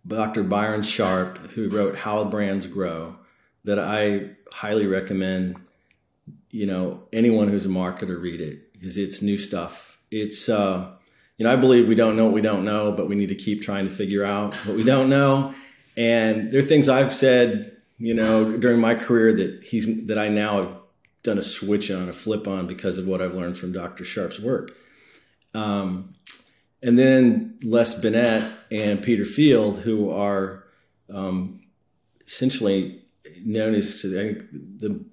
Dr. 0.06 0.42
Byron 0.42 0.82
Sharp, 0.82 1.38
who 1.52 1.68
wrote 1.68 1.96
How 1.96 2.24
Brands 2.24 2.66
Grow, 2.66 3.16
that 3.64 3.78
I 3.78 4.30
highly 4.52 4.86
recommend. 4.86 5.56
You 6.50 6.66
know, 6.66 7.02
anyone 7.12 7.48
who's 7.48 7.66
a 7.66 7.68
marketer 7.68 8.20
read 8.20 8.40
it 8.40 8.72
because 8.72 8.96
it's 8.96 9.22
new 9.22 9.38
stuff. 9.38 10.00
It's, 10.10 10.48
uh, 10.48 10.90
you 11.36 11.46
know, 11.46 11.52
I 11.52 11.56
believe 11.56 11.86
we 11.86 11.94
don't 11.94 12.16
know 12.16 12.24
what 12.24 12.34
we 12.34 12.40
don't 12.40 12.64
know, 12.64 12.90
but 12.90 13.08
we 13.08 13.14
need 13.14 13.28
to 13.28 13.36
keep 13.36 13.62
trying 13.62 13.84
to 13.84 13.90
figure 13.90 14.24
out 14.24 14.54
what 14.66 14.76
we 14.76 14.82
don't 14.82 15.08
know. 15.08 15.54
And 15.96 16.50
there 16.50 16.60
are 16.60 16.64
things 16.64 16.88
I've 16.88 17.12
said, 17.12 17.76
you 17.98 18.14
know, 18.14 18.56
during 18.56 18.80
my 18.80 18.94
career 18.94 19.32
that 19.34 19.62
he's 19.62 20.06
that 20.06 20.18
I 20.18 20.28
now 20.28 20.64
have 20.64 20.80
done 21.22 21.38
a 21.38 21.42
switch 21.42 21.90
on, 21.90 22.08
a 22.08 22.12
flip 22.12 22.48
on 22.48 22.66
because 22.66 22.98
of 22.98 23.06
what 23.06 23.20
I've 23.20 23.34
learned 23.34 23.58
from 23.58 23.72
Dr. 23.72 24.04
Sharp's 24.04 24.40
work. 24.40 24.74
Um, 25.54 26.14
and 26.82 26.98
then 26.98 27.58
Les 27.62 27.94
Binet 27.94 28.44
and 28.70 29.02
Peter 29.02 29.24
Field, 29.24 29.80
who 29.80 30.10
are 30.10 30.64
um, 31.12 31.60
essentially 32.26 33.02
known 33.44 33.74
as 33.74 34.02
the 34.02 35.04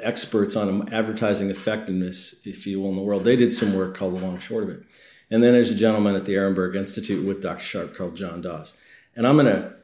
experts 0.00 0.56
on 0.56 0.92
advertising 0.92 1.50
effectiveness, 1.50 2.40
if 2.44 2.66
you 2.66 2.80
will, 2.80 2.90
in 2.90 2.96
the 2.96 3.02
world. 3.02 3.24
They 3.24 3.36
did 3.36 3.52
some 3.52 3.74
work 3.74 3.96
called 3.96 4.16
The 4.16 4.24
Long 4.24 4.38
Short 4.38 4.64
of 4.64 4.70
It. 4.70 4.82
And 5.30 5.42
then 5.42 5.52
there's 5.52 5.70
a 5.70 5.74
gentleman 5.74 6.14
at 6.14 6.24
the 6.24 6.34
Ehrenberg 6.34 6.74
Institute 6.74 7.26
with 7.26 7.42
Dr. 7.42 7.62
Sharp 7.62 7.94
called 7.94 8.16
John 8.16 8.40
Dawes. 8.40 8.74
And 9.14 9.26
I'm 9.26 9.36
going 9.36 9.46
to 9.46 9.74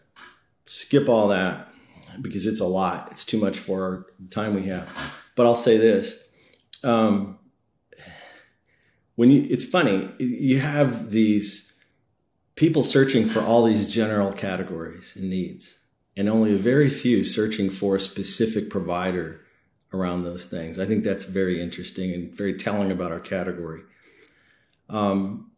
skip 0.67 1.09
all 1.09 1.29
that 1.29 1.69
because 2.23 2.47
it's 2.47 2.61
a 2.61 2.67
lot. 2.67 3.09
It's 3.11 3.25
too 3.25 3.39
much 3.39 3.59
for 3.59 3.83
our 3.83 4.07
time 4.31 4.55
we 4.55 4.65
have. 4.65 5.23
But 5.37 5.47
I'll 5.47 5.55
say 5.55 5.77
this. 5.77 6.31
Um, 6.83 7.39
when 9.17 9.31
you, 9.31 9.47
it's 9.49 9.65
funny, 9.65 10.09
you 10.19 10.59
have 10.61 11.11
these 11.11 11.73
people 12.57 12.83
searching 12.83 13.27
for 13.27 13.41
all 13.41 13.65
these 13.65 13.93
general 13.93 14.33
categories 14.33 15.15
and 15.17 15.31
needs, 15.31 15.79
and 16.17 16.29
only 16.29 16.55
a 16.55 16.59
very 16.59 16.89
few 16.89 17.25
searching 17.25 17.71
for 17.71 17.97
a 17.97 18.01
specific 18.01 18.71
provider 18.71 19.41
around 19.93 20.25
those 20.25 20.47
things. 20.47 20.79
I 20.79 20.87
think 20.87 21.05
that's 21.05 21.25
very 21.25 21.61
interesting 21.61 22.13
and 22.13 22.35
very 22.35 22.55
telling 22.55 22.91
about 22.91 23.13
our 23.13 23.21
category. 23.21 23.83
Um, 24.89 25.51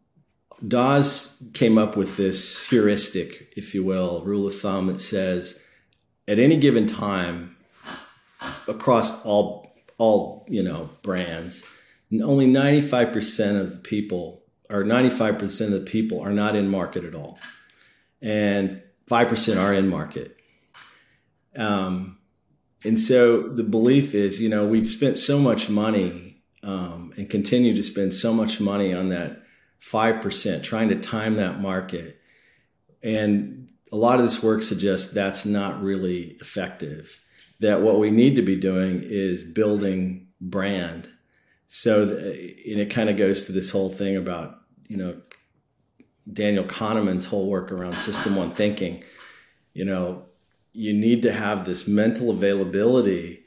Dawes 0.65 1.43
came 1.53 1.77
up 1.77 1.95
with 1.95 2.17
this 2.17 2.67
heuristic, 2.67 3.53
if 3.55 3.75
you 3.75 3.83
will, 3.83 4.23
rule 4.23 4.47
of 4.47 4.55
thumb 4.55 4.87
that 4.87 5.01
says 5.01 5.63
at 6.27 6.39
any 6.39 6.57
given 6.57 6.87
time 6.87 7.55
across 8.67 9.23
all 9.25 9.65
all 9.99 10.45
you 10.49 10.61
know 10.61 10.89
brands, 11.01 11.65
only 12.13 12.47
95% 12.47 13.59
of 13.59 13.71
the 13.71 13.77
people 13.77 14.43
or 14.69 14.83
95% 14.83 15.61
of 15.65 15.71
the 15.71 15.79
people 15.79 16.21
are 16.21 16.33
not 16.33 16.55
in 16.55 16.69
market 16.69 17.03
at 17.03 17.15
all. 17.15 17.39
And 18.21 18.81
5% 19.09 19.61
are 19.61 19.73
in 19.73 19.87
market. 19.87 20.35
Um, 21.55 22.17
and 22.83 22.99
so 22.99 23.47
the 23.47 23.63
belief 23.63 24.13
is, 24.13 24.41
you 24.41 24.49
know, 24.49 24.65
we've 24.65 24.87
spent 24.87 25.17
so 25.17 25.39
much 25.39 25.69
money 25.69 26.41
um, 26.63 27.13
and 27.17 27.29
continue 27.29 27.73
to 27.73 27.83
spend 27.83 28.13
so 28.13 28.33
much 28.33 28.59
money 28.59 28.93
on 28.93 29.09
that 29.09 29.43
5%, 29.81 30.63
trying 30.63 30.89
to 30.89 30.95
time 30.95 31.35
that 31.35 31.59
market. 31.59 32.19
And 33.01 33.69
a 33.91 33.95
lot 33.95 34.19
of 34.19 34.25
this 34.25 34.43
work 34.43 34.63
suggests 34.63 35.13
that's 35.13 35.45
not 35.45 35.81
really 35.81 36.37
effective. 36.41 37.23
That 37.59 37.81
what 37.81 37.99
we 37.99 38.11
need 38.11 38.35
to 38.35 38.41
be 38.41 38.55
doing 38.55 39.01
is 39.01 39.43
building 39.43 40.27
brand. 40.41 41.09
So, 41.67 42.03
and 42.03 42.79
it 42.79 42.89
kind 42.89 43.09
of 43.09 43.17
goes 43.17 43.45
to 43.45 43.51
this 43.51 43.71
whole 43.71 43.89
thing 43.89 44.15
about, 44.15 44.61
you 44.87 44.97
know, 44.97 45.17
Daniel 46.31 46.63
Kahneman's 46.63 47.25
whole 47.25 47.49
work 47.49 47.71
around 47.71 47.93
system 47.93 48.35
one 48.35 48.51
thinking. 48.51 49.03
You 49.73 49.85
know, 49.85 50.25
you 50.73 50.93
need 50.93 51.21
to 51.23 51.31
have 51.31 51.65
this 51.65 51.87
mental 51.87 52.29
availability 52.29 53.43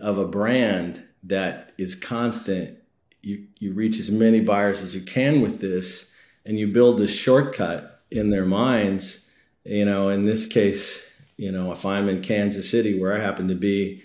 of 0.00 0.18
a 0.18 0.26
brand 0.26 1.04
that 1.24 1.72
is 1.78 1.94
constant 1.94 2.78
you 3.22 3.46
you 3.58 3.72
reach 3.72 3.98
as 3.98 4.10
many 4.10 4.40
buyers 4.40 4.82
as 4.82 4.94
you 4.94 5.02
can 5.02 5.40
with 5.40 5.60
this, 5.60 6.14
and 6.44 6.58
you 6.58 6.68
build 6.68 6.98
this 6.98 7.16
shortcut 7.16 8.02
in 8.10 8.30
their 8.30 8.46
minds. 8.46 9.30
You 9.64 9.84
know, 9.84 10.08
in 10.08 10.24
this 10.24 10.46
case, 10.46 11.14
you 11.36 11.52
know, 11.52 11.70
if 11.72 11.84
I'm 11.84 12.08
in 12.08 12.22
Kansas 12.22 12.70
City 12.70 12.98
where 12.98 13.12
I 13.12 13.18
happen 13.18 13.48
to 13.48 13.54
be, 13.54 14.02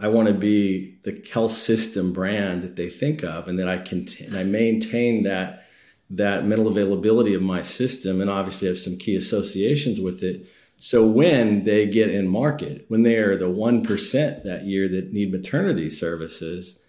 I 0.00 0.08
want 0.08 0.28
to 0.28 0.34
be 0.34 0.96
the 1.02 1.22
health 1.32 1.52
system 1.52 2.12
brand 2.12 2.62
that 2.62 2.76
they 2.76 2.88
think 2.88 3.22
of, 3.22 3.48
and 3.48 3.58
that 3.58 3.68
I 3.68 3.78
can 3.78 4.08
and 4.24 4.36
I 4.36 4.44
maintain 4.44 5.24
that 5.24 5.66
that 6.08 6.44
mental 6.44 6.68
availability 6.68 7.34
of 7.34 7.42
my 7.42 7.62
system, 7.62 8.20
and 8.20 8.30
obviously 8.30 8.66
have 8.68 8.78
some 8.78 8.96
key 8.96 9.14
associations 9.14 10.00
with 10.00 10.22
it. 10.22 10.46
So 10.78 11.06
when 11.06 11.64
they 11.64 11.86
get 11.86 12.10
in 12.10 12.26
market, 12.26 12.86
when 12.88 13.02
they 13.02 13.16
are 13.16 13.36
the 13.36 13.50
one 13.50 13.82
percent 13.82 14.44
that 14.44 14.64
year 14.64 14.88
that 14.88 15.12
need 15.12 15.30
maternity 15.30 15.90
services, 15.90 16.82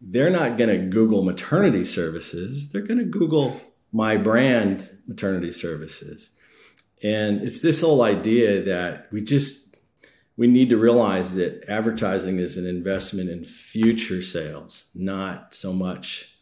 they're 0.00 0.30
not 0.30 0.58
going 0.58 0.70
to 0.70 0.86
Google 0.88 1.22
maternity 1.22 1.84
services. 1.84 2.70
They're 2.70 2.82
going 2.82 2.98
to 2.98 3.04
Google 3.04 3.60
my 3.92 4.16
brand 4.16 4.90
maternity 5.06 5.52
services. 5.52 6.30
And 7.02 7.42
it's 7.42 7.62
this 7.62 7.80
whole 7.80 8.02
idea 8.02 8.62
that 8.62 9.06
we 9.12 9.22
just 9.22 9.65
we 10.36 10.46
need 10.46 10.68
to 10.68 10.76
realize 10.76 11.34
that 11.34 11.64
advertising 11.68 12.38
is 12.38 12.56
an 12.56 12.66
investment 12.66 13.30
in 13.30 13.44
future 13.44 14.22
sales, 14.22 14.90
not 14.94 15.54
so 15.54 15.72
much 15.72 16.32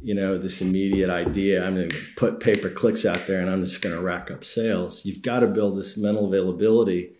you 0.00 0.14
know 0.14 0.38
this 0.38 0.62
immediate 0.62 1.10
idea 1.10 1.64
i'm 1.64 1.74
going 1.74 1.88
to 1.88 1.96
put 2.16 2.40
pay 2.40 2.56
per 2.56 2.70
clicks 2.70 3.04
out 3.04 3.26
there 3.26 3.40
and 3.40 3.50
i'm 3.50 3.62
just 3.62 3.82
going 3.82 3.94
to 3.94 4.00
rack 4.00 4.30
up 4.30 4.42
sales. 4.42 5.04
You've 5.04 5.22
got 5.22 5.40
to 5.40 5.46
build 5.46 5.76
this 5.76 5.98
mental 5.98 6.26
availability 6.26 7.12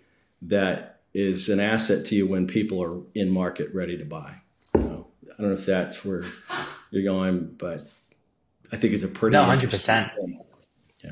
that 0.43 1.01
is 1.15 1.49
an 1.49 1.61
asset 1.61 2.07
to 2.07 2.15
you 2.15 2.27
when 2.27 2.47
people 2.47 2.83
are 2.83 3.01
in 3.15 3.31
market 3.31 3.73
ready 3.75 3.99
to 3.99 4.05
buy. 4.05 4.37
So 4.77 5.09
I 5.25 5.41
don't 5.41 5.49
know 5.49 5.53
if 5.55 5.67
that's 5.67 6.05
where 6.05 6.25
you're 6.91 7.05
going, 7.05 7.55
but 7.59 7.83
I 8.73 8.77
think 8.77 8.95
it's 8.95 9.05
a 9.05 9.09
pretty 9.09 9.37
no, 9.37 9.45
hundred 9.45 9.71
percent. 9.71 10.11
Yeah, 11.05 11.11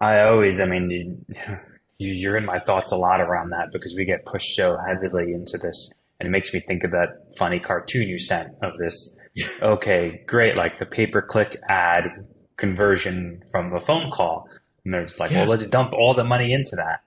I 0.00 0.22
always, 0.22 0.60
I 0.60 0.64
mean, 0.66 1.24
you, 1.98 2.12
you're 2.12 2.36
in 2.36 2.44
my 2.44 2.58
thoughts 2.58 2.92
a 2.92 2.96
lot 2.96 3.20
around 3.20 3.50
that 3.50 3.72
because 3.72 3.94
we 3.96 4.04
get 4.04 4.24
pushed 4.24 4.54
so 4.54 4.76
heavily 4.76 5.32
into 5.32 5.58
this, 5.58 5.92
and 6.18 6.26
it 6.26 6.30
makes 6.30 6.52
me 6.52 6.60
think 6.60 6.84
of 6.84 6.90
that 6.92 7.36
funny 7.38 7.60
cartoon 7.60 8.08
you 8.08 8.18
sent 8.18 8.54
of 8.62 8.78
this. 8.78 9.18
okay, 9.62 10.22
great, 10.26 10.56
like 10.56 10.78
the 10.78 10.86
pay 10.86 11.06
per 11.06 11.22
click 11.22 11.60
ad 11.68 12.26
conversion 12.56 13.42
from 13.50 13.72
a 13.72 13.80
phone 13.80 14.10
call, 14.10 14.48
and 14.84 14.94
they're 14.94 15.06
just 15.06 15.20
like, 15.20 15.30
yeah. 15.30 15.40
well, 15.40 15.48
let's 15.48 15.66
dump 15.66 15.92
all 15.92 16.14
the 16.14 16.24
money 16.24 16.52
into 16.52 16.76
that, 16.76 17.02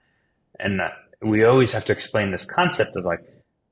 and 0.58 0.80
uh, 0.80 0.90
we 1.22 1.44
always 1.44 1.72
have 1.72 1.84
to 1.86 1.92
explain 1.92 2.30
this 2.30 2.44
concept 2.44 2.96
of 2.96 3.04
like 3.04 3.20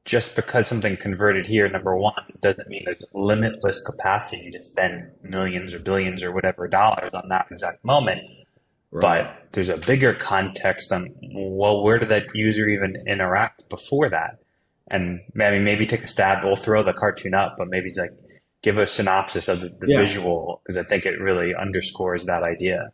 just 0.06 0.36
because 0.36 0.68
something 0.68 0.96
converted 0.96 1.46
here, 1.48 1.68
number 1.68 1.96
one, 1.96 2.22
doesn't 2.40 2.68
mean 2.68 2.82
there's 2.84 3.02
limitless 3.12 3.84
capacity 3.84 4.50
to 4.52 4.62
spend 4.62 5.10
millions 5.22 5.74
or 5.74 5.80
billions 5.80 6.22
or 6.22 6.32
whatever 6.32 6.68
dollars 6.68 7.12
on 7.12 7.28
that 7.28 7.46
exact 7.50 7.84
moment. 7.84 8.20
Right. 8.90 9.00
But 9.00 9.52
there's 9.52 9.68
a 9.68 9.76
bigger 9.76 10.14
context 10.14 10.92
on, 10.92 11.14
well, 11.34 11.82
where 11.82 11.98
did 11.98 12.08
that 12.08 12.34
user 12.34 12.68
even 12.68 13.02
interact 13.06 13.68
before 13.68 14.08
that? 14.08 14.38
And 14.88 15.20
I 15.20 15.30
maybe, 15.34 15.58
maybe 15.58 15.86
take 15.86 16.04
a 16.04 16.08
stab. 16.08 16.44
We'll 16.44 16.56
throw 16.56 16.82
the 16.82 16.92
cartoon 16.92 17.34
up, 17.34 17.56
but 17.58 17.68
maybe 17.68 17.92
like 17.96 18.12
give 18.62 18.78
a 18.78 18.86
synopsis 18.86 19.48
of 19.48 19.60
the, 19.60 19.68
the 19.68 19.88
yeah. 19.88 20.00
visual 20.00 20.60
because 20.62 20.76
I 20.76 20.84
think 20.84 21.04
it 21.04 21.20
really 21.20 21.54
underscores 21.54 22.26
that 22.26 22.42
idea. 22.42 22.92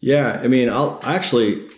Yeah. 0.00 0.40
I 0.42 0.48
mean, 0.48 0.68
I'll 0.68 0.98
actually, 1.04 1.68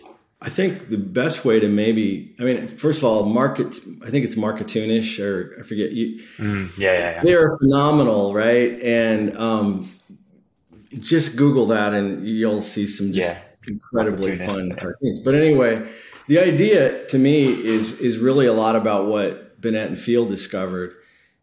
I 0.40 0.48
think 0.48 0.88
the 0.88 0.96
best 0.96 1.44
way 1.44 1.60
to 1.60 1.68
maybe, 1.68 2.34
I 2.40 2.44
mean, 2.44 2.66
first 2.66 2.98
of 2.98 3.04
all, 3.04 3.24
market, 3.26 3.78
I 4.04 4.10
think 4.10 4.24
it's 4.24 4.34
Marketoonist 4.34 5.22
or 5.22 5.54
I 5.60 5.62
forget 5.62 5.92
you. 5.92 6.20
Mm, 6.38 6.76
yeah, 6.78 6.92
yeah, 6.92 6.98
yeah, 6.98 7.20
They're 7.22 7.56
phenomenal, 7.58 8.34
right? 8.34 8.80
And 8.82 9.36
um, 9.36 9.86
just 10.99 11.36
Google 11.36 11.66
that 11.66 11.95
and 11.95 12.28
you'll 12.28 12.62
see 12.62 12.86
some 12.86 13.12
just 13.12 13.34
yeah. 13.34 13.43
incredibly 13.72 14.36
fun 14.36 14.74
cartoons. 14.76 15.20
But 15.20 15.34
anyway, 15.34 15.88
the 16.28 16.38
idea 16.38 17.07
to 17.07 17.18
me 17.18 17.45
is 17.45 18.01
is 18.01 18.18
really 18.18 18.47
a 18.47 18.53
lot 18.53 18.76
about 18.76 19.07
what 19.07 19.61
Binet 19.61 19.88
and 19.88 19.99
Field 19.99 20.28
discovered 20.28 20.95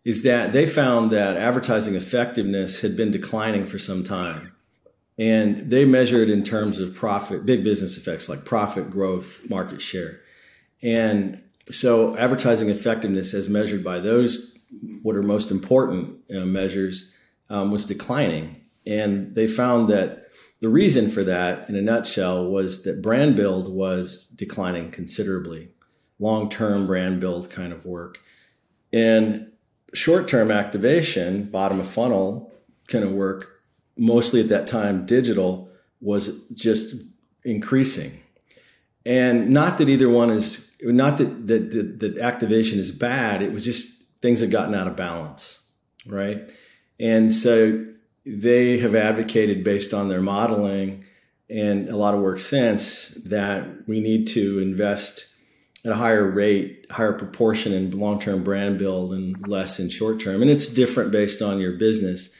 is 0.06 0.24
that 0.24 0.54
they 0.54 0.66
found 0.66 1.12
that 1.12 1.38
advertising 1.38 1.95
effectiveness 1.95 2.82
had 2.82 2.95
been 2.95 3.12
declining 3.12 3.66
for 3.66 3.78
some 3.78 4.04
time 4.04 4.56
and 5.20 5.70
they 5.70 5.84
measured 5.84 6.30
it 6.30 6.34
in 6.34 6.43
terms 6.43 6.80
of 6.80 6.95
profit, 6.95 7.45
big 7.45 7.64
business 7.64 7.97
effects 7.97 8.30
like 8.30 8.45
profit 8.45 8.89
growth, 8.89 9.47
market 9.50 9.82
share. 9.82 10.22
And 10.82 11.43
so 11.70 12.18
advertising 12.18 12.70
effectiveness 12.70 13.34
as 13.34 13.50
measured 13.50 13.84
by 13.84 14.00
those, 14.00 14.58
what 15.04 15.18
are 15.18 15.22
most 15.22 15.52
important 15.52 16.20
you 16.30 16.39
know, 16.39 16.45
measures, 16.45 17.14
um, 17.50 17.70
was 17.70 17.86
declining. 17.86 18.56
And 18.90 19.36
they 19.36 19.48
found 19.48 19.90
that 19.90 20.28
the 20.62 20.70
reason 20.70 21.10
for 21.10 21.24
that, 21.24 21.70
in 21.70 21.76
a 21.76 21.82
nutshell, 21.82 22.50
was 22.50 22.84
that 22.84 23.02
brand 23.02 23.36
build 23.36 23.72
was 23.72 24.26
declining 24.26 24.92
considerably, 24.92 25.70
long 26.20 26.50
term 26.50 26.88
brand 26.88 27.22
build 27.22 27.50
kind 27.50 27.72
of 27.72 27.86
work. 27.86 28.20
And 28.92 29.52
short 29.94 30.28
term 30.28 30.52
activation, 30.52 31.44
bottom 31.44 31.80
of 31.80 31.90
funnel 31.90 32.54
kind 32.88 33.04
of 33.04 33.12
work 33.12 33.62
mostly 33.98 34.40
at 34.40 34.50
that 34.50 34.68
time 34.68 35.06
digital 35.06 35.70
was 36.02 36.48
just 36.50 36.96
increasing. 37.44 38.12
And 39.06 39.50
not 39.50 39.78
that 39.78 39.90
either 39.90 40.10
one 40.10 40.30
is 40.30 40.76
not 40.82 41.18
that 41.18 41.48
that, 41.48 41.72
that, 41.72 42.00
that 42.00 42.18
activation 42.20 42.80
is 42.80 42.92
bad 42.92 43.42
it 43.42 43.52
was 43.52 43.66
just 43.66 44.04
things 44.22 44.40
had 44.40 44.52
gotten 44.52 44.74
out 44.74 44.88
of 44.88 44.96
balance 44.96 45.60
right? 46.06 46.52
And 47.00 47.34
so 47.34 47.86
they 48.30 48.77
have 48.80 48.95
advocated 48.95 49.63
based 49.63 49.93
on 49.93 50.09
their 50.09 50.21
modeling 50.21 51.05
and 51.49 51.89
a 51.89 51.97
lot 51.97 52.13
of 52.13 52.21
work 52.21 52.39
since 52.39 53.09
that 53.25 53.88
we 53.88 53.99
need 53.99 54.27
to 54.27 54.59
invest 54.59 55.27
at 55.84 55.91
a 55.91 55.95
higher 55.95 56.30
rate, 56.30 56.86
higher 56.91 57.13
proportion 57.13 57.73
in 57.73 57.97
long-term 57.97 58.43
brand 58.43 58.77
build 58.77 59.13
and 59.13 59.47
less 59.47 59.80
in 59.80 59.89
short-term. 59.89 60.41
And 60.41 60.51
it's 60.51 60.67
different 60.67 61.11
based 61.11 61.41
on 61.41 61.59
your 61.59 61.73
business 61.73 62.36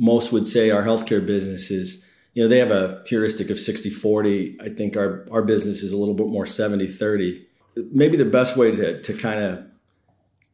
most 0.00 0.32
would 0.32 0.48
say 0.48 0.70
our 0.70 0.82
healthcare 0.82 1.24
business 1.24 1.70
is, 1.70 2.06
you 2.32 2.42
know, 2.42 2.48
they 2.48 2.58
have 2.58 2.70
a 2.70 3.02
heuristic 3.06 3.50
of 3.50 3.58
60 3.58 3.90
40. 3.90 4.58
I 4.60 4.70
think 4.70 4.96
our, 4.96 5.26
our 5.30 5.42
business 5.42 5.82
is 5.82 5.92
a 5.92 5.96
little 5.96 6.14
bit 6.14 6.28
more 6.28 6.46
70 6.46 6.86
30. 6.86 7.46
Maybe 7.92 8.16
the 8.16 8.24
best 8.24 8.56
way 8.56 8.74
to, 8.74 9.00
to 9.02 9.12
kind 9.12 9.40
of, 9.40 9.64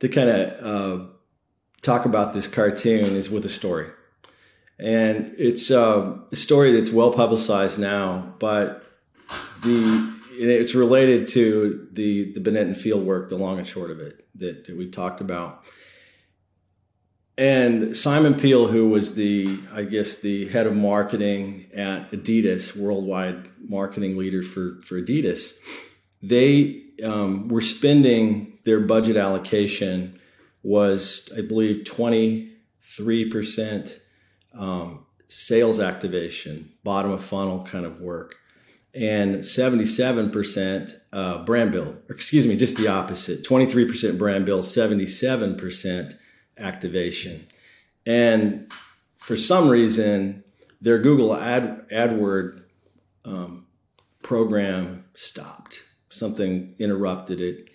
to 0.00 0.08
kind 0.08 0.28
of 0.28 0.66
uh, 0.66 1.06
talk 1.82 2.04
about 2.04 2.34
this 2.34 2.48
cartoon 2.48 3.14
is 3.14 3.30
with 3.30 3.44
a 3.44 3.48
story. 3.48 3.86
And 4.78 5.34
it's 5.38 5.70
uh, 5.70 6.18
a 6.30 6.36
story 6.36 6.72
that's 6.72 6.90
well 6.90 7.12
publicized 7.12 7.78
now, 7.78 8.34
but 8.38 8.84
the 9.62 10.14
it's 10.38 10.74
related 10.74 11.28
to 11.28 11.88
the 11.92 12.32
the 12.34 12.40
Binet 12.40 12.76
field 12.76 13.06
work, 13.06 13.30
the 13.30 13.36
long 13.36 13.58
and 13.58 13.66
short 13.66 13.90
of 13.90 14.00
it 14.00 14.26
that, 14.34 14.66
that 14.66 14.76
we 14.76 14.90
talked 14.90 15.20
about. 15.20 15.64
And 17.38 17.96
Simon 17.96 18.34
Peel, 18.34 18.68
who 18.68 18.88
was 18.88 19.14
the, 19.14 19.58
I 19.72 19.82
guess, 19.82 20.20
the 20.20 20.48
head 20.48 20.66
of 20.66 20.74
marketing 20.74 21.66
at 21.74 22.10
Adidas, 22.10 22.74
worldwide 22.74 23.50
marketing 23.68 24.16
leader 24.16 24.42
for, 24.42 24.80
for 24.80 24.98
Adidas, 25.00 25.58
they 26.22 26.82
um, 27.04 27.48
were 27.48 27.60
spending 27.60 28.58
their 28.64 28.80
budget 28.80 29.18
allocation 29.18 30.18
was, 30.62 31.30
I 31.36 31.42
believe, 31.42 31.84
23% 31.84 34.00
um, 34.56 35.06
sales 35.28 35.80
activation, 35.80 36.72
bottom 36.84 37.10
of 37.10 37.22
funnel 37.22 37.64
kind 37.64 37.84
of 37.84 38.00
work, 38.00 38.36
and 38.94 39.36
77% 39.36 40.94
uh, 41.12 41.44
brand 41.44 41.72
build. 41.72 41.98
excuse 42.08 42.46
me, 42.46 42.56
just 42.56 42.76
the 42.76 42.88
opposite 42.88 43.44
23% 43.44 44.18
brand 44.18 44.46
build, 44.46 44.64
77% 44.64 46.14
activation. 46.58 47.46
And 48.06 48.72
for 49.18 49.36
some 49.36 49.68
reason, 49.68 50.44
their 50.80 50.98
Google 50.98 51.36
Ad 51.36 51.88
AdWord 51.90 52.62
um, 53.24 53.66
program 54.22 55.04
stopped. 55.14 55.84
Something 56.08 56.74
interrupted 56.78 57.40
it, 57.40 57.68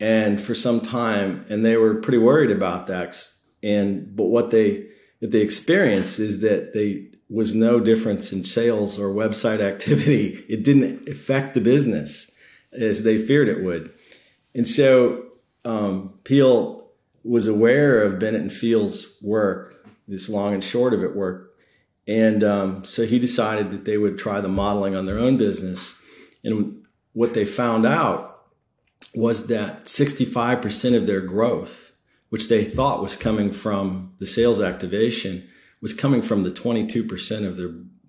and 0.00 0.40
for 0.40 0.54
some 0.54 0.80
time, 0.80 1.44
and 1.50 1.64
they 1.64 1.76
were 1.76 1.96
pretty 1.96 2.18
worried 2.18 2.50
about 2.50 2.86
that. 2.86 3.20
And 3.62 4.14
but 4.16 4.26
what 4.26 4.50
they 4.50 4.86
what 5.24 5.30
they 5.30 5.40
experienced 5.40 6.18
is 6.18 6.40
that 6.40 6.74
they 6.74 7.06
was 7.30 7.54
no 7.54 7.80
difference 7.80 8.30
in 8.30 8.44
sales 8.44 8.98
or 8.98 9.08
website 9.08 9.60
activity. 9.60 10.44
It 10.50 10.64
didn't 10.64 11.08
affect 11.08 11.54
the 11.54 11.62
business 11.62 12.30
as 12.74 13.04
they 13.04 13.16
feared 13.16 13.48
it 13.48 13.64
would. 13.64 13.90
And 14.54 14.68
so 14.68 15.24
um, 15.64 16.12
Peel 16.24 16.90
was 17.22 17.46
aware 17.46 18.02
of 18.02 18.18
Binet 18.18 18.42
and 18.42 18.52
Fields' 18.52 19.16
work, 19.22 19.88
this 20.06 20.28
long 20.28 20.52
and 20.52 20.62
short 20.62 20.92
of 20.92 21.02
it 21.02 21.16
work. 21.16 21.54
And 22.06 22.44
um, 22.44 22.84
so 22.84 23.06
he 23.06 23.18
decided 23.18 23.70
that 23.70 23.86
they 23.86 23.96
would 23.96 24.18
try 24.18 24.42
the 24.42 24.48
modeling 24.48 24.94
on 24.94 25.06
their 25.06 25.18
own 25.18 25.38
business. 25.38 26.04
And 26.44 26.84
what 27.14 27.32
they 27.32 27.46
found 27.46 27.86
out 27.86 28.42
was 29.14 29.46
that 29.46 29.86
65% 29.86 30.94
of 30.94 31.06
their 31.06 31.22
growth, 31.22 31.92
which 32.34 32.48
they 32.48 32.64
thought 32.64 33.00
was 33.00 33.14
coming 33.14 33.52
from 33.52 34.12
the 34.18 34.26
sales 34.26 34.60
activation, 34.60 35.48
was 35.80 35.94
coming 35.94 36.20
from 36.20 36.42
the 36.42 36.50
22% 36.50 37.46
of 37.46 37.56
their 37.56 37.68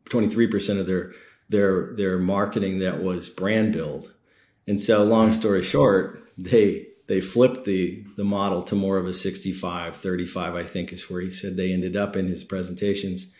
23% 0.10 0.80
of 0.80 0.88
their 0.88 1.12
their 1.50 1.94
their 1.96 2.18
marketing 2.18 2.80
that 2.80 3.04
was 3.04 3.30
brand 3.30 3.72
build. 3.72 4.12
And 4.66 4.82
so 4.82 5.04
long 5.04 5.32
story 5.32 5.62
short, 5.62 6.28
they 6.40 6.88
they 7.06 7.22
flipped 7.22 7.66
the 7.66 8.04
the 8.16 8.24
model 8.24 8.64
to 8.64 8.74
more 8.74 8.98
of 8.98 9.06
a 9.06 9.14
65 9.14 9.96
35 9.96 10.56
i 10.56 10.64
think 10.64 10.92
is 10.92 11.08
where 11.08 11.22
he 11.22 11.30
said 11.30 11.56
they 11.56 11.72
ended 11.72 11.96
up 11.96 12.16
in 12.16 12.26
his 12.26 12.44
presentations 12.44 13.32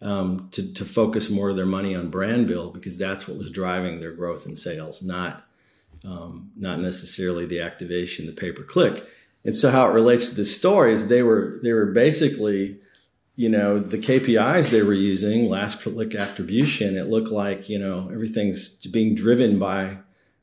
um, 0.00 0.48
to, 0.52 0.72
to 0.72 0.86
focus 0.86 1.28
more 1.28 1.50
of 1.50 1.56
their 1.56 1.66
money 1.66 1.94
on 1.94 2.08
brand 2.08 2.46
build 2.46 2.72
because 2.72 2.96
that's 2.96 3.28
what 3.28 3.36
was 3.36 3.50
driving 3.50 4.00
their 4.00 4.12
growth 4.12 4.46
in 4.46 4.56
sales 4.56 5.02
not 5.02 5.46
um, 6.02 6.50
not 6.56 6.80
necessarily 6.80 7.44
the 7.44 7.60
activation 7.60 8.24
the 8.24 8.32
pay 8.32 8.52
per 8.52 8.62
click 8.62 9.06
and 9.44 9.56
so 9.56 9.70
how 9.70 9.88
it 9.88 9.92
relates 9.92 10.30
to 10.30 10.36
the 10.36 10.44
story 10.44 10.92
is 10.92 11.08
they 11.08 11.22
were 11.22 11.58
they 11.62 11.72
were 11.72 11.86
basically 11.86 12.78
you 13.36 13.48
know 13.48 13.78
the 13.78 13.98
kpis 13.98 14.70
they 14.70 14.82
were 14.82 14.92
using 14.92 15.48
last 15.48 15.80
click 15.80 16.14
attribution 16.14 16.96
it 16.96 17.06
looked 17.06 17.30
like 17.30 17.68
you 17.68 17.78
know 17.78 18.10
everything's 18.12 18.84
being 18.86 19.14
driven 19.14 19.58
by 19.58 19.96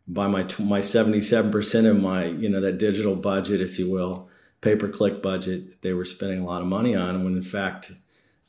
by 0.08 0.28
my 0.28 0.44
my 0.60 0.80
77% 0.80 1.90
of 1.90 2.02
my 2.02 2.26
you 2.26 2.50
know 2.50 2.62
that 2.62 2.78
digital 2.78 3.16
budget 3.16 3.62
if 3.62 3.78
you 3.78 3.90
will 3.90 4.30
pay 4.62 4.76
per 4.76 4.88
click 4.88 5.22
budget 5.22 5.82
they 5.82 5.94
were 5.94 6.06
spending 6.06 6.40
a 6.40 6.46
lot 6.46 6.62
of 6.62 6.68
money 6.68 6.96
on 6.96 7.24
when 7.24 7.36
in 7.36 7.42
fact 7.42 7.92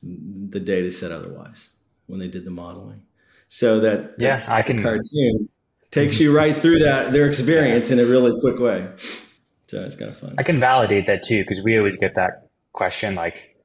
the 0.03 0.61
data 0.61 0.91
said 0.91 1.11
otherwise 1.11 1.71
when 2.07 2.21
they 2.21 2.29
did 2.29 2.45
the 2.45 2.51
modeling. 2.51 3.03
So 3.49 3.81
that 3.81 4.15
yeah 4.19 4.45
i 4.47 4.63
can 4.63 4.83
cartoon 4.83 5.49
takes 5.91 6.21
you 6.21 6.37
right 6.37 6.55
through 6.55 6.81
that 6.81 7.13
their 7.13 7.27
experience 7.27 7.91
in 7.91 7.99
a 7.99 8.05
really 8.05 8.39
quick 8.41 8.59
way 8.59 8.87
so 9.69 9.83
it's 9.85 9.97
kind 9.97 10.11
of 10.11 10.19
fun 10.19 10.35
i 10.39 10.43
can 10.43 10.59
validate 10.61 11.07
that 11.07 11.23
too 11.23 11.43
because 11.43 11.63
we 11.63 11.79
always 11.79 11.97
get 11.97 12.15
that 12.15 12.49
question 12.73 13.15
like 13.15 13.57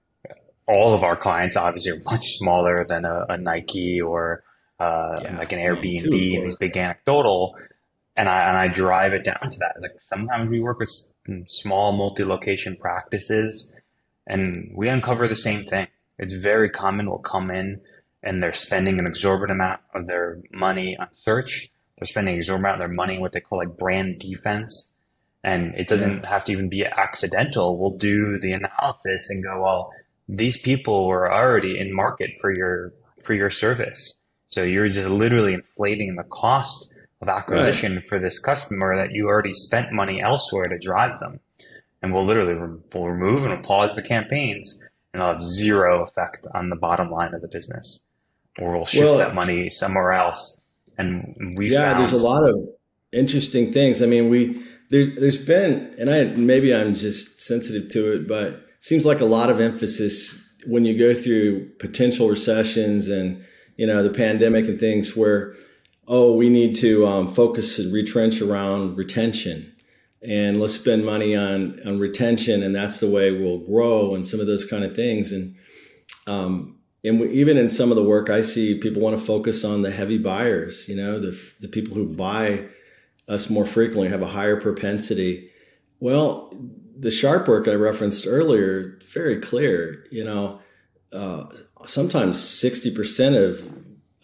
all 0.68 0.94
of 0.94 1.04
our 1.04 1.16
clients 1.16 1.56
obviously 1.58 1.92
are 1.92 2.02
much 2.06 2.24
smaller 2.24 2.86
than 2.88 3.06
a, 3.06 3.26
a 3.30 3.38
nike 3.38 4.00
or 4.02 4.44
uh, 4.80 5.18
yeah, 5.22 5.38
like 5.38 5.52
an 5.54 5.60
Airbnb 5.60 6.38
and 6.38 6.46
these 6.46 6.58
big 6.60 6.76
anecdotal 6.76 7.56
and 8.16 8.30
I 8.30 8.50
and 8.50 8.58
I 8.58 8.68
drive 8.68 9.14
it 9.14 9.24
down 9.24 9.50
to 9.50 9.60
that. 9.60 9.76
Like 9.82 9.96
sometimes 10.00 10.50
we 10.50 10.60
work 10.60 10.80
with 10.80 10.92
small 11.48 11.92
multi-location 11.92 12.76
practices, 12.76 13.74
and 14.28 14.72
we 14.76 14.88
uncover 14.90 15.28
the 15.28 15.36
same 15.36 15.66
thing. 15.66 15.88
It's 16.20 16.34
very 16.34 16.70
common. 16.70 17.10
We'll 17.10 17.20
come 17.20 17.50
in 17.50 17.82
and 18.22 18.42
they're 18.42 18.54
spending 18.54 19.00
an 19.00 19.08
exorbitant 19.08 19.60
amount 19.60 19.82
of 19.94 20.08
their 20.08 20.42
money 20.52 20.96
on 20.98 21.08
search. 21.12 21.70
They're 21.98 22.06
spending 22.06 22.36
an 22.36 22.40
exorbitant 22.40 22.66
amount 22.66 22.76
of 22.76 22.88
their 22.88 22.96
money 22.96 23.16
on 23.16 23.22
what 23.22 23.32
they 23.32 23.42
call 23.42 23.58
like 23.58 23.78
brand 23.78 24.20
defense. 24.20 24.93
And 25.44 25.76
it 25.76 25.90
doesn't 25.90 26.24
have 26.26 26.46
to 26.46 26.54
even 26.54 26.70
be 26.70 26.86
accidental. 26.86 27.78
We'll 27.78 27.98
do 27.98 28.40
the 28.40 28.54
analysis 28.54 29.30
and 29.30 29.44
go, 29.44 29.62
well, 29.62 29.92
these 30.30 30.58
people 30.58 31.06
were 31.08 31.32
already 31.32 31.78
in 31.78 31.94
market 31.94 32.32
for 32.40 32.52
your 32.52 32.94
for 33.24 33.34
your 33.34 33.50
service. 33.50 34.16
So 34.48 34.64
you're 34.64 34.88
just 34.88 35.10
literally 35.10 35.54
inflating 35.54 36.16
the 36.16 36.24
cost 36.24 36.94
of 37.22 37.28
acquisition 37.28 37.96
right. 37.96 38.08
for 38.08 38.20
this 38.20 38.40
customer 38.40 38.96
that 38.96 39.12
you 39.12 39.28
already 39.28 39.54
spent 39.54 39.92
money 39.92 40.22
elsewhere 40.22 40.66
to 40.66 40.78
drive 40.78 41.20
them. 41.20 41.40
And 42.02 42.14
we'll 42.14 42.26
literally 42.26 42.54
re- 42.54 42.80
we'll 42.94 43.10
remove 43.10 43.44
and 43.44 43.54
we'll 43.54 43.64
pause 43.64 43.96
the 43.96 44.02
campaigns 44.02 44.80
and 45.14 45.22
it'll 45.22 45.34
have 45.34 45.44
zero 45.44 46.04
effect 46.04 46.46
on 46.54 46.70
the 46.70 46.76
bottom 46.76 47.10
line 47.10 47.34
of 47.34 47.42
the 47.42 47.48
business. 47.48 48.02
Or 48.60 48.76
we'll 48.76 48.86
shift 48.86 49.06
well, 49.06 49.18
that 49.18 49.34
money 49.34 49.70
somewhere 49.70 50.14
else. 50.14 50.62
And 50.98 51.56
we 51.58 51.72
Yeah, 51.72 51.94
found- 51.94 52.00
there's 52.00 52.14
a 52.14 52.18
lot 52.18 52.48
of 52.48 52.70
interesting 53.12 53.72
things. 53.72 54.02
I 54.02 54.06
mean, 54.06 54.30
we 54.30 54.62
there's 54.94 55.16
there's 55.16 55.46
been 55.46 55.96
and 55.98 56.10
I 56.10 56.24
maybe 56.24 56.74
I'm 56.74 56.94
just 56.94 57.42
sensitive 57.42 57.90
to 57.90 58.14
it, 58.14 58.28
but 58.28 58.66
seems 58.80 59.06
like 59.06 59.20
a 59.22 59.26
lot 59.26 59.50
of 59.50 59.60
emphasis 59.60 60.40
when 60.66 60.86
you 60.86 60.98
go 60.98 61.14
through 61.14 61.70
potential 61.80 62.30
recessions 62.30 63.10
and 63.10 63.44
you 63.76 63.88
know 63.88 64.04
the 64.04 64.14
pandemic 64.14 64.68
and 64.68 64.80
things 64.80 65.18
where 65.18 65.56
oh, 66.08 66.34
we 66.34 66.50
need 66.50 66.76
to 66.76 67.06
um, 67.08 67.34
focus 67.34 67.80
and 67.80 67.94
retrench 67.94 68.42
around 68.42 68.98
retention 68.98 69.74
and 70.22 70.60
let's 70.60 70.74
spend 70.74 71.06
money 71.06 71.36
on, 71.36 71.80
on 71.86 72.00
retention 72.00 72.64
and 72.64 72.76
that's 72.76 73.00
the 73.00 73.10
way 73.10 73.32
we'll 73.32 73.60
grow 73.60 74.16
and 74.16 74.28
some 74.28 74.40
of 74.40 74.48
those 74.48 74.66
kind 74.66 74.84
of 74.84 74.96
things. 74.96 75.32
And, 75.32 75.56
um, 76.28 76.78
and 77.04 77.20
we, 77.20 77.32
even 77.32 77.58
in 77.58 77.70
some 77.70 77.90
of 77.90 77.96
the 77.96 78.04
work 78.04 78.30
I 78.30 78.42
see, 78.42 78.80
people 78.80 79.02
want 79.02 79.18
to 79.18 79.24
focus 79.24 79.66
on 79.66 79.82
the 79.82 79.92
heavy 79.92 80.18
buyers, 80.18 80.88
you 80.88 80.96
know, 80.96 81.20
the, 81.20 81.38
the 81.60 81.68
people 81.68 81.94
who 81.94 82.06
buy 82.06 82.66
us 83.28 83.50
more 83.50 83.66
frequently 83.66 84.10
have 84.10 84.22
a 84.22 84.28
higher 84.28 84.60
propensity. 84.60 85.50
Well, 86.00 86.54
the 86.98 87.12
sharp 87.12 87.48
work 87.48 87.68
I 87.68 87.74
referenced 87.74 88.28
earlier, 88.28 89.00
very 89.12 89.40
clear, 89.40 90.06
you 90.12 90.24
know, 90.24 90.60
uh, 91.12 91.46
sometimes 91.86 92.38
60% 92.38 93.36
of, 93.36 93.74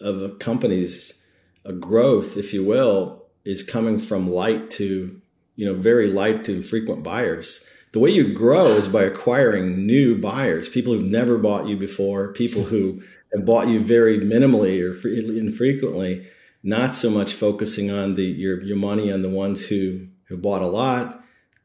of 0.00 0.38
companies 0.38 1.16
a 1.64 1.72
growth, 1.72 2.36
if 2.36 2.52
you 2.52 2.64
will, 2.64 3.26
is 3.44 3.62
coming 3.62 3.98
from 3.98 4.30
light 4.30 4.70
to, 4.70 5.20
you 5.56 5.66
know, 5.66 5.74
very 5.74 6.06
light 6.06 6.44
to 6.44 6.62
frequent 6.62 7.02
buyers. 7.02 7.66
The 7.92 7.98
way 7.98 8.10
you 8.10 8.32
grow 8.32 8.66
is 8.68 8.88
by 8.88 9.02
acquiring 9.02 9.84
new 9.86 10.18
buyers, 10.18 10.68
people 10.68 10.92
who've 10.92 11.04
never 11.04 11.38
bought 11.38 11.66
you 11.66 11.76
before, 11.76 12.32
people 12.32 12.64
who 12.64 13.02
have 13.34 13.44
bought 13.44 13.68
you 13.68 13.80
very 13.80 14.18
minimally 14.18 14.80
or 14.82 15.08
infrequently, 15.36 16.26
not 16.62 16.94
so 16.94 17.10
much 17.10 17.34
focusing 17.34 17.90
on 17.90 18.14
the 18.14 18.24
your 18.24 18.62
your 18.62 18.76
money 18.76 19.12
on 19.12 19.22
the 19.22 19.30
ones 19.30 19.66
who 19.66 20.08
have 20.28 20.42
bought 20.42 20.62
a 20.62 20.66
lot. 20.66 21.18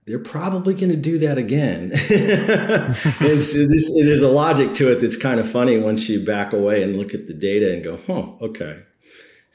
They're 0.06 0.20
probably 0.20 0.76
going 0.76 0.92
to 0.92 0.96
do 0.96 1.18
that 1.18 1.40
again. 1.40 1.90
it's, 1.94 3.56
it's, 3.56 4.06
there's 4.06 4.22
a 4.22 4.30
logic 4.30 4.76
to 4.76 4.92
it 4.92 5.02
that's 5.02 5.18
kind 5.18 5.40
of 5.40 5.50
funny 5.50 5.80
once 5.80 6.08
you 6.08 6.24
back 6.24 6.54
away 6.54 6.84
and 6.84 6.96
look 6.96 7.16
at 7.16 7.26
the 7.26 7.34
data 7.34 7.74
and 7.74 7.84
go, 7.84 8.00
"Huh, 8.06 8.46
okay, 8.46 8.84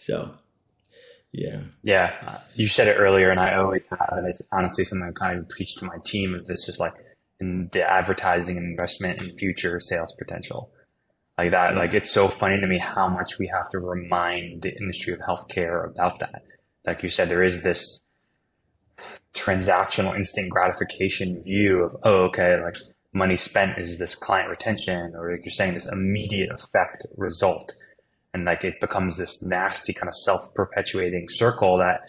so, 0.01 0.31
yeah. 1.31 1.61
Yeah. 1.83 2.41
You 2.55 2.69
said 2.69 2.89
it 2.89 2.95
earlier, 2.95 3.31
and 3.31 3.39
I 3.39 3.57
always 3.57 3.87
have. 3.91 4.09
And 4.13 4.27
it's 4.27 4.41
honestly 4.51 4.83
something 4.83 5.07
I 5.07 5.13
kind 5.13 5.39
of 5.39 5.49
preach 5.51 5.77
to 5.77 5.85
my 5.85 5.99
team 6.07 6.35
of 6.35 6.47
this 6.47 6.71
is 6.71 6.79
like 6.79 6.95
in 7.39 7.69
the 7.73 7.83
advertising 7.83 8.57
and 8.57 8.65
investment 8.65 9.21
in 9.21 9.37
future 9.37 9.79
sales 9.79 10.15
potential. 10.19 10.71
Like 11.41 11.53
that, 11.53 11.75
like 11.75 11.95
it's 11.95 12.11
so 12.11 12.29
funny 12.29 12.61
to 12.61 12.67
me 12.67 12.77
how 12.77 13.09
much 13.09 13.39
we 13.39 13.47
have 13.47 13.71
to 13.71 13.79
remind 13.79 14.61
the 14.61 14.77
industry 14.77 15.15
of 15.15 15.21
healthcare 15.21 15.89
about 15.89 16.19
that. 16.19 16.43
Like 16.85 17.03
you 17.03 17.09
said, 17.09 17.31
there 17.31 17.43
is 17.43 17.63
this 17.63 18.03
transactional 19.33 20.15
instant 20.15 20.51
gratification 20.51 21.43
view 21.43 21.83
of, 21.83 21.97
oh, 22.03 22.25
okay, 22.25 22.63
like 22.63 22.77
money 23.15 23.39
spent 23.39 23.79
is 23.79 23.99
this 23.99 24.15
client 24.15 24.51
retention, 24.51 25.15
or 25.17 25.33
like 25.33 25.43
you're 25.43 25.51
saying, 25.51 25.73
this 25.73 25.91
immediate 25.91 26.51
effect 26.51 27.07
result 27.17 27.73
and 28.35 28.45
like 28.45 28.63
it 28.63 28.79
becomes 28.79 29.17
this 29.17 29.43
nasty 29.43 29.95
kind 29.95 30.09
of 30.09 30.15
self-perpetuating 30.15 31.27
circle 31.31 31.79
that 31.79 32.03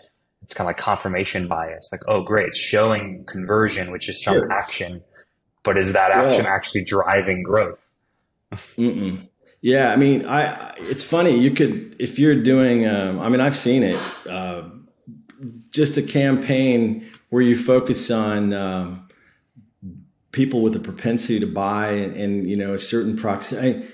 it's 0.43 0.53
kind 0.53 0.65
of 0.65 0.69
like 0.69 0.77
confirmation 0.77 1.47
bias 1.47 1.89
like 1.91 2.01
oh 2.07 2.21
great 2.21 2.49
it's 2.49 2.59
showing 2.59 3.23
conversion 3.25 3.91
which 3.91 4.07
is 4.07 4.23
some 4.23 4.36
sure. 4.36 4.51
action 4.51 5.01
but 5.63 5.77
is 5.77 5.93
that 5.93 6.11
action 6.11 6.45
yeah. 6.45 6.53
actually 6.53 6.84
driving 6.84 7.41
growth 7.43 7.79
Mm-mm. 8.77 9.27
yeah 9.61 9.91
i 9.91 9.95
mean 9.95 10.25
i 10.25 10.73
it's 10.79 11.03
funny 11.03 11.37
you 11.37 11.51
could 11.51 11.95
if 11.99 12.19
you're 12.19 12.41
doing 12.41 12.87
um, 12.87 13.19
i 13.19 13.29
mean 13.29 13.39
i've 13.39 13.55
seen 13.55 13.83
it 13.83 13.99
uh, 14.29 14.63
just 15.69 15.97
a 15.97 16.01
campaign 16.01 17.07
where 17.29 17.41
you 17.41 17.55
focus 17.55 18.11
on 18.11 18.53
um, 18.53 19.07
people 20.31 20.61
with 20.61 20.75
a 20.75 20.79
propensity 20.79 21.39
to 21.39 21.47
buy 21.47 21.89
and, 21.89 22.15
and 22.17 22.49
you 22.49 22.57
know 22.57 22.73
a 22.73 22.79
certain 22.79 23.17
proximity 23.17 23.87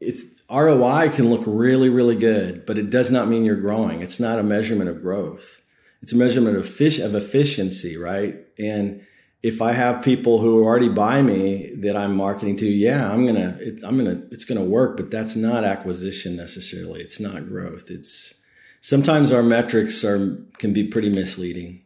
it's 0.00 0.34
ROI 0.50 1.10
can 1.10 1.30
look 1.30 1.42
really, 1.46 1.88
really 1.88 2.16
good, 2.16 2.66
but 2.66 2.78
it 2.78 2.90
does 2.90 3.10
not 3.10 3.28
mean 3.28 3.44
you're 3.44 3.56
growing. 3.56 4.02
It's 4.02 4.20
not 4.20 4.38
a 4.38 4.42
measurement 4.42 4.90
of 4.90 5.00
growth. 5.00 5.62
It's 6.02 6.12
a 6.12 6.16
measurement 6.16 6.56
of 6.56 6.68
fish 6.68 6.98
of 6.98 7.14
efficiency, 7.14 7.96
right? 7.96 8.36
And 8.58 9.06
if 9.44 9.60
I 9.60 9.72
have 9.72 10.02
people 10.02 10.40
who 10.40 10.64
already 10.64 10.88
buy 10.88 11.20
me 11.20 11.70
that 11.76 11.96
I'm 11.96 12.16
marketing 12.16 12.56
to, 12.56 12.66
yeah, 12.66 13.12
I'm 13.12 13.26
gonna, 13.26 13.58
it, 13.60 13.82
I'm 13.84 13.98
gonna, 13.98 14.22
it's 14.30 14.46
gonna 14.46 14.64
work, 14.64 14.96
but 14.96 15.10
that's 15.10 15.36
not 15.36 15.64
acquisition 15.64 16.34
necessarily. 16.34 17.02
It's 17.02 17.20
not 17.20 17.46
growth. 17.46 17.90
It's 17.90 18.40
sometimes 18.80 19.32
our 19.32 19.42
metrics 19.42 20.02
are 20.02 20.38
can 20.56 20.72
be 20.72 20.88
pretty 20.88 21.10
misleading. 21.10 21.82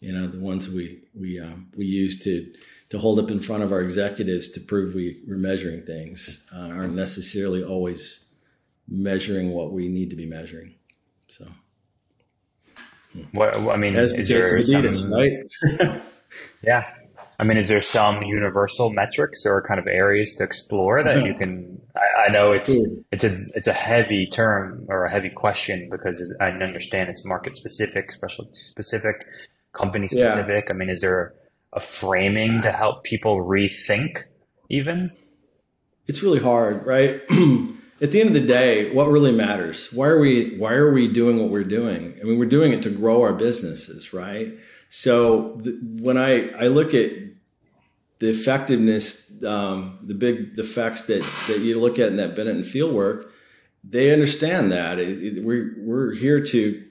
You 0.00 0.12
know, 0.12 0.26
the 0.26 0.38
ones 0.38 0.70
we 0.70 1.02
we 1.14 1.38
um, 1.38 1.70
we 1.76 1.84
use 1.84 2.24
to 2.24 2.50
to 2.88 2.98
hold 2.98 3.18
up 3.18 3.30
in 3.30 3.40
front 3.40 3.62
of 3.62 3.72
our 3.72 3.82
executives 3.82 4.48
to 4.52 4.60
prove 4.60 4.94
we, 4.94 5.20
we're 5.28 5.36
measuring 5.36 5.82
things 5.82 6.48
uh, 6.54 6.68
aren't 6.68 6.94
necessarily 6.94 7.62
always 7.62 8.30
measuring 8.88 9.50
what 9.50 9.70
we 9.70 9.88
need 9.88 10.08
to 10.08 10.16
be 10.16 10.24
measuring. 10.24 10.74
So, 11.28 11.46
what 13.32 13.54
I 13.54 13.76
mean, 13.76 13.98
As 13.98 14.18
is 14.18 14.28
the 14.28 14.34
there 14.34 14.54
Adidas, 14.54 15.02
some, 15.02 15.12
right? 15.12 16.02
yeah, 16.62 16.84
I 17.38 17.44
mean, 17.44 17.58
is 17.58 17.68
there 17.68 17.82
some 17.82 18.22
universal 18.22 18.90
metrics 18.90 19.44
or 19.44 19.60
kind 19.62 19.78
of 19.78 19.86
areas 19.86 20.36
to 20.36 20.44
explore 20.44 21.02
that 21.02 21.22
you 21.22 21.32
mm-hmm. 21.32 21.38
can? 21.38 21.80
I, 21.94 22.26
I, 22.26 22.28
know 22.28 22.52
it's 22.52 22.70
mm. 22.70 23.04
it's 23.12 23.24
a 23.24 23.44
it's 23.54 23.66
a 23.66 23.72
heavy 23.72 24.26
term 24.26 24.86
or 24.88 25.04
a 25.04 25.10
heavy 25.10 25.28
question 25.28 25.88
because 25.90 26.34
I 26.40 26.48
understand 26.48 27.10
it's 27.10 27.24
market 27.26 27.56
specific, 27.56 28.10
special 28.12 28.48
specific, 28.52 29.26
company 29.72 30.08
specific. 30.08 30.64
Yeah. 30.66 30.74
I 30.74 30.76
mean, 30.76 30.88
is 30.88 31.02
there 31.02 31.34
a 31.74 31.80
framing 31.80 32.62
to 32.62 32.72
help 32.72 33.04
people 33.04 33.36
rethink 33.44 34.24
even? 34.70 35.12
It's 36.06 36.22
really 36.22 36.40
hard, 36.40 36.86
right? 36.86 37.20
At 38.00 38.12
the 38.12 38.20
end 38.20 38.28
of 38.28 38.34
the 38.34 38.46
day, 38.46 38.92
what 38.92 39.08
really 39.08 39.32
matters? 39.32 39.92
Why 39.92 40.08
are 40.08 40.20
we 40.20 40.56
why 40.56 40.72
are 40.72 40.90
we 40.90 41.06
doing 41.06 41.38
what 41.38 41.50
we're 41.50 41.64
doing? 41.64 42.14
I 42.18 42.24
mean, 42.24 42.38
we're 42.38 42.46
doing 42.46 42.72
it 42.72 42.82
to 42.82 42.90
grow 42.90 43.22
our 43.22 43.34
businesses, 43.34 44.14
right? 44.14 44.54
So 44.96 45.58
the, 45.58 45.78
when 46.00 46.16
I 46.16 46.48
I 46.52 46.68
look 46.68 46.94
at 46.94 47.10
the 48.18 48.30
effectiveness, 48.30 49.30
um, 49.44 49.98
the 50.00 50.14
big 50.14 50.56
the 50.56 50.64
facts 50.64 51.02
that 51.02 51.22
that 51.48 51.58
you 51.58 51.78
look 51.78 51.98
at 51.98 52.08
in 52.08 52.16
that 52.16 52.34
Binet 52.34 52.56
and 52.56 52.64
field 52.64 52.94
work, 52.94 53.30
they 53.84 54.10
understand 54.10 54.72
that 54.72 54.98
it, 54.98 55.22
it, 55.22 55.44
we're 55.44 55.74
we're 55.76 56.14
here 56.14 56.40
to 56.40 56.82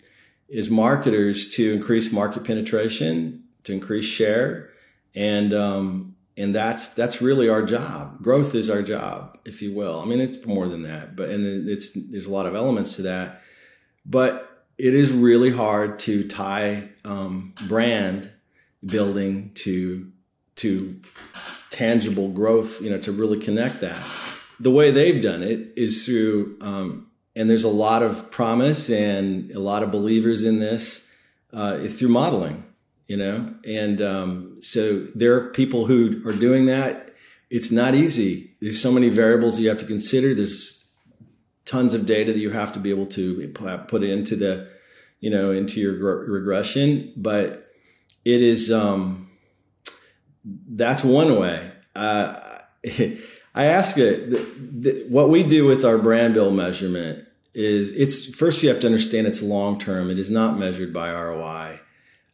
as 0.55 0.69
marketers 0.69 1.49
to 1.55 1.73
increase 1.73 2.13
market 2.13 2.43
penetration, 2.43 3.43
to 3.63 3.73
increase 3.73 4.05
share, 4.05 4.69
and 5.15 5.51
um, 5.51 6.15
and 6.37 6.53
that's 6.53 6.89
that's 6.89 7.23
really 7.23 7.49
our 7.49 7.63
job. 7.63 8.21
Growth 8.21 8.53
is 8.53 8.69
our 8.69 8.83
job, 8.83 9.39
if 9.45 9.63
you 9.63 9.73
will. 9.73 9.99
I 9.99 10.05
mean, 10.05 10.19
it's 10.19 10.45
more 10.45 10.67
than 10.67 10.83
that, 10.83 11.15
but 11.15 11.29
and 11.29 11.43
it's 11.67 11.93
there's 12.11 12.27
a 12.27 12.31
lot 12.31 12.45
of 12.45 12.53
elements 12.53 12.97
to 12.97 13.01
that, 13.01 13.41
but 14.05 14.44
it 14.77 14.93
is 14.93 15.11
really 15.11 15.51
hard 15.51 15.99
to 15.99 16.27
tie 16.27 16.89
um, 17.03 17.53
brand 17.67 18.31
building 18.85 19.51
to 19.55 20.11
to 20.57 20.99
tangible 21.69 22.29
growth. 22.29 22.81
You 22.81 22.91
know, 22.91 22.99
to 22.99 23.11
really 23.11 23.39
connect 23.39 23.81
that. 23.81 24.01
The 24.59 24.71
way 24.71 24.91
they've 24.91 25.21
done 25.21 25.43
it 25.43 25.73
is 25.75 26.05
through, 26.05 26.57
um, 26.61 27.07
and 27.35 27.49
there's 27.49 27.65
a 27.65 27.69
lot 27.69 28.03
of 28.03 28.31
promise 28.31 28.89
and 28.89 29.51
a 29.51 29.59
lot 29.59 29.83
of 29.83 29.91
believers 29.91 30.45
in 30.45 30.59
this 30.59 31.13
uh, 31.51 31.85
through 31.87 32.09
modeling 32.09 32.65
you 33.07 33.17
know 33.17 33.53
and 33.65 34.01
um, 34.01 34.57
so 34.61 35.01
there 35.15 35.35
are 35.35 35.49
people 35.51 35.85
who 35.85 36.21
are 36.27 36.33
doing 36.33 36.65
that 36.65 37.11
it's 37.49 37.71
not 37.71 37.93
easy 37.95 38.51
there's 38.61 38.81
so 38.81 38.91
many 38.91 39.09
variables 39.09 39.59
you 39.59 39.69
have 39.69 39.77
to 39.77 39.85
consider 39.85 40.33
there's 40.33 40.84
tons 41.65 41.93
of 41.93 42.05
data 42.05 42.31
that 42.31 42.39
you 42.39 42.51
have 42.51 42.71
to 42.73 42.79
be 42.79 42.89
able 42.89 43.05
to 43.05 43.47
put 43.87 44.03
into 44.03 44.35
the 44.35 44.69
you 45.19 45.29
know 45.29 45.51
into 45.51 45.79
your 45.79 45.93
regression 46.27 47.11
but 47.15 47.71
it 48.23 48.41
is 48.41 48.71
um, 48.71 49.29
that's 50.43 51.03
one 51.03 51.39
way. 51.39 51.71
Uh, 51.95 52.59
i 53.55 53.65
ask 53.65 53.97
it 53.97 55.09
what 55.09 55.29
we 55.29 55.41
do 55.41 55.65
with 55.65 55.85
our 55.85 55.97
brand 55.97 56.33
bill 56.33 56.51
measurement 56.51 57.25
is 57.53 57.89
it's 57.91 58.35
first 58.35 58.61
you 58.61 58.69
have 58.69 58.79
to 58.79 58.85
understand 58.85 59.25
it's 59.25 59.41
long 59.41 59.79
term 59.79 60.11
it 60.11 60.19
is 60.19 60.29
not 60.29 60.59
measured 60.59 60.93
by 60.93 61.09
roi 61.09 61.79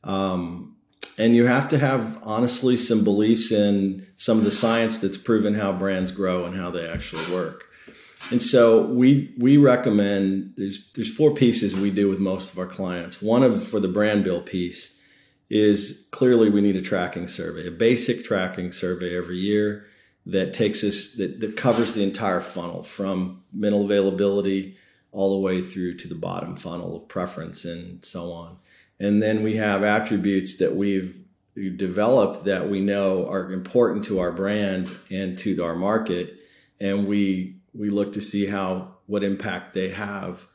um, 0.04 0.72
and 1.18 1.36
you 1.36 1.46
have 1.46 1.68
to 1.70 1.78
have 1.78 2.18
honestly 2.24 2.78
some 2.78 3.04
beliefs 3.04 3.52
in 3.52 4.08
some 4.16 4.38
of 4.38 4.44
the 4.44 4.52
science 4.52 5.00
that's 5.00 5.18
proven 5.18 5.54
how 5.54 5.72
brands 5.72 6.12
grow 6.12 6.46
and 6.46 6.56
how 6.56 6.70
they 6.72 6.88
actually 6.88 7.32
work. 7.34 7.66
And 8.30 8.42
so 8.42 8.84
we 8.84 9.34
we 9.38 9.58
recommend 9.58 10.54
there's 10.58 10.92
there's 10.94 11.14
four 11.14 11.34
pieces 11.34 11.76
we 11.76 11.92
do 11.92 12.08
with 12.08 12.20
most 12.20 12.54
of 12.54 12.60
our 12.60 12.68
clients. 12.68 13.22
One 13.22 13.44
of 13.44 13.62
for 13.66 13.80
the 13.80 13.88
brand 13.88 14.24
build 14.24 14.46
piece 14.46 15.02
is 15.50 16.08
clearly 16.12 16.50
we 16.50 16.62
need 16.62 16.76
a 16.78 16.82
tracking 16.82 17.28
survey, 17.28 17.68
a 17.68 17.72
basic 17.72 18.24
tracking 18.24 18.72
survey 18.72 19.18
every 19.18 19.38
year 19.38 19.86
that 20.26 20.54
takes 20.54 20.84
us 20.84 21.16
that, 21.16 21.40
that 21.40 21.58
covers 21.58 21.94
the 21.94 22.04
entire 22.04 22.40
funnel 22.40 22.84
from 22.84 23.44
mental 23.52 23.84
availability 23.84 24.78
all 25.12 25.34
the 25.34 25.40
way 25.40 25.62
through 25.62 25.94
to 25.96 26.08
the 26.08 26.16
bottom 26.16 26.56
funnel 26.56 26.96
of 26.96 27.08
preference 27.08 27.66
and 27.66 28.04
so 28.06 28.32
on. 28.32 28.58
And 29.00 29.22
then 29.22 29.44
we 29.44 29.56
have 29.56 29.84
attributes 29.84 30.58
that 30.60 30.76
we've 30.76 31.22
developed 31.56 32.46
that 32.46 32.70
we 32.70 32.80
know 32.80 33.28
are 33.28 33.52
important 33.52 34.06
to 34.06 34.20
our 34.20 34.32
brand 34.32 34.90
and 35.10 35.38
to 35.40 35.64
our 35.64 35.76
market. 35.76 36.38
And 36.80 37.08
we, 37.08 37.58
we 37.74 37.90
look 37.90 38.14
to 38.14 38.22
see 38.22 38.46
how, 38.46 38.96
what 39.06 39.24
impact 39.24 39.74
they 39.74 39.90
have 39.90 40.46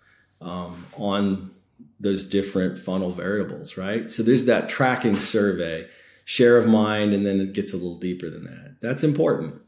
um, 0.41 0.87
on 0.97 1.51
those 1.99 2.25
different 2.25 2.77
funnel 2.77 3.11
variables, 3.11 3.77
right? 3.77 4.11
So 4.11 4.23
there's 4.23 4.45
that 4.47 4.69
tracking 4.69 5.19
survey, 5.19 5.89
share 6.25 6.59
of 6.59 6.67
mind, 6.67 7.15
and 7.15 7.27
then 7.27 7.41
it 7.41 7.53
gets 7.53 7.73
a 7.73 7.77
little 7.77 7.99
deeper 7.99 8.29
than 8.29 8.45
that. 8.45 8.77
That's 8.81 9.03
important. 9.03 9.61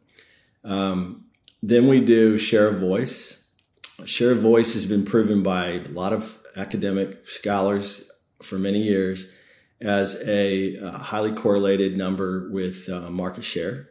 Um, 0.65 1.25
then 1.63 1.89
we 1.89 2.01
do 2.01 2.37
share 2.37 2.69
of 2.69 2.79
voice. 2.79 3.47
Share 4.05 4.33
of 4.33 4.39
voice 4.39 4.75
has 4.75 4.87
been 4.87 5.05
proven 5.05 5.43
by 5.43 5.69
a 5.69 5.89
lot 5.89 6.13
of 6.13 6.39
academic 6.57 7.27
scholars 7.27 8.11
for 8.43 8.59
many 8.59 8.83
years 8.83 9.33
as 9.81 10.21
a, 10.27 10.77
highly 10.99 11.33
correlated 11.33 11.97
number 11.97 12.51
with 12.51 12.89
uh, 12.89 13.11
market 13.11 13.45
share. 13.45 13.89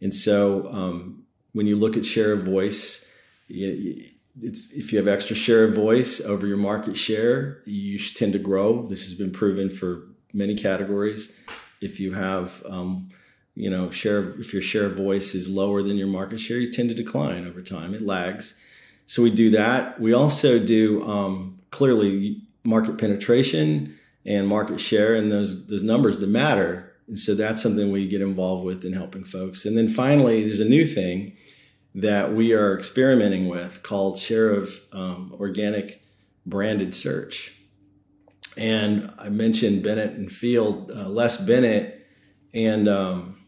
And 0.00 0.14
so 0.14 0.68
um, 0.70 1.25
when 1.56 1.66
you 1.66 1.74
look 1.74 1.96
at 1.96 2.04
share 2.04 2.32
of 2.32 2.42
voice, 2.42 3.10
if 3.48 4.92
you 4.92 4.98
have 4.98 5.08
extra 5.08 5.34
share 5.34 5.64
of 5.64 5.74
voice 5.74 6.20
over 6.20 6.46
your 6.46 6.58
market 6.58 6.98
share, 6.98 7.62
you 7.64 7.98
tend 7.98 8.34
to 8.34 8.38
grow. 8.38 8.86
This 8.86 9.06
has 9.06 9.14
been 9.14 9.30
proven 9.30 9.70
for 9.70 10.02
many 10.34 10.54
categories. 10.54 11.40
If 11.80 11.98
you 11.98 12.12
have, 12.12 12.62
um, 12.68 13.08
you 13.54 13.70
know, 13.70 13.90
share 13.90 14.38
if 14.38 14.52
your 14.52 14.60
share 14.60 14.84
of 14.84 14.96
voice 14.98 15.34
is 15.34 15.48
lower 15.48 15.82
than 15.82 15.96
your 15.96 16.08
market 16.08 16.40
share, 16.40 16.58
you 16.58 16.70
tend 16.70 16.90
to 16.90 16.94
decline 16.94 17.48
over 17.48 17.62
time. 17.62 17.94
It 17.94 18.02
lags. 18.02 18.60
So 19.06 19.22
we 19.22 19.30
do 19.30 19.48
that. 19.50 19.98
We 19.98 20.12
also 20.12 20.58
do 20.58 21.02
um, 21.08 21.58
clearly 21.70 22.42
market 22.64 22.98
penetration 22.98 23.96
and 24.26 24.46
market 24.46 24.78
share 24.78 25.14
and 25.14 25.32
those 25.32 25.66
those 25.68 25.82
numbers 25.82 26.20
that 26.20 26.28
matter. 26.28 26.92
And 27.08 27.18
so 27.18 27.34
that's 27.34 27.62
something 27.62 27.90
we 27.90 28.06
get 28.08 28.20
involved 28.20 28.62
with 28.66 28.84
in 28.84 28.92
helping 28.92 29.24
folks. 29.24 29.64
And 29.64 29.74
then 29.74 29.88
finally, 29.88 30.44
there's 30.44 30.60
a 30.60 30.66
new 30.66 30.84
thing 30.84 31.32
that 31.96 32.34
we 32.34 32.52
are 32.52 32.76
experimenting 32.76 33.48
with 33.48 33.82
called 33.82 34.18
share 34.18 34.50
of 34.50 34.70
um, 34.92 35.34
organic 35.40 36.02
branded 36.44 36.94
search. 36.94 37.58
And 38.56 39.10
I 39.18 39.30
mentioned 39.30 39.82
Binet 39.82 40.12
and 40.12 40.30
Field, 40.30 40.92
uh, 40.94 41.08
Les 41.08 41.38
Binet 41.38 42.06
and 42.52 42.86
um, 42.86 43.38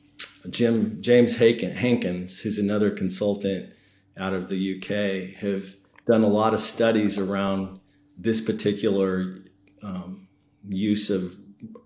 Jim 0.49 1.03
James 1.03 1.37
Haken, 1.37 1.75
Hankins, 1.75 2.41
who's 2.41 2.59
another 2.59 2.91
consultant 2.91 3.71
out 4.17 4.33
of 4.33 4.49
the 4.49 4.77
UK, 4.77 5.39
have 5.41 5.77
done 6.07 6.25
a 6.25 6.29
lot 6.29 6.55
of 6.55 6.61
studies 6.61 7.19
around 7.19 7.81
this 8.17 8.41
particular 8.41 9.37
um, 9.83 10.27
use 10.67 11.11
of 11.11 11.37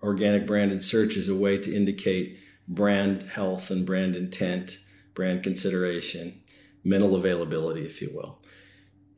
organic 0.01 0.47
branded 0.47 0.81
search 0.81 1.17
as 1.17 1.27
a 1.27 1.35
way 1.35 1.57
to 1.57 1.75
indicate 1.75 2.37
brand 2.69 3.23
health 3.23 3.69
and 3.69 3.85
brand 3.85 4.15
intent, 4.15 4.79
brand 5.13 5.43
consideration, 5.43 6.41
mental 6.83 7.15
availability, 7.15 7.85
if 7.85 8.01
you 8.01 8.11
will. 8.13 8.39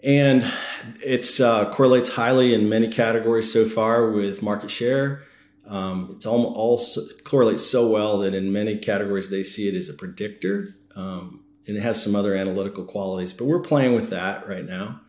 and 0.06 0.46
it 1.04 1.42
uh, 1.42 1.72
correlates 1.72 2.10
highly 2.10 2.54
in 2.54 2.70
many 2.70 2.88
categories 2.88 3.52
so 3.52 3.66
far 3.66 4.12
with 4.12 4.44
market 4.44 4.70
share. 4.70 5.24
Um, 5.68 6.12
it's 6.16 6.28
all, 6.28 6.54
also 6.54 7.02
correlates 7.24 7.66
so 7.66 7.90
well 7.90 8.20
that 8.20 8.36
in 8.36 8.54
many 8.54 8.78
categories 8.78 9.32
they 9.32 9.42
see 9.42 9.68
it 9.68 9.74
as 9.74 9.90
a 9.90 9.96
predictor, 9.96 10.68
um, 10.96 11.44
and 11.68 11.76
it 11.76 11.82
has 11.82 12.02
some 12.02 12.16
other 12.16 12.36
analytical 12.36 12.86
qualities. 12.86 13.34
But 13.34 13.46
we're 13.46 13.62
playing 13.62 13.96
with 13.96 14.12
that 14.12 14.48
right 14.48 14.64
now, 14.64 15.02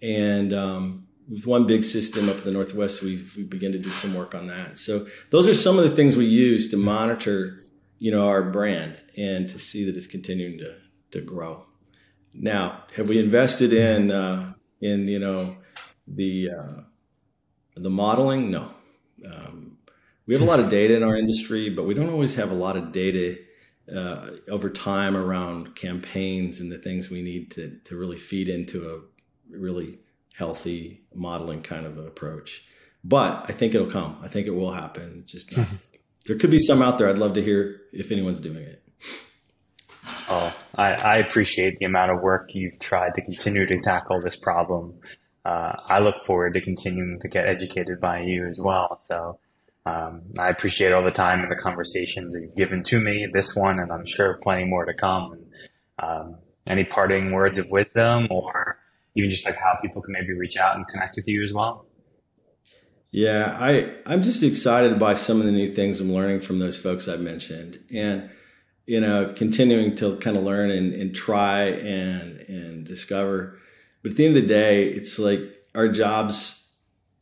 and 0.00 0.54
um, 0.54 1.08
with 1.28 1.44
one 1.44 1.66
big 1.66 1.82
system 1.82 2.28
up 2.28 2.38
in 2.38 2.44
the 2.44 2.52
northwest, 2.52 3.02
we've 3.02 3.34
we 3.36 3.42
begin 3.42 3.72
to 3.72 3.80
do 3.80 3.88
some 3.88 4.14
work 4.14 4.32
on 4.36 4.46
that. 4.46 4.78
So 4.78 5.08
those 5.30 5.48
are 5.48 5.54
some 5.54 5.76
of 5.76 5.82
the 5.82 5.90
things 5.90 6.16
we 6.16 6.26
use 6.26 6.70
to 6.70 6.76
monitor, 6.76 7.64
you 7.98 8.12
know, 8.12 8.28
our 8.28 8.42
brand 8.42 8.96
and 9.16 9.48
to 9.48 9.58
see 9.58 9.84
that 9.86 9.96
it's 9.96 10.06
continuing 10.06 10.58
to 10.58 10.76
to 11.10 11.20
grow. 11.20 11.66
Now, 12.38 12.84
have 12.94 13.08
we 13.08 13.18
invested 13.18 13.72
in 13.72 14.10
uh, 14.10 14.52
in 14.80 15.08
you 15.08 15.18
know 15.18 15.56
the 16.06 16.50
uh, 16.50 16.80
the 17.76 17.90
modeling? 17.90 18.50
No. 18.50 18.72
Um, 19.24 19.78
we 20.26 20.34
have 20.34 20.42
a 20.42 20.46
lot 20.46 20.60
of 20.60 20.68
data 20.68 20.96
in 20.96 21.02
our 21.02 21.16
industry, 21.16 21.70
but 21.70 21.84
we 21.84 21.94
don't 21.94 22.10
always 22.10 22.34
have 22.34 22.50
a 22.50 22.54
lot 22.54 22.76
of 22.76 22.92
data 22.92 23.38
uh, 23.94 24.30
over 24.50 24.68
time 24.68 25.16
around 25.16 25.76
campaigns 25.76 26.60
and 26.60 26.70
the 26.70 26.78
things 26.78 27.10
we 27.10 27.22
need 27.22 27.50
to 27.52 27.78
to 27.84 27.96
really 27.96 28.18
feed 28.18 28.48
into 28.48 28.88
a 28.90 29.00
really 29.56 29.98
healthy 30.34 31.02
modeling 31.14 31.62
kind 31.62 31.86
of 31.86 31.98
approach. 31.98 32.66
But 33.04 33.46
I 33.48 33.52
think 33.52 33.74
it'll 33.74 33.90
come. 33.90 34.18
I 34.22 34.28
think 34.28 34.46
it 34.46 34.50
will 34.54 34.72
happen. 34.72 35.22
just 35.26 35.56
not, 35.56 35.68
there 36.26 36.36
could 36.36 36.50
be 36.50 36.58
some 36.58 36.82
out 36.82 36.98
there. 36.98 37.08
I'd 37.08 37.18
love 37.18 37.34
to 37.34 37.42
hear 37.42 37.82
if 37.92 38.10
anyone's 38.10 38.40
doing 38.40 38.64
it. 38.64 38.82
Oh, 40.28 40.56
I, 40.74 40.94
I, 40.94 41.16
appreciate 41.18 41.78
the 41.78 41.84
amount 41.84 42.10
of 42.10 42.20
work 42.20 42.52
you've 42.52 42.80
tried 42.80 43.14
to 43.14 43.22
continue 43.22 43.64
to 43.64 43.80
tackle 43.80 44.20
this 44.20 44.34
problem. 44.34 44.94
Uh, 45.44 45.74
I 45.86 46.00
look 46.00 46.24
forward 46.24 46.54
to 46.54 46.60
continuing 46.60 47.20
to 47.20 47.28
get 47.28 47.46
educated 47.46 48.00
by 48.00 48.22
you 48.22 48.46
as 48.46 48.58
well. 48.60 49.00
So 49.06 49.38
um, 49.84 50.22
I 50.36 50.48
appreciate 50.48 50.92
all 50.92 51.04
the 51.04 51.12
time 51.12 51.42
and 51.42 51.50
the 51.50 51.56
conversations 51.56 52.36
you've 52.40 52.56
given 52.56 52.82
to 52.84 52.98
me, 52.98 53.28
this 53.32 53.54
one, 53.54 53.78
and 53.78 53.92
I'm 53.92 54.04
sure 54.04 54.38
plenty 54.42 54.64
more 54.64 54.84
to 54.84 54.94
come. 54.94 55.32
And, 55.32 55.46
um, 55.98 56.36
any 56.66 56.82
parting 56.82 57.30
words 57.30 57.58
of 57.58 57.70
wisdom 57.70 58.26
or 58.28 58.78
even 59.14 59.30
just 59.30 59.46
like 59.46 59.56
how 59.56 59.76
people 59.80 60.02
can 60.02 60.12
maybe 60.12 60.32
reach 60.32 60.56
out 60.56 60.76
and 60.76 60.86
connect 60.88 61.16
with 61.16 61.28
you 61.28 61.42
as 61.44 61.52
well? 61.52 61.86
Yeah, 63.12 63.56
I, 63.58 63.94
I'm 64.04 64.22
just 64.22 64.42
excited 64.42 64.98
by 64.98 65.14
some 65.14 65.40
of 65.40 65.46
the 65.46 65.52
new 65.52 65.68
things 65.68 66.00
I'm 66.00 66.12
learning 66.12 66.40
from 66.40 66.58
those 66.58 66.78
folks 66.78 67.08
I've 67.08 67.20
mentioned. 67.20 67.78
And 67.90 68.28
you 68.86 69.00
know, 69.00 69.32
continuing 69.36 69.96
to 69.96 70.16
kind 70.18 70.36
of 70.36 70.44
learn 70.44 70.70
and, 70.70 70.92
and 70.94 71.14
try 71.14 71.64
and 71.64 72.40
and 72.48 72.86
discover. 72.86 73.58
But 74.02 74.12
at 74.12 74.16
the 74.16 74.26
end 74.26 74.36
of 74.36 74.42
the 74.42 74.48
day, 74.48 74.84
it's 74.88 75.18
like 75.18 75.40
our 75.74 75.88
jobs. 75.88 76.62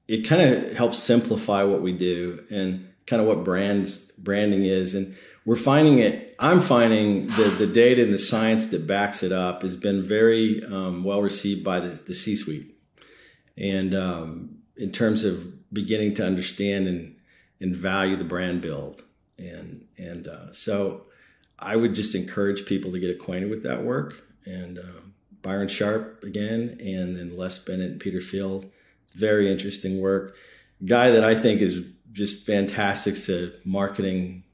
It 0.07 0.29
kind 0.29 0.43
of 0.43 0.77
helps 0.77 0.99
simplify 0.99 1.62
what 1.62 1.81
we 1.81 1.93
do 1.93 2.45
and 2.51 2.91
kind 3.07 3.23
of 3.23 3.29
what 3.29 3.43
brands 3.43 4.12
branding 4.12 4.65
is, 4.65 4.95
and 4.95 5.17
we're 5.47 5.57
finding 5.57 5.99
it. 5.99 6.35
I'm 6.39 6.61
finding 6.61 7.27
the 7.27 7.55
the 7.59 7.67
data 7.67 8.03
and 8.03 8.12
the 8.12 8.19
science 8.19 8.67
that 8.69 8.87
backs 8.87 9.23
it 9.23 9.33
up 9.33 9.62
has 9.62 9.77
been 9.77 10.03
very 10.03 10.62
um, 10.65 11.05
well 11.05 11.23
received 11.23 11.65
by 11.65 11.81
the, 11.81 11.89
the 11.89 12.15
C-suite, 12.15 12.75
and 13.57 13.95
um, 13.95 14.59
in 14.77 14.93
terms 14.93 15.25
of 15.25 15.73
beginning 15.73 16.12
to 16.15 16.27
understand 16.27 16.87
and 16.87 17.17
and 17.61 17.75
value 17.75 18.17
the 18.17 18.25
brand 18.25 18.61
build, 18.61 19.03
and 19.39 19.87
and 19.97 20.29
uh, 20.29 20.53
so 20.53 21.07
I 21.65 21.77
would 21.77 21.95
just 21.95 22.15
encourage 22.15 22.67
people 22.67 22.93
to 22.93 23.01
get 23.01 23.11
acquainted 23.11 23.51
with 23.51 23.62
that 23.62 23.83
work. 23.83 24.23
And 24.45 24.79
um, 24.79 25.15
Byron 25.43 25.69
Sharp 25.69 26.25
again, 26.25 26.77
and 26.81 27.17
then 27.17 27.37
Les 27.37 27.59
Binet 27.59 27.93
and 27.93 28.01
Peter 28.01 28.21
Field. 28.21 28.71
It's 29.03 29.15
very 29.15 29.51
interesting 29.51 30.01
work. 30.01 30.37
Guy 30.85 31.11
that 31.11 31.25
I 31.25 31.35
think 31.35 31.61
is 31.61 31.85
just 32.12 32.47
fantastic. 32.47 33.17
a 33.29 33.53
marketing 33.65 34.45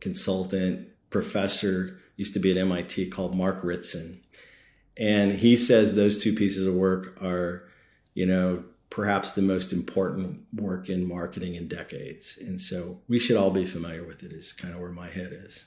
consultant, 0.00 0.88
professor, 1.10 1.98
used 2.16 2.34
to 2.34 2.40
be 2.40 2.50
at 2.50 2.56
MIT 2.56 3.10
called 3.10 3.36
Mark 3.36 3.62
Ritson. 3.62 4.20
And 4.96 5.32
he 5.32 5.56
says 5.56 5.94
those 5.94 6.22
two 6.22 6.34
pieces 6.34 6.66
of 6.66 6.74
work 6.74 7.20
are, 7.22 7.68
you 8.14 8.26
know, 8.26 8.64
perhaps 8.90 9.32
the 9.32 9.42
most 9.42 9.72
important 9.72 10.44
work 10.54 10.88
in 10.88 11.06
marketing 11.06 11.56
in 11.56 11.66
decades. 11.66 12.38
And 12.40 12.60
so 12.60 13.00
we 13.08 13.18
should 13.18 13.36
all 13.36 13.50
be 13.50 13.64
familiar 13.64 14.04
with 14.04 14.22
it, 14.22 14.32
is 14.32 14.52
kind 14.52 14.72
of 14.72 14.80
where 14.80 14.92
my 14.92 15.08
head 15.08 15.32
is. 15.32 15.66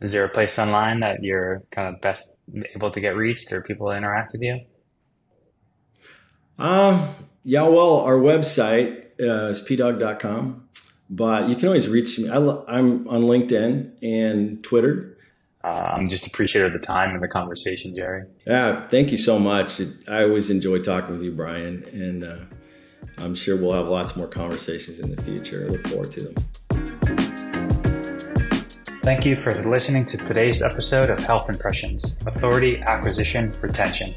Is 0.00 0.12
there 0.12 0.24
a 0.24 0.28
place 0.28 0.58
online 0.58 1.00
that 1.00 1.22
you're 1.22 1.62
kind 1.70 1.94
of 1.94 2.00
best 2.00 2.28
able 2.74 2.90
to 2.90 3.00
get 3.00 3.16
reached 3.16 3.52
or 3.52 3.62
people 3.62 3.90
interact 3.90 4.32
with 4.32 4.42
you? 4.42 4.60
Um, 6.58 7.14
yeah, 7.44 7.62
well, 7.62 8.00
our 8.00 8.16
website 8.16 9.04
uh, 9.20 9.50
is 9.50 9.62
pdog.com, 9.62 10.68
but 11.08 11.48
you 11.48 11.56
can 11.56 11.68
always 11.68 11.88
reach 11.88 12.18
me. 12.18 12.28
I, 12.28 12.36
am 12.36 13.08
on 13.08 13.22
LinkedIn 13.22 13.92
and 14.02 14.62
Twitter. 14.62 15.18
Uh, 15.64 15.94
I'm 15.96 16.08
just 16.08 16.26
appreciative 16.26 16.74
of 16.74 16.80
the 16.80 16.86
time 16.86 17.14
and 17.14 17.22
the 17.22 17.28
conversation, 17.28 17.94
Jerry. 17.94 18.24
Yeah, 18.46 18.86
thank 18.88 19.10
you 19.10 19.18
so 19.18 19.38
much. 19.38 19.80
It, 19.80 19.88
I 20.08 20.22
always 20.22 20.50
enjoy 20.50 20.80
talking 20.80 21.12
with 21.12 21.22
you, 21.22 21.32
Bryan, 21.32 21.84
and 21.92 22.24
uh, 22.24 22.38
I'm 23.18 23.34
sure 23.34 23.56
we'll 23.56 23.72
have 23.72 23.88
lots 23.88 24.16
more 24.16 24.28
conversations 24.28 25.00
in 25.00 25.14
the 25.14 25.20
future. 25.22 25.64
I 25.66 25.70
look 25.70 25.86
forward 25.88 26.12
to 26.12 26.22
them. 26.22 26.34
Thank 29.06 29.24
you 29.24 29.36
for 29.36 29.54
listening 29.62 30.04
to 30.06 30.16
today's 30.16 30.62
episode 30.62 31.10
of 31.10 31.20
Health 31.20 31.48
Impressions 31.48 32.18
Authority, 32.26 32.80
Acquisition, 32.80 33.52
Retention. 33.60 34.16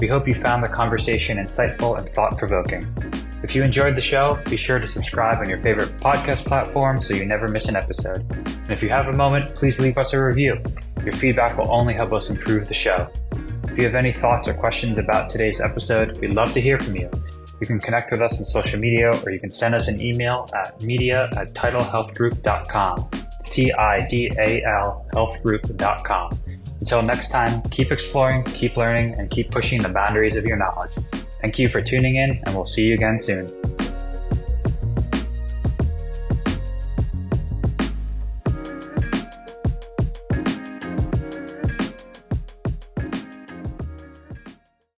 We 0.00 0.08
hope 0.08 0.26
you 0.26 0.34
found 0.34 0.64
the 0.64 0.68
conversation 0.68 1.38
insightful 1.38 1.96
and 1.96 2.08
thought 2.08 2.36
provoking. 2.36 2.84
If 3.44 3.54
you 3.54 3.62
enjoyed 3.62 3.94
the 3.94 4.00
show, 4.00 4.42
be 4.50 4.56
sure 4.56 4.80
to 4.80 4.88
subscribe 4.88 5.38
on 5.38 5.48
your 5.48 5.62
favorite 5.62 5.96
podcast 5.98 6.46
platform 6.46 7.00
so 7.00 7.14
you 7.14 7.24
never 7.24 7.46
miss 7.46 7.68
an 7.68 7.76
episode. 7.76 8.26
And 8.44 8.72
if 8.72 8.82
you 8.82 8.88
have 8.88 9.06
a 9.06 9.12
moment, 9.12 9.54
please 9.54 9.78
leave 9.78 9.98
us 9.98 10.12
a 10.14 10.24
review. 10.24 10.60
Your 11.04 11.12
feedback 11.12 11.56
will 11.56 11.70
only 11.70 11.94
help 11.94 12.12
us 12.12 12.28
improve 12.28 12.66
the 12.66 12.74
show. 12.74 13.08
If 13.68 13.78
you 13.78 13.84
have 13.84 13.94
any 13.94 14.12
thoughts 14.12 14.48
or 14.48 14.54
questions 14.54 14.98
about 14.98 15.28
today's 15.28 15.60
episode, 15.60 16.18
we'd 16.18 16.34
love 16.34 16.52
to 16.54 16.60
hear 16.60 16.80
from 16.80 16.96
you. 16.96 17.08
You 17.60 17.68
can 17.68 17.78
connect 17.78 18.10
with 18.10 18.20
us 18.20 18.36
on 18.36 18.44
social 18.44 18.80
media 18.80 19.12
or 19.24 19.30
you 19.30 19.38
can 19.38 19.52
send 19.52 19.76
us 19.76 19.86
an 19.86 20.00
email 20.00 20.50
at 20.52 20.82
media 20.82 21.30
at 21.36 21.54
tidalhealthgroup.com. 21.54 23.10
T-I-D-A-L 23.50 25.06
healthgroup.com. 25.14 26.38
Until 26.80 27.02
next 27.02 27.30
time, 27.30 27.62
keep 27.70 27.90
exploring, 27.92 28.44
keep 28.44 28.76
learning, 28.76 29.14
and 29.14 29.30
keep 29.30 29.50
pushing 29.50 29.82
the 29.82 29.88
boundaries 29.88 30.36
of 30.36 30.44
your 30.44 30.56
knowledge. 30.56 30.92
Thank 31.40 31.58
you 31.58 31.68
for 31.68 31.80
tuning 31.80 32.16
in, 32.16 32.40
and 32.44 32.54
we'll 32.54 32.66
see 32.66 32.88
you 32.88 32.94
again 32.94 33.18
soon. 33.20 33.48